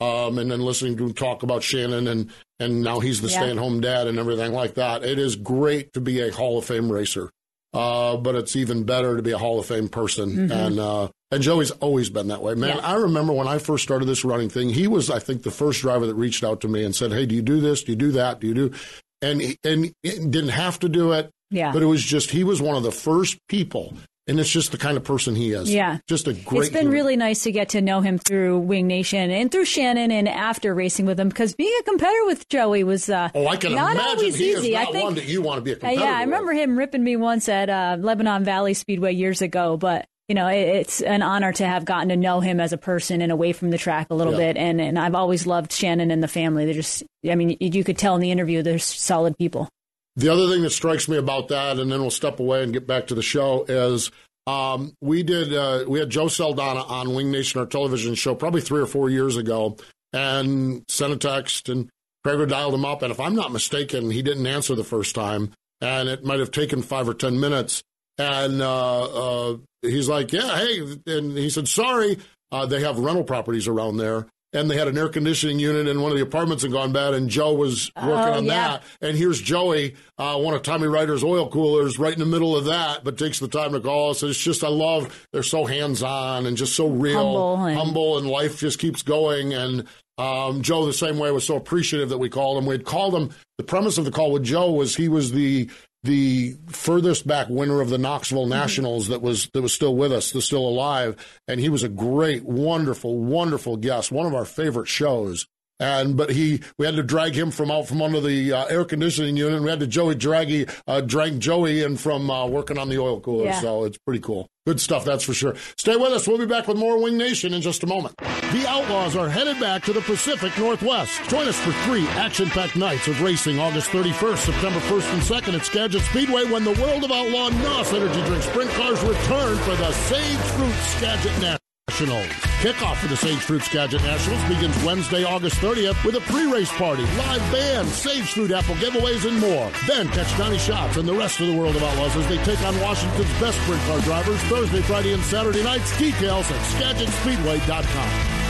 um, 0.00 0.38
and 0.38 0.50
then 0.50 0.60
listening 0.60 0.96
to 0.96 1.04
him 1.04 1.14
talk 1.14 1.42
about 1.42 1.62
Shannon 1.62 2.08
and 2.08 2.30
and 2.60 2.82
now 2.82 3.00
he's 3.00 3.20
the 3.20 3.28
yeah. 3.28 3.40
stay-at-home 3.40 3.80
dad 3.80 4.06
and 4.06 4.18
everything 4.18 4.52
like 4.52 4.74
that. 4.74 5.02
It 5.02 5.18
is 5.18 5.36
great 5.36 5.92
to 5.94 6.00
be 6.00 6.20
a 6.20 6.32
Hall 6.32 6.56
of 6.58 6.64
Fame 6.64 6.90
racer, 6.90 7.30
uh, 7.72 8.16
but 8.16 8.34
it's 8.36 8.54
even 8.56 8.84
better 8.84 9.16
to 9.16 9.22
be 9.22 9.32
a 9.32 9.38
Hall 9.38 9.58
of 9.58 9.66
Fame 9.66 9.88
person. 9.88 10.30
Mm-hmm. 10.30 10.52
And 10.52 10.78
uh, 10.78 11.08
and 11.30 11.42
Joey's 11.42 11.72
always 11.72 12.10
been 12.10 12.28
that 12.28 12.42
way, 12.42 12.54
man. 12.54 12.76
Yeah. 12.76 12.86
I 12.86 12.94
remember 12.94 13.32
when 13.32 13.48
I 13.48 13.58
first 13.58 13.82
started 13.82 14.06
this 14.06 14.24
running 14.24 14.48
thing. 14.48 14.70
He 14.70 14.86
was, 14.86 15.10
I 15.10 15.18
think, 15.18 15.42
the 15.42 15.50
first 15.50 15.80
driver 15.80 16.06
that 16.06 16.14
reached 16.14 16.44
out 16.44 16.60
to 16.60 16.68
me 16.68 16.84
and 16.84 16.94
said, 16.94 17.12
"Hey, 17.12 17.26
do 17.26 17.34
you 17.34 17.42
do 17.42 17.60
this? 17.60 17.82
Do 17.82 17.92
you 17.92 17.96
do 17.96 18.12
that? 18.12 18.40
Do 18.40 18.46
you 18.46 18.54
do?" 18.54 18.72
And 19.20 19.56
and 19.64 19.94
didn't 20.02 20.50
have 20.50 20.78
to 20.80 20.88
do 20.88 21.12
it. 21.12 21.30
Yeah. 21.50 21.72
But 21.72 21.82
it 21.82 21.86
was 21.86 22.02
just 22.02 22.30
he 22.30 22.44
was 22.44 22.60
one 22.62 22.76
of 22.76 22.82
the 22.82 22.92
first 22.92 23.38
people 23.48 23.96
and 24.26 24.40
it's 24.40 24.50
just 24.50 24.72
the 24.72 24.78
kind 24.78 24.96
of 24.96 25.04
person 25.04 25.34
he 25.34 25.52
is. 25.52 25.72
Yeah. 25.72 25.98
Just 26.08 26.26
a 26.26 26.32
great. 26.32 26.64
It's 26.64 26.72
been 26.72 26.90
really 26.90 27.16
nice 27.16 27.42
to 27.44 27.52
get 27.52 27.70
to 27.70 27.80
know 27.80 28.00
him 28.00 28.18
through 28.18 28.58
Wing 28.60 28.86
Nation 28.86 29.30
and 29.30 29.50
through 29.50 29.66
Shannon 29.66 30.10
and 30.10 30.28
after 30.28 30.74
racing 30.74 31.06
with 31.06 31.20
him 31.20 31.28
because 31.28 31.54
being 31.54 31.74
a 31.80 31.82
competitor 31.82 32.26
with 32.26 32.48
Joey 32.48 32.84
was 32.84 33.08
uh, 33.08 33.30
oh, 33.34 33.46
I 33.46 33.56
can 33.56 33.74
not 33.74 33.96
always 33.96 34.40
easy. 34.40 34.76
I 34.76 34.86
think 34.86 35.04
one 35.04 35.14
that 35.16 35.26
you 35.26 35.42
want 35.42 35.58
to 35.58 35.62
be 35.62 35.72
a 35.72 35.76
competitor. 35.76 36.02
Uh, 36.02 36.06
yeah, 36.06 36.18
I 36.18 36.22
remember 36.22 36.52
with. 36.52 36.62
him 36.62 36.78
ripping 36.78 37.04
me 37.04 37.16
once 37.16 37.48
at 37.48 37.68
uh, 37.68 37.96
Lebanon 37.98 38.44
Valley 38.44 38.74
Speedway 38.74 39.12
years 39.12 39.42
ago, 39.42 39.76
but 39.76 40.06
you 40.28 40.34
know, 40.34 40.48
it's 40.48 41.02
an 41.02 41.20
honor 41.20 41.52
to 41.52 41.66
have 41.66 41.84
gotten 41.84 42.08
to 42.08 42.16
know 42.16 42.40
him 42.40 42.58
as 42.58 42.72
a 42.72 42.78
person 42.78 43.20
and 43.20 43.30
away 43.30 43.52
from 43.52 43.70
the 43.70 43.76
track 43.76 44.06
a 44.08 44.14
little 44.14 44.32
yeah. 44.32 44.52
bit. 44.52 44.56
And, 44.56 44.80
and 44.80 44.98
I've 44.98 45.14
always 45.14 45.46
loved 45.46 45.70
Shannon 45.70 46.10
and 46.10 46.22
the 46.22 46.28
family. 46.28 46.64
They're 46.64 46.72
just, 46.72 47.02
I 47.28 47.34
mean, 47.34 47.58
you 47.60 47.84
could 47.84 47.98
tell 47.98 48.14
in 48.14 48.22
the 48.22 48.30
interview, 48.30 48.62
they're 48.62 48.78
solid 48.78 49.36
people. 49.36 49.68
The 50.16 50.28
other 50.28 50.48
thing 50.48 50.62
that 50.62 50.70
strikes 50.70 51.08
me 51.08 51.16
about 51.16 51.48
that, 51.48 51.78
and 51.78 51.90
then 51.90 52.00
we'll 52.00 52.10
step 52.10 52.38
away 52.38 52.62
and 52.62 52.72
get 52.72 52.86
back 52.86 53.08
to 53.08 53.14
the 53.14 53.22
show, 53.22 53.64
is 53.68 54.10
um, 54.46 54.94
we 55.00 55.22
did. 55.22 55.52
Uh, 55.52 55.84
we 55.88 55.98
had 55.98 56.10
Joe 56.10 56.28
Saldana 56.28 56.82
on 56.82 57.14
Wing 57.14 57.30
Nation, 57.30 57.60
our 57.60 57.66
television 57.66 58.14
show, 58.14 58.34
probably 58.34 58.60
three 58.60 58.80
or 58.80 58.86
four 58.86 59.10
years 59.10 59.36
ago, 59.36 59.76
and 60.12 60.84
sent 60.88 61.12
a 61.12 61.16
text, 61.16 61.68
and 61.68 61.90
Craig 62.22 62.48
dialed 62.48 62.74
him 62.74 62.84
up, 62.84 63.02
and 63.02 63.10
if 63.10 63.20
I'm 63.20 63.34
not 63.34 63.52
mistaken, 63.52 64.10
he 64.10 64.22
didn't 64.22 64.46
answer 64.46 64.74
the 64.74 64.84
first 64.84 65.14
time, 65.14 65.52
and 65.80 66.08
it 66.08 66.24
might 66.24 66.40
have 66.40 66.50
taken 66.50 66.82
five 66.82 67.08
or 67.08 67.14
ten 67.14 67.40
minutes, 67.40 67.82
and 68.16 68.62
uh, 68.62 69.50
uh, 69.50 69.56
he's 69.82 70.08
like, 70.08 70.32
"Yeah, 70.32 70.56
hey," 70.56 70.96
and 71.06 71.36
he 71.36 71.50
said, 71.50 71.68
"Sorry, 71.68 72.18
uh, 72.52 72.66
they 72.66 72.80
have 72.80 72.98
rental 72.98 73.24
properties 73.24 73.66
around 73.66 73.96
there." 73.96 74.26
And 74.54 74.70
they 74.70 74.76
had 74.78 74.88
an 74.88 74.96
air 74.96 75.08
conditioning 75.08 75.58
unit 75.58 75.88
in 75.88 76.00
one 76.00 76.12
of 76.12 76.16
the 76.16 76.22
apartments 76.22 76.62
had 76.62 76.72
gone 76.72 76.92
bad, 76.92 77.12
and 77.12 77.28
Joe 77.28 77.52
was 77.52 77.90
working 77.96 78.12
oh, 78.12 78.38
on 78.38 78.44
yeah. 78.44 78.52
that. 78.52 78.82
And 79.02 79.18
here's 79.18 79.40
Joey, 79.40 79.96
uh, 80.16 80.38
one 80.38 80.54
of 80.54 80.62
Tommy 80.62 80.86
Ryder's 80.86 81.24
oil 81.24 81.50
coolers, 81.50 81.98
right 81.98 82.12
in 82.12 82.20
the 82.20 82.26
middle 82.26 82.56
of 82.56 82.66
that, 82.66 83.02
but 83.02 83.18
takes 83.18 83.40
the 83.40 83.48
time 83.48 83.72
to 83.72 83.80
call 83.80 84.10
us. 84.10 84.22
It's 84.22 84.38
just 84.38 84.62
I 84.62 84.68
love 84.68 85.26
they're 85.32 85.42
so 85.42 85.66
hands 85.66 86.02
on 86.02 86.46
and 86.46 86.56
just 86.56 86.76
so 86.76 86.88
real, 86.88 87.16
humble, 87.16 87.64
and, 87.66 87.76
humble, 87.76 88.18
and 88.18 88.28
life 88.28 88.60
just 88.60 88.78
keeps 88.78 89.02
going. 89.02 89.52
And 89.52 89.86
um, 90.18 90.62
Joe, 90.62 90.86
the 90.86 90.92
same 90.92 91.18
way, 91.18 91.30
was 91.32 91.44
so 91.44 91.56
appreciative 91.56 92.08
that 92.10 92.18
we 92.18 92.28
called 92.28 92.56
him. 92.56 92.66
We 92.66 92.74
had 92.74 92.84
called 92.84 93.14
him. 93.14 93.30
The 93.58 93.64
premise 93.64 93.98
of 93.98 94.04
the 94.04 94.10
call 94.10 94.32
with 94.32 94.44
Joe 94.44 94.70
was 94.70 94.94
he 94.94 95.08
was 95.08 95.32
the 95.32 95.68
the 96.04 96.56
furthest 96.68 97.26
back 97.26 97.48
winner 97.48 97.80
of 97.80 97.88
the 97.88 97.98
Knoxville 97.98 98.42
mm-hmm. 98.42 98.50
Nationals 98.50 99.08
that 99.08 99.22
was 99.22 99.48
that 99.54 99.62
was 99.62 99.72
still 99.72 99.96
with 99.96 100.12
us, 100.12 100.30
that's 100.30 100.46
still 100.46 100.66
alive, 100.66 101.16
and 101.48 101.58
he 101.58 101.68
was 101.68 101.82
a 101.82 101.88
great, 101.88 102.44
wonderful, 102.44 103.18
wonderful 103.18 103.76
guest. 103.76 104.12
One 104.12 104.26
of 104.26 104.34
our 104.34 104.44
favorite 104.44 104.88
shows. 104.88 105.46
And 105.80 106.16
but 106.16 106.30
he, 106.30 106.60
we 106.78 106.86
had 106.86 106.96
to 106.96 107.02
drag 107.02 107.34
him 107.34 107.50
from 107.50 107.70
out 107.70 107.88
from 107.88 108.00
under 108.00 108.20
the 108.20 108.52
uh, 108.52 108.64
air 108.66 108.84
conditioning 108.84 109.36
unit. 109.36 109.54
And 109.54 109.64
we 109.64 109.70
had 109.70 109.80
to 109.80 109.86
Joey 109.86 110.14
draggy 110.14 110.66
uh, 110.86 111.00
drag 111.00 111.40
Joey 111.40 111.82
in 111.82 111.96
from 111.96 112.30
uh, 112.30 112.46
working 112.46 112.78
on 112.78 112.88
the 112.88 112.98
oil 112.98 113.20
cooler. 113.20 113.46
Yeah. 113.46 113.60
So 113.60 113.84
it's 113.84 113.98
pretty 113.98 114.20
cool. 114.20 114.48
Good 114.66 114.80
stuff, 114.80 115.04
that's 115.04 115.22
for 115.22 115.34
sure. 115.34 115.56
Stay 115.76 115.94
with 115.94 116.12
us. 116.12 116.26
We'll 116.26 116.38
be 116.38 116.46
back 116.46 116.66
with 116.66 116.78
more 116.78 116.98
Wing 117.02 117.18
Nation 117.18 117.52
in 117.52 117.60
just 117.60 117.82
a 117.82 117.86
moment. 117.86 118.16
The 118.16 118.64
Outlaws 118.66 119.14
are 119.14 119.28
headed 119.28 119.60
back 119.60 119.82
to 119.84 119.92
the 119.92 120.00
Pacific 120.00 120.56
Northwest. 120.56 121.22
Join 121.28 121.46
us 121.46 121.60
for 121.60 121.72
three 121.84 122.06
action-packed 122.08 122.74
nights 122.74 123.06
of 123.06 123.20
racing 123.20 123.58
August 123.58 123.90
31st, 123.90 124.38
September 124.38 124.80
1st, 124.80 125.12
and 125.12 125.22
2nd 125.22 125.58
at 125.58 125.66
Skagit 125.66 126.00
Speedway 126.00 126.50
when 126.50 126.64
the 126.64 126.72
World 126.80 127.04
of 127.04 127.12
Outlaw 127.12 127.50
NOS 127.50 127.92
Energy 127.92 128.22
Drink 128.24 128.42
Sprint 128.42 128.70
Cars 128.70 129.02
return 129.02 129.58
for 129.58 129.76
the 129.76 129.92
Sage 129.92 130.38
Fruit 130.38 130.74
Skagit 130.96 131.58
Nationals. 131.90 132.26
Kickoff 132.62 132.96
for 132.96 133.08
the 133.08 133.16
Sage 133.16 133.38
Fruit 133.38 133.62
Skagit 133.62 134.02
Nationals 134.02 134.42
begins 134.48 134.84
Wednesday, 134.84 135.22
August 135.22 135.56
30th 135.56 136.02
with 136.04 136.16
a 136.16 136.20
pre-race 136.22 136.72
party, 136.72 137.02
live 137.02 137.52
band, 137.52 137.86
Sage 137.88 138.32
Fruit 138.32 138.50
apple 138.50 138.74
giveaways, 138.76 139.28
and 139.28 139.38
more. 139.38 139.70
Then 139.86 140.08
catch 140.08 140.36
Donny 140.38 140.58
Schatz 140.58 140.96
and 140.96 141.06
the 141.06 141.14
rest 141.14 141.40
of 141.40 141.46
the 141.46 141.54
World 141.54 141.76
of 141.76 141.82
Outlaws 141.82 142.16
as 142.16 142.26
they 142.28 142.38
take 142.38 142.60
on 142.62 142.80
Washington's 142.80 143.30
best 143.38 143.60
sprint 143.62 143.82
car 143.82 144.00
drivers 144.00 144.40
Thursday, 144.44 144.80
Friday, 144.80 145.12
and 145.12 145.22
Saturday 145.22 145.62
nights. 145.62 145.96
Details 145.98 146.50
at 146.50 146.60
SkagitSpeedway.com. 146.72 148.43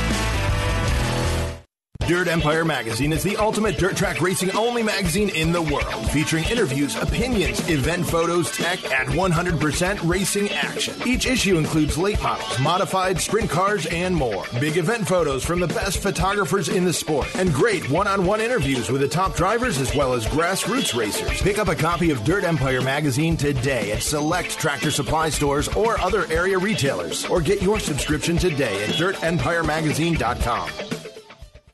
Dirt 2.07 2.29
Empire 2.29 2.67
Magazine 2.67 3.15
is 3.15 3.23
the 3.23 3.39
ultimate 3.39 3.79
dirt 3.79 3.97
track 3.97 4.21
racing 4.21 4.55
only 4.55 4.83
magazine 4.83 5.31
in 5.31 5.53
the 5.53 5.63
world, 5.63 6.11
featuring 6.11 6.45
interviews, 6.45 6.97
opinions, 6.97 7.67
event 7.71 8.07
photos, 8.07 8.51
tech, 8.51 8.79
and 8.93 9.09
100% 9.09 10.07
racing 10.07 10.51
action. 10.51 10.95
Each 11.07 11.25
issue 11.25 11.57
includes 11.57 11.97
late 11.97 12.23
models, 12.23 12.61
modified 12.61 13.19
sprint 13.19 13.49
cars, 13.49 13.87
and 13.87 14.15
more. 14.15 14.45
Big 14.61 14.77
event 14.77 15.09
photos 15.09 15.45
from 15.45 15.61
the 15.61 15.69
best 15.69 16.03
photographers 16.03 16.69
in 16.69 16.85
the 16.85 16.93
sport, 16.93 17.35
and 17.37 17.55
great 17.55 17.89
one-on-one 17.89 18.41
interviews 18.41 18.91
with 18.91 19.01
the 19.01 19.09
top 19.09 19.35
drivers 19.35 19.79
as 19.79 19.95
well 19.95 20.13
as 20.13 20.27
grassroots 20.27 20.95
racers. 20.95 21.41
Pick 21.41 21.59
up 21.59 21.69
a 21.69 21.75
copy 21.75 22.11
of 22.11 22.23
Dirt 22.25 22.45
Empire 22.45 22.83
Magazine 22.83 23.35
today 23.35 23.93
at 23.93 24.03
select 24.03 24.59
tractor 24.59 24.91
supply 24.91 25.31
stores 25.31 25.69
or 25.69 25.99
other 26.01 26.31
area 26.31 26.59
retailers, 26.59 27.25
or 27.27 27.41
get 27.41 27.63
your 27.63 27.81
subscription 27.81 28.37
today 28.37 28.85
at 28.85 28.91
dirtempiremagazine.com. 28.91 31.04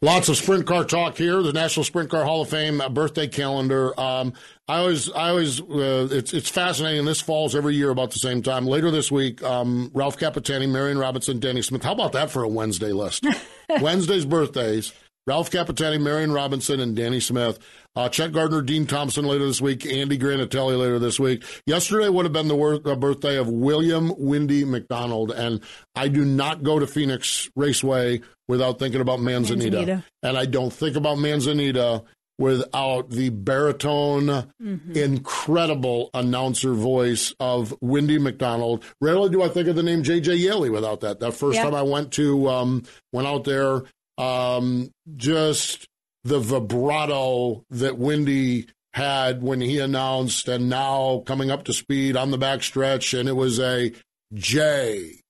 Lots 0.02 0.30
of 0.30 0.38
sprint 0.38 0.66
car 0.66 0.84
talk 0.84 1.18
here. 1.18 1.42
The 1.42 1.52
National 1.52 1.84
Sprint 1.84 2.08
Car 2.08 2.24
Hall 2.24 2.40
of 2.40 2.48
Fame 2.48 2.80
uh, 2.80 2.88
birthday 2.88 3.28
calendar. 3.28 3.98
Um, 4.00 4.32
I 4.66 4.78
always, 4.78 5.10
I 5.12 5.28
always, 5.28 5.60
uh, 5.60 6.08
it's 6.10 6.32
it's 6.32 6.48
fascinating. 6.48 7.04
This 7.04 7.20
falls 7.20 7.54
every 7.54 7.74
year 7.74 7.90
about 7.90 8.10
the 8.10 8.18
same 8.18 8.42
time. 8.42 8.66
Later 8.66 8.90
this 8.90 9.12
week, 9.12 9.42
um, 9.42 9.90
Ralph 9.92 10.18
Capitani, 10.18 10.70
Marion 10.70 10.96
Robinson, 10.96 11.38
Danny 11.38 11.60
Smith. 11.60 11.82
How 11.82 11.92
about 11.92 12.12
that 12.12 12.30
for 12.30 12.42
a 12.42 12.48
Wednesday 12.48 12.92
list? 12.92 13.26
Wednesday's 13.82 14.24
birthdays. 14.24 14.94
Ralph 15.30 15.48
Capitani, 15.48 16.00
Marion 16.00 16.32
Robinson, 16.32 16.80
and 16.80 16.96
Danny 16.96 17.20
Smith. 17.20 17.60
Uh, 17.94 18.08
Chet 18.08 18.32
Gardner, 18.32 18.62
Dean 18.62 18.84
Thompson 18.84 19.24
later 19.24 19.46
this 19.46 19.60
week. 19.60 19.86
Andy 19.86 20.18
Granatelli 20.18 20.76
later 20.76 20.98
this 20.98 21.20
week. 21.20 21.44
Yesterday 21.66 22.08
would 22.08 22.24
have 22.24 22.32
been 22.32 22.48
the 22.48 22.56
wor- 22.56 22.80
uh, 22.84 22.96
birthday 22.96 23.36
of 23.36 23.48
William 23.48 24.12
Windy 24.18 24.64
McDonald, 24.64 25.30
and 25.30 25.60
I 25.94 26.08
do 26.08 26.24
not 26.24 26.64
go 26.64 26.80
to 26.80 26.86
Phoenix 26.88 27.48
Raceway 27.54 28.22
without 28.48 28.80
thinking 28.80 29.00
about 29.00 29.20
Manzanita. 29.20 29.76
Manzanita. 29.76 30.04
And 30.24 30.36
I 30.36 30.46
don't 30.46 30.72
think 30.72 30.96
about 30.96 31.20
Manzanita 31.20 32.02
without 32.36 33.10
the 33.10 33.28
baritone, 33.28 34.50
incredible 34.94 36.10
announcer 36.12 36.74
voice 36.74 37.32
of 37.38 37.72
Windy 37.80 38.18
McDonald. 38.18 38.82
Rarely 39.00 39.28
do 39.30 39.42
I 39.44 39.48
think 39.48 39.68
of 39.68 39.76
the 39.76 39.82
name 39.84 40.02
J.J. 40.02 40.34
Yeley 40.36 40.70
without 40.70 41.00
that. 41.02 41.20
That 41.20 41.34
first 41.34 41.56
Yeah. 41.56 41.64
time 41.64 41.74
I 41.74 41.82
went 41.82 42.10
to, 42.14 42.48
um, 42.48 42.82
went 43.12 43.28
out 43.28 43.44
there, 43.44 43.82
um, 44.20 44.90
just 45.16 45.86
the 46.24 46.38
vibrato 46.38 47.64
that 47.70 47.96
Windy 47.96 48.66
had 48.92 49.42
when 49.42 49.60
he 49.60 49.78
announced 49.78 50.48
and 50.48 50.68
now 50.68 51.22
coming 51.26 51.50
up 51.50 51.64
to 51.64 51.72
speed 51.72 52.16
on 52.16 52.30
the 52.30 52.38
backstretch. 52.38 53.18
And 53.18 53.28
it 53.28 53.36
was 53.36 53.58
a 53.58 53.92
J, 54.34 55.20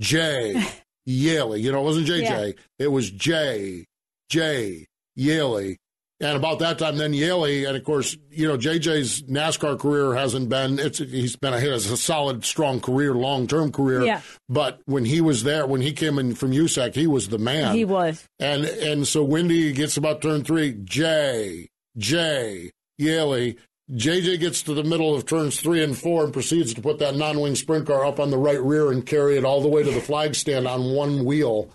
J, 0.00 0.62
Yeley. 1.06 1.60
You 1.60 1.72
know, 1.72 1.80
it 1.80 1.84
wasn't 1.84 2.06
JJ. 2.06 2.22
Yeah. 2.22 2.52
It 2.78 2.88
was 2.88 3.10
J, 3.10 3.84
J, 4.28 4.86
Yeley. 5.16 5.78
And 6.20 6.36
about 6.36 6.58
that 6.58 6.80
time, 6.80 6.96
then 6.96 7.12
Yeley, 7.12 7.64
and 7.64 7.76
of 7.76 7.84
course, 7.84 8.16
you 8.30 8.48
know, 8.48 8.58
JJ's 8.58 9.22
NASCAR 9.22 9.78
career 9.78 10.14
hasn't 10.14 10.48
been, 10.48 10.80
it's, 10.80 10.98
he's 10.98 11.36
been 11.36 11.54
a, 11.54 11.60
has 11.60 11.88
a 11.88 11.96
solid, 11.96 12.44
strong 12.44 12.80
career, 12.80 13.14
long 13.14 13.46
term 13.46 13.70
career. 13.70 14.02
Yeah. 14.02 14.22
But 14.48 14.80
when 14.86 15.04
he 15.04 15.20
was 15.20 15.44
there, 15.44 15.64
when 15.64 15.80
he 15.80 15.92
came 15.92 16.18
in 16.18 16.34
from 16.34 16.50
USAC, 16.50 16.96
he 16.96 17.06
was 17.06 17.28
the 17.28 17.38
man. 17.38 17.76
He 17.76 17.84
was. 17.84 18.26
And 18.40 18.64
and 18.64 19.06
so 19.06 19.22
Windy 19.22 19.72
gets 19.72 19.96
about 19.96 20.20
turn 20.20 20.42
three. 20.42 20.72
J, 20.82 21.68
J, 21.96 22.72
Yeley. 22.98 23.56
JJ 23.90 24.40
gets 24.40 24.62
to 24.64 24.74
the 24.74 24.84
middle 24.84 25.14
of 25.14 25.24
turns 25.24 25.60
three 25.60 25.82
and 25.82 25.96
four 25.96 26.24
and 26.24 26.32
proceeds 26.32 26.74
to 26.74 26.82
put 26.82 26.98
that 26.98 27.14
non 27.14 27.40
wing 27.40 27.54
sprint 27.54 27.86
car 27.86 28.04
up 28.04 28.18
on 28.18 28.30
the 28.30 28.36
right 28.36 28.60
rear 28.60 28.90
and 28.90 29.06
carry 29.06 29.38
it 29.38 29.44
all 29.44 29.62
the 29.62 29.68
way 29.68 29.82
to 29.82 29.90
the 29.90 30.00
flag 30.00 30.34
stand 30.34 30.66
on 30.66 30.92
one 30.94 31.24
wheel 31.24 31.70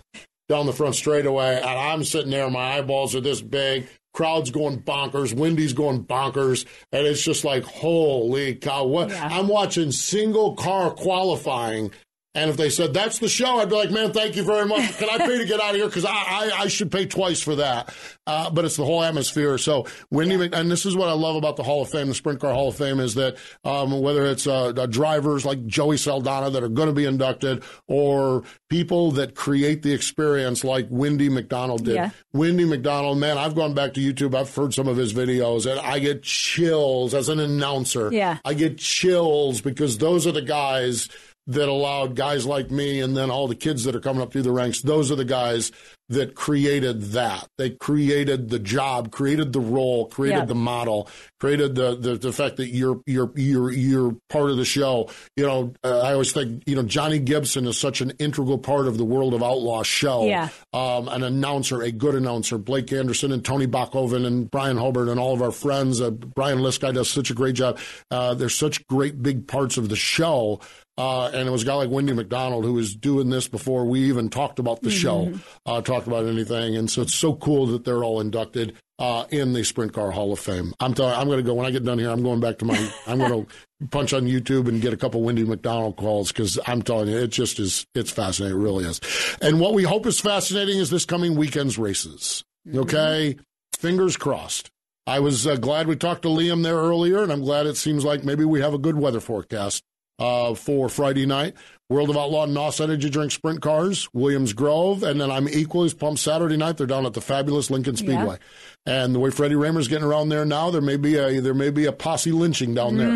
down 0.48 0.66
the 0.66 0.72
front 0.72 0.94
straightaway. 0.94 1.56
And 1.56 1.64
I'm 1.64 2.04
sitting 2.04 2.30
there, 2.30 2.48
my 2.50 2.78
eyeballs 2.78 3.16
are 3.16 3.20
this 3.20 3.40
big. 3.40 3.88
Crowd's 4.14 4.50
going 4.50 4.80
bonkers. 4.80 5.34
Windy's 5.34 5.72
going 5.72 6.04
bonkers. 6.04 6.64
And 6.92 7.06
it's 7.06 7.22
just 7.22 7.44
like, 7.44 7.64
holy 7.64 8.54
cow. 8.54 8.84
What? 8.86 9.10
Yeah. 9.10 9.28
I'm 9.30 9.48
watching 9.48 9.92
single 9.92 10.54
car 10.54 10.90
qualifying. 10.90 11.90
And 12.34 12.50
if 12.50 12.56
they 12.56 12.68
said 12.68 12.92
that's 12.94 13.20
the 13.20 13.28
show, 13.28 13.58
I'd 13.58 13.68
be 13.68 13.76
like, 13.76 13.90
man, 13.90 14.12
thank 14.12 14.34
you 14.34 14.42
very 14.42 14.66
much. 14.66 14.98
Can 14.98 15.08
I 15.08 15.18
pay 15.18 15.38
to 15.38 15.44
get 15.44 15.60
out 15.60 15.70
of 15.70 15.76
here? 15.76 15.86
Because 15.86 16.04
I, 16.04 16.10
I, 16.10 16.50
I 16.62 16.68
should 16.68 16.90
pay 16.90 17.06
twice 17.06 17.40
for 17.40 17.56
that. 17.56 17.94
Uh, 18.26 18.50
but 18.50 18.64
it's 18.64 18.76
the 18.76 18.84
whole 18.84 19.02
atmosphere. 19.02 19.56
So 19.58 19.86
Windy, 20.10 20.36
Mc- 20.36 20.54
and 20.54 20.70
this 20.70 20.84
is 20.84 20.96
what 20.96 21.08
I 21.08 21.12
love 21.12 21.36
about 21.36 21.56
the 21.56 21.62
Hall 21.62 21.82
of 21.82 21.90
Fame, 21.90 22.08
the 22.08 22.14
Sprint 22.14 22.40
Car 22.40 22.52
Hall 22.52 22.68
of 22.68 22.76
Fame, 22.76 22.98
is 22.98 23.14
that 23.14 23.36
um, 23.64 24.00
whether 24.00 24.26
it's 24.26 24.46
uh, 24.46 24.72
drivers 24.72 25.44
like 25.44 25.64
Joey 25.66 25.96
Saldana 25.96 26.50
that 26.50 26.62
are 26.62 26.68
going 26.68 26.88
to 26.88 26.94
be 26.94 27.04
inducted, 27.04 27.62
or 27.86 28.42
people 28.68 29.12
that 29.12 29.34
create 29.34 29.82
the 29.82 29.92
experience 29.92 30.64
like 30.64 30.86
Windy 30.90 31.28
McDonald 31.28 31.84
did. 31.84 31.94
Yeah. 31.94 32.10
Windy 32.32 32.64
McDonald, 32.64 33.18
man, 33.18 33.38
I've 33.38 33.54
gone 33.54 33.74
back 33.74 33.94
to 33.94 34.00
YouTube. 34.00 34.34
I've 34.34 34.52
heard 34.52 34.74
some 34.74 34.88
of 34.88 34.96
his 34.96 35.12
videos, 35.14 35.70
and 35.70 35.78
I 35.78 36.00
get 36.00 36.22
chills 36.24 37.14
as 37.14 37.28
an 37.28 37.38
announcer. 37.38 38.10
Yeah. 38.12 38.38
I 38.44 38.54
get 38.54 38.78
chills 38.78 39.60
because 39.60 39.98
those 39.98 40.26
are 40.26 40.32
the 40.32 40.42
guys 40.42 41.08
that 41.46 41.68
allowed 41.68 42.16
guys 42.16 42.46
like 42.46 42.70
me 42.70 43.00
and 43.00 43.16
then 43.16 43.30
all 43.30 43.46
the 43.48 43.54
kids 43.54 43.84
that 43.84 43.94
are 43.94 44.00
coming 44.00 44.22
up 44.22 44.32
through 44.32 44.42
the 44.42 44.50
ranks. 44.52 44.80
Those 44.82 45.12
are 45.12 45.16
the 45.16 45.24
guys 45.26 45.70
that 46.10 46.34
created 46.34 47.00
that. 47.12 47.48
They 47.56 47.70
created 47.70 48.50
the 48.50 48.58
job, 48.58 49.10
created 49.10 49.52
the 49.54 49.60
role, 49.60 50.06
created 50.06 50.38
Yeah. 50.40 50.44
the 50.44 50.54
model, 50.54 51.08
created 51.40 51.74
the, 51.74 51.96
the 51.96 52.16
the 52.16 52.32
fact 52.32 52.56
that 52.58 52.68
you're 52.68 53.00
you're 53.06 53.30
you're 53.36 53.70
you're 53.72 54.16
part 54.28 54.50
of 54.50 54.56
the 54.58 54.64
show. 54.66 55.08
You 55.36 55.46
know, 55.46 55.72
uh, 55.82 56.00
I 56.00 56.12
always 56.12 56.32
think 56.32 56.62
you 56.66 56.76
know 56.76 56.82
Johnny 56.82 57.18
Gibson 57.18 57.66
is 57.66 57.78
such 57.78 58.00
an 58.02 58.10
integral 58.18 58.58
part 58.58 58.86
of 58.86 58.98
the 58.98 59.04
World 59.04 59.32
of 59.34 59.42
Outlaw 59.42 59.82
show. 59.82 60.26
Yeah. 60.26 60.48
Um, 60.74 61.08
an 61.08 61.22
announcer, 61.22 61.80
a 61.82 61.90
good 61.90 62.14
announcer, 62.14 62.58
Blake 62.58 62.92
Anderson 62.92 63.32
and 63.32 63.42
Tony 63.44 63.66
Bachhoven 63.66 64.26
and 64.26 64.50
Brian 64.50 64.76
Hobart 64.76 65.08
and 65.08 65.18
all 65.18 65.32
of 65.32 65.40
our 65.42 65.52
friends. 65.52 66.00
Uh, 66.02 66.10
Brian 66.10 66.58
Liskey 66.58 66.92
does 66.92 67.08
such 67.10 67.30
a 67.30 67.34
great 67.34 67.54
job. 67.54 67.78
Uh, 68.10 68.34
they're 68.34 68.48
such 68.50 68.86
great 68.88 69.22
big 69.22 69.46
parts 69.48 69.76
of 69.78 69.88
the 69.88 69.96
show. 69.96 70.60
Uh, 70.96 71.26
and 71.26 71.48
it 71.48 71.50
was 71.50 71.62
a 71.62 71.66
guy 71.66 71.74
like 71.74 71.90
Windy 71.90 72.12
McDonald 72.12 72.64
who 72.64 72.74
was 72.74 72.94
doing 72.94 73.28
this 73.28 73.48
before 73.48 73.84
we 73.84 74.04
even 74.04 74.28
talked 74.30 74.60
about 74.60 74.80
the 74.80 74.90
show, 74.90 75.32
uh, 75.66 75.80
talked 75.80 76.06
about 76.06 76.24
anything. 76.26 76.76
And 76.76 76.88
so 76.88 77.02
it's 77.02 77.14
so 77.14 77.34
cool 77.34 77.66
that 77.66 77.84
they're 77.84 78.04
all 78.04 78.20
inducted 78.20 78.76
uh, 79.00 79.24
in 79.30 79.52
the 79.54 79.64
Sprint 79.64 79.92
Car 79.92 80.12
Hall 80.12 80.32
of 80.32 80.38
Fame. 80.38 80.72
I'm 80.78 80.94
telling, 80.94 81.14
I'm 81.14 81.26
going 81.26 81.38
to 81.38 81.42
go 81.42 81.54
when 81.54 81.66
I 81.66 81.72
get 81.72 81.84
done 81.84 81.98
here. 81.98 82.10
I'm 82.10 82.22
going 82.22 82.38
back 82.38 82.58
to 82.58 82.64
my. 82.64 82.92
I'm 83.08 83.18
going 83.18 83.44
to 83.44 83.88
punch 83.88 84.12
on 84.12 84.22
YouTube 84.22 84.68
and 84.68 84.80
get 84.80 84.92
a 84.92 84.96
couple 84.96 85.22
Windy 85.22 85.44
McDonald 85.44 85.96
calls 85.96 86.30
because 86.30 86.60
I'm 86.66 86.82
telling 86.82 87.08
you, 87.08 87.18
it 87.18 87.28
just 87.32 87.58
is. 87.58 87.86
It's 87.96 88.12
fascinating. 88.12 88.56
It 88.56 88.62
really 88.62 88.84
is. 88.84 89.00
And 89.42 89.58
what 89.58 89.74
we 89.74 89.82
hope 89.82 90.06
is 90.06 90.20
fascinating 90.20 90.78
is 90.78 90.90
this 90.90 91.04
coming 91.04 91.34
weekend's 91.34 91.76
races. 91.76 92.44
Okay, 92.72 93.36
fingers 93.76 94.16
crossed. 94.16 94.70
I 95.06 95.20
was 95.20 95.46
uh, 95.46 95.56
glad 95.56 95.86
we 95.86 95.96
talked 95.96 96.22
to 96.22 96.28
Liam 96.28 96.62
there 96.62 96.76
earlier, 96.76 97.22
and 97.22 97.30
I'm 97.30 97.42
glad 97.42 97.66
it 97.66 97.76
seems 97.76 98.04
like 98.04 98.24
maybe 98.24 98.44
we 98.44 98.60
have 98.60 98.72
a 98.72 98.78
good 98.78 98.96
weather 98.96 99.20
forecast 99.20 99.82
uh, 100.18 100.54
for 100.54 100.88
Friday 100.88 101.26
night. 101.26 101.54
World 101.90 102.08
of 102.08 102.16
Outlaw 102.16 102.46
NOS 102.46 102.80
Energy 102.80 103.10
Drink 103.10 103.30
Sprint 103.30 103.60
Cars, 103.60 104.08
Williams 104.14 104.54
Grove, 104.54 105.02
and 105.02 105.20
then 105.20 105.30
I'm 105.30 105.48
equally 105.48 105.86
as 105.86 105.94
pumped 105.94 106.18
Saturday 106.18 106.56
night. 106.56 106.78
They're 106.78 106.86
down 106.86 107.04
at 107.04 107.12
the 107.12 107.20
fabulous 107.20 107.70
Lincoln 107.70 107.94
Speedway, 107.96 108.38
and 108.86 109.14
the 109.14 109.18
way 109.18 109.30
Freddie 109.30 109.54
Rahmer's 109.54 109.86
getting 109.86 110.04
around 110.04 110.30
there 110.30 110.46
now, 110.46 110.70
there 110.70 110.80
may 110.80 110.96
be 110.96 111.16
a 111.16 111.40
there 111.40 111.52
may 111.54 111.70
be 111.70 111.84
a 111.84 111.92
posse 111.92 112.32
lynching 112.32 112.74
down 112.74 112.96
there. 112.96 113.10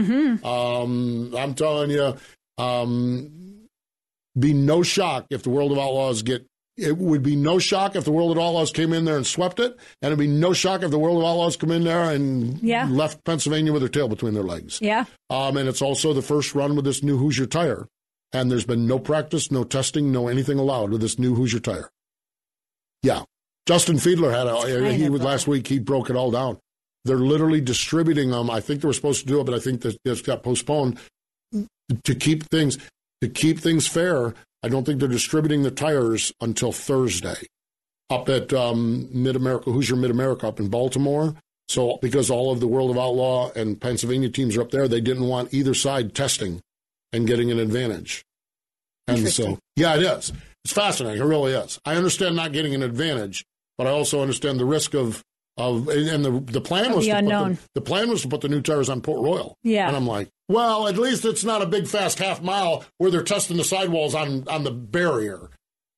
Um, 0.44 1.34
I'm 1.34 1.55
telling 1.55 1.90
you, 1.90 2.14
um, 2.59 3.68
be 4.38 4.53
no 4.53 4.82
shock 4.82 5.26
if 5.30 5.42
the 5.42 5.51
World 5.51 5.72
of 5.72 5.78
Outlaws 5.78 6.22
get 6.22 6.46
it 6.79 6.97
would 6.97 7.22
be 7.22 7.35
no 7.37 7.59
shock 7.59 7.97
if 7.97 8.05
the 8.05 8.12
World 8.12 8.31
of 8.31 8.39
Outlaws 8.43 8.70
came 8.70 8.93
in 8.93 9.05
there 9.05 9.16
and 9.16 9.26
swept 9.26 9.59
it, 9.59 9.72
and 10.01 10.09
it'd 10.12 10.18
be 10.18 10.26
no 10.29 10.53
shock 10.53 10.83
if 10.83 10.91
the 10.91 10.99
World 10.99 11.18
of 11.18 11.24
Outlaws 11.24 11.57
come 11.57 11.70
in 11.72 11.85
there 11.85 12.11
and 12.11 12.59
Yeah. 12.62 12.89
left 12.89 13.24
Pennsylvania 13.24 13.72
with 13.72 13.83
their 13.83 13.89
tail 13.89 14.09
between 14.09 14.35
their 14.35 14.43
legs. 14.45 14.79
Yeah. 14.81 15.05
Um, 15.29 15.57
and 15.57 15.68
it's 15.68 15.83
also 15.83 16.12
the 16.12 16.22
first 16.22 16.55
run 16.55 16.76
with 16.76 16.85
this 16.85 17.03
new 17.03 17.18
Hoosier 17.18 17.47
tire. 17.47 17.89
And 18.33 18.51
there's 18.51 18.66
been 18.66 18.87
no 18.87 18.99
practice, 18.99 19.51
no 19.51 19.64
testing, 19.64 20.12
no 20.12 20.29
anything 20.29 20.59
allowed 20.59 20.91
with 20.91 21.01
this 21.01 21.18
new 21.18 21.35
Hoosier 21.35 21.61
tire. 21.61 21.89
Yeah. 23.03 23.22
Justin 23.66 23.97
Fiedler 23.97 24.33
had 24.33 24.47
a, 24.47 24.93
he 24.95 25.09
was 25.09 25.22
last 25.22 25.47
week, 25.47 25.66
he 25.66 25.79
broke 25.79 26.11
it 26.11 26.16
all 26.16 26.31
down. 26.31 26.59
They're 27.05 27.16
literally 27.18 27.61
distributing 27.61 28.31
them. 28.31 28.51
I 28.51 28.61
think 28.61 28.81
they 28.83 28.87
were 28.89 28.93
supposed 28.95 29.20
to 29.22 29.26
do 29.26 29.41
it, 29.41 29.45
but 29.45 29.55
I 29.55 29.59
think 29.59 29.81
that 29.83 29.97
this 30.05 30.20
got 30.22 30.43
postponed 30.43 30.99
to 32.05 32.14
keep 32.14 32.45
things 32.51 32.79
to 33.20 33.29
keep 33.29 33.59
things 33.59 33.87
fair. 33.87 34.35
I 34.62 34.68
don't 34.68 34.84
think 34.84 35.00
they're 35.00 35.09
distributing 35.09 35.62
the 35.62 35.70
tires 35.70 36.32
until 36.40 36.72
Thursday 36.72 37.46
up 38.11 38.28
at 38.28 38.52
um, 38.52 39.09
Mid 39.12 39.36
America, 39.36 39.70
Hoosier 39.70 39.96
Mid 39.96 40.11
America 40.11 40.48
up 40.48 40.61
in 40.61 40.68
Baltimore. 40.68 41.34
So 41.68 41.98
because 42.00 42.30
all 42.30 42.50
of 42.50 42.61
the 42.61 42.66
World 42.66 42.90
of 42.90 42.98
Outlaw 42.98 43.52
and 43.54 43.80
Pennsylvania 43.80 44.30
teams 44.30 44.56
are 44.56 44.62
up 44.62 44.70
there, 44.70 44.88
they 44.88 45.02
didn't 45.02 45.24
want 45.24 45.52
either 45.52 45.74
side 45.74 46.14
testing 46.14 46.61
and 47.12 47.26
getting 47.26 47.50
an 47.50 47.59
advantage. 47.59 48.24
And 49.06 49.28
so, 49.28 49.59
yeah, 49.76 49.96
it 49.96 50.02
is. 50.02 50.32
It's 50.64 50.72
fascinating. 50.72 51.22
It 51.22 51.24
really 51.24 51.52
is. 51.52 51.78
I 51.84 51.96
understand 51.96 52.36
not 52.36 52.52
getting 52.52 52.74
an 52.74 52.82
advantage, 52.82 53.44
but 53.76 53.86
I 53.86 53.90
also 53.90 54.20
understand 54.20 54.59
the 54.59 54.64
risk 54.64 54.94
of 54.94 55.22
of 55.59 55.88
and 55.88 56.24
the 56.24 56.30
the 56.52 56.61
plan 56.61 56.86
Of 56.90 56.96
was 56.96 57.04
the 57.04 57.11
to 57.11 57.16
put 57.16 57.24
unknown. 57.24 57.52
the, 57.54 57.61
the 57.74 57.80
plan 57.82 58.09
was 58.09 58.22
to 58.22 58.28
put 58.28 58.40
the 58.40 58.48
new 58.48 58.62
tires 58.62 58.88
on 58.88 59.00
Port 59.02 59.22
Royal. 59.22 59.56
Yeah. 59.62 59.88
and 59.88 59.96
I'm 59.96 60.06
like, 60.06 60.28
well, 60.48 60.88
at 60.88 60.96
least 60.96 61.24
it's 61.24 61.44
not 61.44 61.61
a 61.62 61.66
big 61.66 61.86
fast 61.86 62.18
half 62.18 62.40
mile 62.42 62.84
where 62.98 63.11
they're 63.11 63.22
testing 63.22 63.56
the 63.56 63.64
sidewalls 63.64 64.14
on 64.14 64.46
on 64.48 64.64
the 64.64 64.70
barrier. 64.70 65.50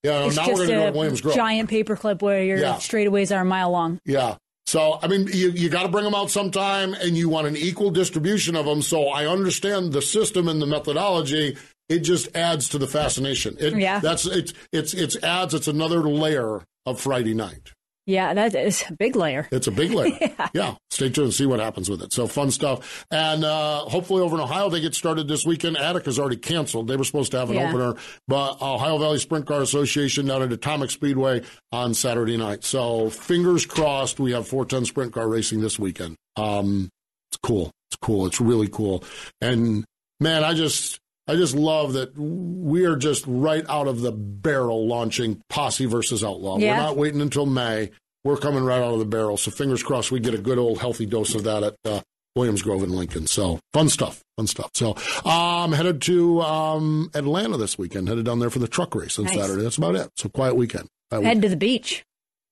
You 0.02 0.11
know, 0.11 0.28
now 0.30 0.48
we're 0.48 0.54
going 0.54 0.68
to 0.68 0.74
go 0.74 0.86
to 0.86 0.92
Williams 0.96 1.20
Grove. 1.20 1.34
giant 1.34 1.68
paperclip 1.70 2.22
where 2.22 2.42
your 2.42 2.56
Yeah. 2.56 2.76
straightaways 2.76 3.36
are 3.36 3.42
a 3.42 3.44
mile 3.44 3.70
long. 3.70 4.00
Yeah. 4.06 4.36
So, 4.66 4.98
I 5.02 5.08
mean, 5.08 5.26
you, 5.32 5.50
you 5.50 5.68
got 5.68 5.82
to 5.82 5.88
bring 5.88 6.04
them 6.04 6.14
out 6.14 6.30
sometime 6.30 6.94
and 6.94 7.18
you 7.18 7.28
want 7.28 7.48
an 7.48 7.56
equal 7.56 7.90
distribution 7.90 8.56
of 8.56 8.64
them. 8.66 8.80
So 8.82 9.08
I 9.08 9.26
understand 9.26 9.92
the 9.92 10.00
system 10.00 10.48
and 10.48 10.62
the 10.62 10.66
methodology. 10.66 11.56
It 11.88 11.98
just 12.00 12.34
adds 12.36 12.68
to 12.70 12.78
the 12.78 12.86
fascination. 12.86 13.56
It, 13.58 13.76
Yeah. 13.76 13.98
That's, 13.98 14.24
it's, 14.26 14.54
it's, 14.72 14.94
it's 14.94 15.16
adds, 15.24 15.52
it's 15.54 15.66
another 15.68 16.02
layer 16.08 16.62
of 16.86 17.00
Friday 17.00 17.34
night. 17.34 17.72
Yeah, 18.11 18.34
that 18.34 18.54
is 18.56 18.82
a 18.88 18.92
big 18.92 19.14
layer. 19.14 19.46
It's 19.52 19.68
a 19.68 19.70
big 19.70 19.92
layer. 19.92 20.18
yeah. 20.52 20.74
Stay 20.90 21.08
tuned 21.11 21.26
and 21.26 21.34
see 21.34 21.46
what 21.46 21.61
happens 21.61 21.88
with 21.88 22.02
it. 22.02 22.12
So 22.12 22.26
fun 22.26 22.50
stuff. 22.50 23.06
And 23.11 23.44
uh, 23.44 23.80
hopefully 23.80 24.20
over 24.22 24.34
in 24.36 24.42
Ohio, 24.42 24.68
they 24.68 24.80
get 24.80 24.94
started 24.94 25.28
this 25.28 25.46
weekend. 25.46 25.76
Attica's 25.76 26.18
already 26.18 26.36
canceled. 26.36 26.88
They 26.88 26.96
were 26.96 27.04
supposed 27.04 27.30
to 27.32 27.38
have 27.38 27.50
an 27.50 27.56
Yeah. 27.56 27.68
opener, 27.68 27.94
but 28.26 28.61
Ohio 28.61 28.98
Valley 28.98 29.18
Sprint 29.20 29.46
Car 29.46 29.61
Association 29.62 30.26
down 30.26 30.42
at 30.42 30.52
Atomic 30.52 30.90
Speedway 30.90 31.42
on 31.70 31.94
Saturday 31.94 32.36
night. 32.36 32.64
So 32.64 33.11
fingers 33.11 33.64
crossed 33.64 34.18
we 34.18 34.32
have 34.32 34.48
410 34.48 34.86
sprint 34.86 35.12
car 35.12 35.28
racing 35.28 35.61
this 35.61 35.78
weekend. 35.78 36.16
Um, 36.36 36.88
it's 37.30 37.38
cool. 37.42 37.70
It's 37.90 37.98
cool. 38.02 38.26
It's 38.26 38.40
really 38.40 38.68
cool. 38.68 39.04
And 39.40 39.84
man, 40.18 40.42
I 40.42 40.54
just. 40.54 40.98
I 41.31 41.37
just 41.37 41.55
love 41.55 41.93
that 41.93 42.16
we 42.18 42.85
are 42.87 42.97
just 42.97 43.24
right 43.24 43.64
out 43.68 43.87
of 43.87 44.01
the 44.01 44.11
barrel 44.11 44.89
launching 44.89 45.41
Posse 45.49 45.87
versus 45.87 46.24
Outlaw. 46.24 46.59
Yeah. 46.59 46.76
We're 46.76 46.83
not 46.83 46.97
waiting 46.97 47.20
until 47.20 47.47
May. 47.47 47.93
We're 48.24 48.37
coming 48.37 48.64
right 48.64 48.83
out 48.83 48.95
of 48.95 48.99
the 48.99 49.05
barrel. 49.05 49.37
So 49.37 49.53
fingers 49.53 49.81
crossed 49.85 50.11
we 50.11 50.18
get 50.18 50.35
a 50.35 50.39
good 50.39 50.59
old 50.59 50.81
healthy 50.81 51.07
dose 51.07 51.37
of 51.37 51.45
that 51.45 51.62
at 51.62 51.76
uh, 51.85 52.01
Williams 52.35 52.62
Grove 52.62 52.83
and 52.83 52.91
Lincoln. 52.91 53.28
So 53.28 53.61
fun 53.72 53.89
stuff, 53.89 54.24
fun 54.37 54.49
stuff. 54.49 54.72
So 54.74 54.97
I'm 55.24 55.66
um, 55.66 55.72
headed 55.72 56.03
to 56.03 56.41
um, 56.43 57.12
Atlanta 57.14 57.57
this 57.57 57.78
weekend. 57.78 58.09
Headed 58.09 58.24
down 58.24 58.41
there 58.41 58.51
for 58.51 58.59
the 58.59 58.66
truck 58.66 58.97
race 58.97 59.16
on 59.20 59.26
Nice. 59.26 59.35
Saturday. 59.37 59.62
That's 59.62 59.78
about 59.78 59.95
it. 59.95 60.11
So 60.16 60.28
quiet 60.31 60.57
weekend. 60.57 60.89
Quiet 61.11 61.22
Head 61.22 61.28
weekend. 61.28 61.43
to 61.43 61.49
the 61.51 61.57
beach. 61.57 62.05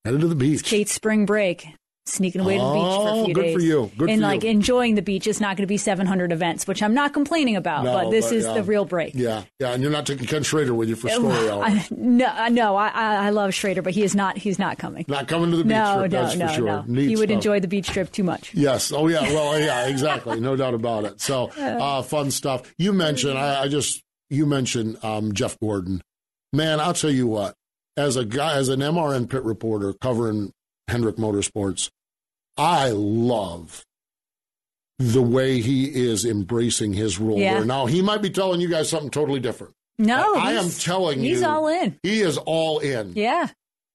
Headed 0.04 0.20
to 0.20 0.28
the 0.28 0.36
beach. 0.36 0.62
Kate's 0.62 0.92
spring 0.92 1.26
break. 1.26 1.66
Sneaking 2.08 2.40
away 2.40 2.56
to 2.58 2.64
the 2.64 2.72
beach 2.72 2.80
for 2.82 3.08
Oh, 3.08 3.22
a 3.22 3.24
few 3.26 3.34
good 3.34 3.42
days. 3.42 3.54
for 3.54 3.60
you. 3.60 3.90
Good 3.96 4.10
and 4.10 4.20
for 4.20 4.26
like 4.26 4.42
you. 4.44 4.50
enjoying 4.50 4.94
the 4.94 5.02
beach. 5.02 5.26
It's 5.26 5.40
not 5.40 5.56
going 5.56 5.62
to 5.64 5.66
be 5.68 5.76
700 5.76 6.32
events, 6.32 6.66
which 6.66 6.82
I'm 6.82 6.94
not 6.94 7.12
complaining 7.12 7.56
about, 7.56 7.84
No, 7.84 7.92
but 7.92 8.10
this 8.10 8.26
but, 8.28 8.34
is 8.36 8.44
yeah. 8.44 8.54
the 8.54 8.62
real 8.62 8.84
break. 8.84 9.14
Yeah, 9.14 9.44
yeah, 9.58 9.72
and 9.72 9.82
you're 9.82 9.92
not 9.92 10.06
taking 10.06 10.26
Ken 10.26 10.42
Schrader 10.42 10.74
with 10.74 10.88
you 10.88 10.96
for 10.96 11.08
story 11.08 11.48
hour. 11.50 11.62
I, 11.64 11.86
no, 11.90 12.26
I- 12.26 12.48
no, 12.48 12.76
I, 12.76 12.88
I 12.88 13.14
I 13.26 13.30
love 13.30 13.52
Schrader, 13.54 13.82
but 13.82 13.92
he 13.94 14.02
is 14.02 14.14
not. 14.14 14.36
He's 14.38 14.58
not 14.58 14.78
coming. 14.78 15.04
not 15.08 15.28
coming 15.28 15.50
to 15.50 15.56
the 15.58 15.64
beach 15.64 15.70
no, 15.72 15.98
trip, 15.98 16.12
no, 16.12 16.22
that's 16.22 16.36
no, 16.36 16.48
for 16.48 16.54
sure. 16.54 16.66
no. 16.66 16.84
Neat 16.86 17.08
he 17.08 17.16
would 17.16 17.28
stuff. 17.28 17.34
enjoy 17.36 17.60
the 17.60 17.68
beach 17.68 17.88
trip 17.88 18.10
too 18.10 18.24
much. 18.24 18.52
Yes. 18.54 18.90
Oh, 18.92 19.06
yeah. 19.08 19.22
Well, 19.38 19.58
yeah, 19.60 19.86
exactly. 19.88 20.40
No 20.40 20.56
doubt 20.56 20.74
about 20.74 21.04
it. 21.04 21.20
So, 21.20 21.48
uh, 21.58 22.02
fun 22.02 22.30
stuff. 22.30 22.72
You 22.78 22.92
mentioned, 22.92 23.36
I, 23.38 23.62
I 23.64 23.68
just, 23.68 24.02
you 24.30 24.46
mentioned 24.46 24.96
um, 25.04 25.32
Jeff 25.34 25.58
Gordon. 25.60 26.00
Man, 26.52 26.80
I'll 26.80 26.94
tell 26.94 27.10
you 27.10 27.26
what, 27.26 27.54
as 27.96 28.16
a 28.16 28.24
guy, 28.24 28.54
as 28.56 28.68
an 28.68 28.80
MRN 28.80 29.28
pit 29.28 29.42
reporter 29.44 29.92
covering 29.92 30.52
Hendrick 30.88 31.16
Motorsports, 31.16 31.90
I 32.58 32.90
love 32.90 33.84
the 34.98 35.22
way 35.22 35.60
he 35.60 35.84
is 35.84 36.24
embracing 36.24 36.92
his 36.92 37.18
role 37.18 37.38
Yeah. 37.38 37.54
there. 37.54 37.64
Now, 37.64 37.86
he 37.86 38.02
might 38.02 38.20
be 38.20 38.30
telling 38.30 38.60
you 38.60 38.68
guys 38.68 38.88
something 38.88 39.10
totally 39.10 39.38
different. 39.40 39.74
No, 39.98 40.34
I 40.34 40.52
am 40.54 40.64
he's- 40.64 40.82
telling 40.82 41.20
you. 41.20 41.30
he's 41.30 41.42
all 41.42 41.68
in. 41.68 41.98
He 42.02 42.20
is 42.20 42.36
all 42.38 42.78
in. 42.80 43.12
Yeah, 43.14 43.48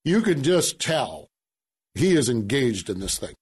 You 0.05 0.21
can 0.21 0.43
just 0.43 0.79
tell 0.79 1.27
he 1.95 2.15
is 2.15 2.27
engaged 2.29 2.89
in 2.89 2.99
this 2.99 3.17
thing. 3.17 3.35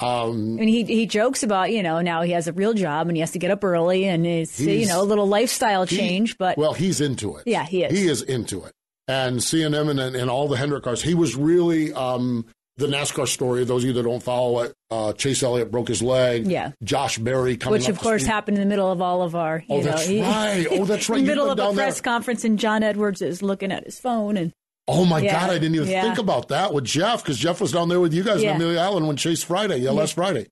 Um, 0.00 0.56
mean, 0.56 0.66
he 0.68 0.82
he 0.84 1.04
jokes 1.06 1.42
about 1.42 1.70
you 1.72 1.82
know 1.82 2.00
now 2.00 2.22
he 2.22 2.32
has 2.32 2.48
a 2.48 2.52
real 2.54 2.72
job 2.72 3.08
and 3.08 3.16
he 3.16 3.20
has 3.20 3.32
to 3.32 3.38
get 3.38 3.50
up 3.50 3.62
early 3.62 4.06
and 4.06 4.26
it's 4.26 4.58
you 4.58 4.86
know 4.86 5.02
a 5.02 5.04
little 5.04 5.26
lifestyle 5.26 5.84
He- 5.84 5.96
change, 5.98 6.38
but 6.38 6.56
well, 6.56 6.72
he's 6.72 7.00
into 7.02 7.36
it. 7.36 7.42
Yeah, 7.46 7.64
he 7.66 7.84
is. 7.84 7.92
He 7.98 8.08
is 8.08 8.22
into 8.22 8.64
it. 8.64 8.72
And 9.06 9.42
seeing 9.42 9.72
him 9.74 9.88
and, 9.90 10.00
and 10.00 10.30
all 10.30 10.48
the 10.48 10.56
Hendrick 10.56 10.84
cars, 10.84 11.02
he 11.02 11.12
was 11.14 11.36
really 11.36 11.92
um, 11.92 12.46
the 12.80 12.88
NASCAR 12.88 13.28
story. 13.28 13.64
Those 13.64 13.84
of 13.84 13.88
you 13.88 13.92
that 13.94 14.02
don't 14.02 14.22
follow 14.22 14.60
it, 14.60 14.74
uh, 14.90 15.12
Chase 15.12 15.42
Elliott 15.42 15.70
broke 15.70 15.88
his 15.88 16.02
leg. 16.02 16.46
Yeah. 16.46 16.72
Josh 16.82 17.18
Berry 17.18 17.56
coming 17.56 17.78
which 17.78 17.88
of 17.88 17.98
course 18.00 18.24
happened 18.26 18.56
in 18.56 18.62
the 18.62 18.68
middle 18.68 18.90
of 18.90 19.00
all 19.00 19.22
of 19.22 19.34
our. 19.36 19.58
You 19.60 19.64
Oh, 19.68 19.76
know, 19.78 19.82
that's 19.84 20.06
he- 20.06 20.22
right. 20.22 20.66
Oh, 20.72 20.84
that's 20.84 21.08
right. 21.08 21.18
in 21.20 21.24
the 21.24 21.30
middle 21.30 21.50
of 21.50 21.58
a 21.58 21.62
there. 21.62 21.72
press 21.74 22.00
conference, 22.00 22.44
and 22.44 22.58
John 22.58 22.82
Edwards 22.82 23.22
is 23.22 23.42
looking 23.42 23.70
at 23.70 23.84
his 23.84 24.00
phone 24.00 24.36
and. 24.36 24.52
Oh 24.88 25.04
my 25.04 25.20
Yeah, 25.20 25.38
God, 25.40 25.50
I 25.50 25.58
didn't 25.60 25.76
even 25.76 25.88
yeah. 25.88 26.02
think 26.02 26.18
about 26.18 26.48
that 26.48 26.74
with 26.74 26.84
Jeff 26.84 27.22
because 27.22 27.38
Jeff 27.38 27.60
was 27.60 27.70
down 27.70 27.88
there 27.88 28.00
with 28.00 28.12
you 28.12 28.24
guys 28.24 28.42
Yeah. 28.42 28.50
on 28.50 28.56
Amelia 28.56 28.80
Island 28.80 29.06
when 29.06 29.16
Chase 29.16 29.44
Friday, 29.44 29.76
yeah, 29.76 29.90
last 29.92 30.14
Friday. 30.14 30.46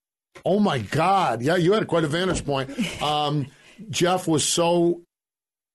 Oh 0.45 0.61
my 0.61 0.79
God, 0.79 1.43
yeah, 1.43 1.57
you 1.57 1.73
had 1.73 1.89
quite 1.89 2.05
a 2.05 2.07
vantage 2.09 2.45
point. 2.47 2.71
Um, 3.03 3.47
Jeff 3.91 4.29
was 4.29 4.47
so, 4.47 5.01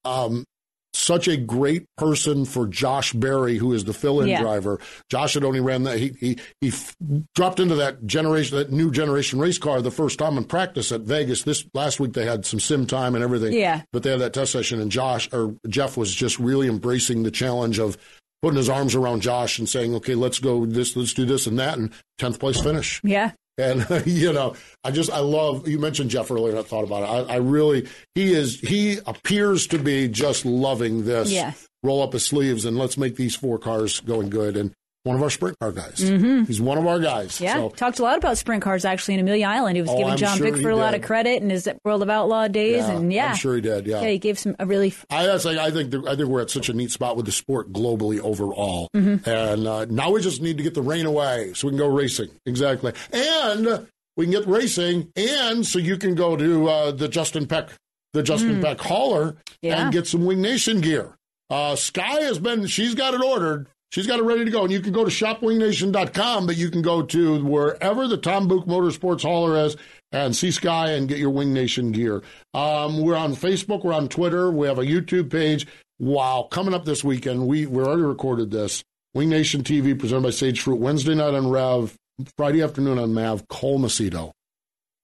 um, 0.06 0.46
such 0.94 1.28
a 1.28 1.36
great 1.38 1.86
person 1.98 2.46
for 2.46 2.68
Josh 2.68 3.14
Berry, 3.14 3.58
who 3.58 3.74
is 3.74 3.84
the 3.84 3.94
fill-in 3.94 4.28
Yeah. 4.30 4.42
driver. 4.42 4.80
Josh 5.10 5.34
had 5.34 5.44
only 5.44 5.60
ran 5.60 5.84
that 5.84 5.98
he 5.98 6.14
he 6.20 6.38
he 6.62 6.68
f- 6.70 6.96
dropped 7.36 7.60
into 7.60 7.76
that 7.76 8.06
generation, 8.06 8.58
that 8.58 8.72
new 8.72 8.92
generation 8.92 9.40
race 9.40 9.58
car 9.58 9.82
the 9.82 9.92
first 9.92 10.20
time 10.20 10.38
in 10.38 10.44
practice 10.44 10.92
at 10.92 11.02
Vegas. 11.02 11.44
This 11.44 11.66
last 11.74 12.00
week 12.00 12.14
they 12.14 12.26
had 12.26 12.46
some 12.46 12.60
sim 12.60 12.86
time 12.86 13.16
and 13.16 13.24
everything. 13.24 13.54
Yeah. 13.54 13.82
But 13.92 14.04
they 14.04 14.12
had 14.12 14.20
that 14.22 14.34
test 14.34 14.52
session, 14.52 14.80
and 14.80 14.92
Josh 14.92 15.30
or 15.34 15.56
Jeff 15.68 15.98
was 15.98 16.14
just 16.14 16.38
really 16.40 16.68
embracing 16.68 17.24
the 17.24 17.32
challenge 17.32 17.80
of 17.80 17.98
putting 18.42 18.58
his 18.58 18.70
arms 18.70 18.94
around 18.94 19.22
Josh 19.22 19.58
and 19.58 19.68
saying, 19.70 19.96
"Okay, 19.96 20.16
let's 20.16 20.38
go 20.40 20.66
this, 20.66 20.96
let's 20.96 21.14
do 21.14 21.26
this 21.26 21.48
and 21.48 21.58
that," 21.60 21.78
and 21.78 21.92
tenth 22.20 22.40
place 22.40 22.60
finish. 22.62 23.00
Yeah. 23.04 23.32
And 23.58 23.86
you 24.06 24.34
know, 24.34 24.56
I 24.84 24.92
just 24.92 25.12
I 25.12 25.20
love 25.20 25.68
you 25.68 25.80
mentioned 25.80 26.10
Jeff 26.10 26.32
earlier. 26.32 26.52
and 26.52 26.60
I 26.60 26.64
thought 26.64 26.84
about 26.84 27.04
it. 27.04 27.30
I, 27.30 27.36
I 27.36 27.38
really 27.38 27.88
he 28.16 28.34
is 28.34 28.60
he 28.60 29.00
appears 29.06 29.68
to 29.68 29.78
be 29.78 30.08
just 30.08 30.46
loving 30.46 31.06
this. 31.06 31.32
Yes. 31.32 31.68
Roll 31.84 32.02
up 32.02 32.14
his 32.14 32.26
sleeves 32.26 32.66
and 32.66 32.78
let's 32.78 32.98
make 32.98 33.16
these 33.16 33.36
four 33.36 33.60
cars 33.60 34.00
going 34.00 34.30
good. 34.30 34.56
And 34.56 34.74
one 35.04 35.18
of 35.18 35.22
our 35.22 35.30
sprint 35.30 35.60
car 35.60 35.72
guys. 35.74 35.98
Mhm. 36.00 36.48
He's 36.48 36.62
one 36.62 36.78
of 36.78 36.88
our 36.88 36.98
guys. 37.00 37.42
Yeah, 37.42 37.56
So, 37.56 37.70
talked 37.70 38.00
a 38.00 38.04
lot 38.04 38.18
about 38.18 38.38
sprint 38.38 38.64
cars 38.64 38.86
actually 38.86 39.16
in 39.16 39.20
Amelia 39.20 39.48
Island. 39.48 39.76
He 39.76 39.82
was 39.82 39.92
Oh, 39.92 39.98
giving 39.98 40.12
I'm 40.14 40.18
John 40.18 40.38
sure 40.38 40.50
Bickford 40.50 40.72
a 40.72 40.78
lot 40.78 40.94
of 40.94 41.02
credit 41.02 41.44
in 41.44 41.50
his 41.50 41.68
World 41.84 42.02
of 42.04 42.10
Outlaw 42.10 42.48
days, 42.48 42.78
Yeah, 42.78 42.92
and 42.92 43.12
yeah, 43.12 43.30
I'm 43.32 43.36
sure 43.36 43.56
he 43.56 43.62
did, 43.62 43.86
yeah. 43.86 44.02
yeah, 44.02 44.08
he 44.10 44.18
gave 44.18 44.40
some 44.40 44.56
a 44.60 44.66
really 44.66 44.94
I, 45.10 45.26
that's 45.26 45.44
like, 45.44 45.58
I 45.58 45.72
think 45.72 45.92
the, 45.92 46.04
I 46.08 46.16
think 46.16 46.30
we're 46.30 46.42
at 46.42 46.50
such 46.50 46.70
a 46.70 46.74
neat 46.74 46.92
spot 46.92 47.18
with 47.18 47.26
the 47.26 47.34
sport 47.34 47.74
globally 47.74 48.20
overall, 48.22 48.88
Mhm. 48.96 49.28
and 49.28 49.68
uh, 49.68 49.86
now 49.90 50.10
we 50.12 50.22
just 50.22 50.42
need 50.42 50.56
to 50.58 50.64
get 50.64 50.74
the 50.74 50.82
rain 50.82 51.06
away 51.06 51.52
so 51.54 51.68
we 51.68 51.72
can 51.72 51.80
go 51.80 51.88
racing. 51.88 52.30
Exactly, 52.46 52.94
and 53.12 53.88
we 54.16 54.26
can 54.26 54.32
get 54.32 54.48
racing, 54.48 55.10
and 55.18 55.66
so 55.66 55.80
you 55.80 55.98
can 55.98 56.16
go 56.16 56.38
to 56.38 56.70
uh, 56.70 56.92
the 56.92 57.10
Justin 57.10 57.46
Peck, 57.46 57.70
the 58.14 58.24
Justin 58.24 58.62
Mm. 58.62 58.64
Peck 58.64 58.80
hauler, 58.80 59.36
Yeah. 59.62 59.84
and 59.84 59.92
get 59.94 60.08
some 60.08 60.26
Wing 60.26 60.42
Nation 60.42 60.80
gear. 60.80 61.18
Uh, 61.50 61.76
Sky 61.76 62.22
has 62.22 62.40
been, 62.40 62.66
she's 62.68 62.96
got 62.96 63.14
it 63.14 63.22
ordered. 63.22 63.68
She's 63.94 64.08
got 64.08 64.18
it 64.18 64.24
ready 64.24 64.44
to 64.44 64.50
go. 64.50 64.64
And 64.64 64.72
you 64.72 64.80
can 64.80 64.92
go 64.92 65.06
to 65.06 65.12
shopwingnation.com, 65.12 66.48
but 66.48 66.58
you 66.58 66.72
can 66.72 66.82
go 66.82 67.04
to 67.04 67.46
wherever 67.46 68.08
the 68.08 68.18
Tom 68.18 68.48
Buch 68.48 68.66
Motorsports 68.66 69.22
hauler 69.22 69.56
is 69.68 69.78
and 70.12 70.36
see 70.36 70.50
Sky 70.50 70.94
and 70.94 71.08
get 71.08 71.20
your 71.20 71.30
Wing 71.30 71.54
Nation 71.54 71.92
gear. 71.92 72.24
Um, 72.56 73.02
we're 73.02 73.16
on 73.16 73.36
Facebook, 73.36 73.84
we're 73.84 73.94
on 73.94 74.10
Twitter, 74.10 74.50
we 74.50 74.66
have 74.66 74.80
a 74.80 74.84
YouTube 74.84 75.30
page. 75.30 75.68
Wow, 76.00 76.48
coming 76.50 76.74
up 76.74 76.86
this 76.86 77.04
weekend, 77.04 77.46
we, 77.46 77.68
we 77.68 77.84
already 77.84 78.02
recorded 78.02 78.50
this. 78.50 78.84
Wing 79.14 79.30
Nation 79.30 79.62
TV 79.62 79.98
presented 79.98 80.24
by 80.24 80.32
Sage 80.32 80.62
Fruit, 80.62 80.80
Wednesday 80.80 81.14
night 81.14 81.36
on 81.36 81.52
Rev, 81.52 81.96
Friday 82.36 82.64
afternoon 82.64 82.98
on 82.98 83.14
Mav, 83.14 83.48
Cole 83.48 83.78
Macedo. 83.78 84.32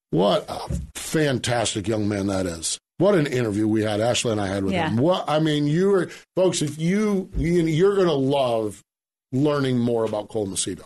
What 0.10 0.46
a 0.50 0.68
fantastic 0.96 1.88
young 1.88 2.08
man 2.10 2.26
that 2.26 2.48
is. 2.48 2.80
What 3.00 3.16
an 3.16 3.28
interview 3.28 3.68
we 3.68 3.82
had, 3.82 4.02
Ashley 4.02 4.34
and 4.34 4.42
I 4.42 4.48
had 4.48 4.64
with 4.64 4.74
Yeah. 4.74 4.90
him. 4.90 4.98
What 4.98 5.24
I 5.28 5.40
mean, 5.40 5.66
you 5.68 5.92
are 5.96 6.10
folks. 6.36 6.62
If 6.62 6.78
you, 6.78 7.30
you 7.36 7.64
you're 7.64 7.96
going 7.96 8.08
to 8.08 8.14
love 8.14 8.84
learning 9.32 9.80
more 9.80 10.04
about 10.04 10.28
Cole 10.30 10.48
Macedo. 10.48 10.84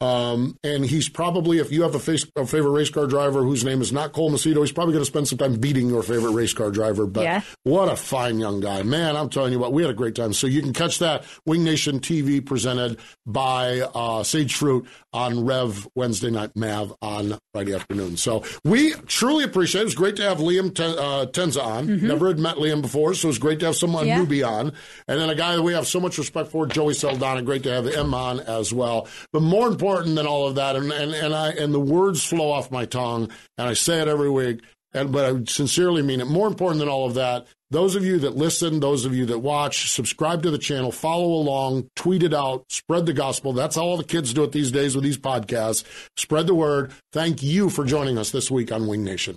Um, 0.00 0.56
and 0.62 0.84
he's 0.84 1.08
probably, 1.08 1.58
if 1.58 1.72
you 1.72 1.82
have 1.82 1.96
a, 1.96 1.98
face, 1.98 2.24
a, 2.36 2.46
favorite 2.46 2.70
race 2.70 2.90
car 2.90 3.08
driver 3.08 3.42
whose 3.42 3.64
name 3.64 3.80
is 3.80 3.92
not 3.92 4.12
Cole 4.12 4.30
Macedo, 4.30 4.60
he's 4.60 4.70
probably 4.70 4.92
going 4.92 5.02
to 5.02 5.10
spend 5.10 5.26
some 5.26 5.38
time 5.38 5.58
beating 5.58 5.88
your 5.88 6.04
favorite 6.04 6.32
race 6.32 6.52
car 6.52 6.70
driver. 6.70 7.06
But 7.06 7.22
yeah. 7.22 7.40
what 7.64 7.90
a 7.90 7.96
fine 7.96 8.38
young 8.38 8.60
guy. 8.60 8.84
Man, 8.84 9.16
I'm 9.16 9.28
telling 9.28 9.52
you 9.52 9.58
what, 9.58 9.72
we 9.72 9.82
had 9.82 9.90
a 9.90 9.94
great 9.94 10.14
time. 10.14 10.32
So 10.32 10.46
you 10.46 10.62
can 10.62 10.72
catch 10.72 11.00
that 11.00 11.24
Wing 11.46 11.64
Nation 11.64 11.98
TV 11.98 12.44
presented 12.44 13.00
by 13.26 13.80
uh, 13.80 14.22
Sage 14.22 14.54
Fruit 14.54 14.86
on 15.12 15.44
Rev 15.44 15.88
Wednesday 15.96 16.30
Night 16.30 16.54
Mav 16.54 16.94
on 17.02 17.36
Friday 17.52 17.74
afternoon. 17.74 18.16
So 18.16 18.44
we 18.64 18.92
truly 19.06 19.42
appreciate 19.42 19.80
it. 19.80 19.82
It 19.82 19.86
was 19.86 19.94
great 19.96 20.16
to 20.16 20.22
have 20.22 20.38
Liam 20.38 20.72
Ten, 20.72 20.90
uh, 20.90 21.26
Tencza 21.26 21.64
on. 21.64 21.88
Mm-hmm. 21.88 22.06
Never 22.06 22.28
had 22.28 22.38
met 22.38 22.56
Liam 22.56 22.82
before, 22.82 23.14
so 23.14 23.26
it 23.26 23.30
was 23.30 23.38
great 23.38 23.58
to 23.60 23.66
have 23.66 23.76
someone 23.76 24.06
yeah. 24.06 24.20
newbie 24.20 24.46
on. 24.46 24.72
And 25.08 25.20
then 25.20 25.28
a 25.28 25.34
guy 25.34 25.56
that 25.56 25.62
we 25.62 25.72
have 25.72 25.88
so 25.88 25.98
much 25.98 26.18
respect 26.18 26.50
for, 26.50 26.66
Joey 26.66 26.94
Saldana. 26.94 27.42
Great 27.42 27.64
to 27.64 27.72
have 27.72 27.86
him 27.86 28.14
on 28.14 28.40
as 28.40 28.72
well. 28.72 29.08
But 29.32 29.42
more 29.42 29.66
important, 29.66 29.87
important 29.88 30.16
than 30.16 30.26
all 30.26 30.46
of 30.46 30.56
that. 30.56 30.76
And, 30.76 30.92
and, 30.92 31.14
and 31.14 31.34
I, 31.34 31.50
and 31.50 31.72
the 31.72 31.80
words 31.80 32.24
flow 32.24 32.50
off 32.50 32.70
my 32.70 32.84
tongue 32.84 33.30
and 33.56 33.68
I 33.68 33.72
say 33.72 34.00
it 34.00 34.08
every 34.08 34.30
week. 34.30 34.60
And, 34.92 35.12
but 35.12 35.24
I 35.24 35.44
sincerely 35.44 36.02
mean 36.02 36.20
it. 36.20 36.26
More 36.26 36.46
important 36.46 36.80
than 36.80 36.88
all 36.88 37.06
of 37.06 37.14
that, 37.14 37.46
those 37.70 37.94
of 37.94 38.04
you 38.04 38.18
that 38.20 38.36
listen, 38.36 38.80
those 38.80 39.04
of 39.04 39.14
you 39.14 39.26
that 39.26 39.40
watch, 39.40 39.90
subscribe 39.90 40.42
to 40.42 40.50
the 40.50 40.58
channel, 40.58 40.90
follow 40.90 41.26
along, 41.26 41.88
tweet 41.94 42.22
it 42.22 42.32
out, 42.32 42.64
spread 42.70 43.04
the 43.04 43.12
gospel. 43.12 43.52
That's 43.52 43.76
how 43.76 43.82
all 43.82 43.96
the 43.98 44.04
kids 44.04 44.32
do 44.32 44.44
it 44.44 44.52
these 44.52 44.70
days 44.72 44.94
with 44.94 45.04
these 45.04 45.18
podcasts. 45.18 45.84
Spread 46.16 46.46
the 46.46 46.54
word. 46.54 46.92
Thank 47.12 47.42
you 47.42 47.68
for 47.68 47.84
joining 47.84 48.16
us 48.16 48.30
this 48.30 48.50
week 48.50 48.72
on 48.72 48.86
Wing 48.86 49.04
Nation. 49.04 49.36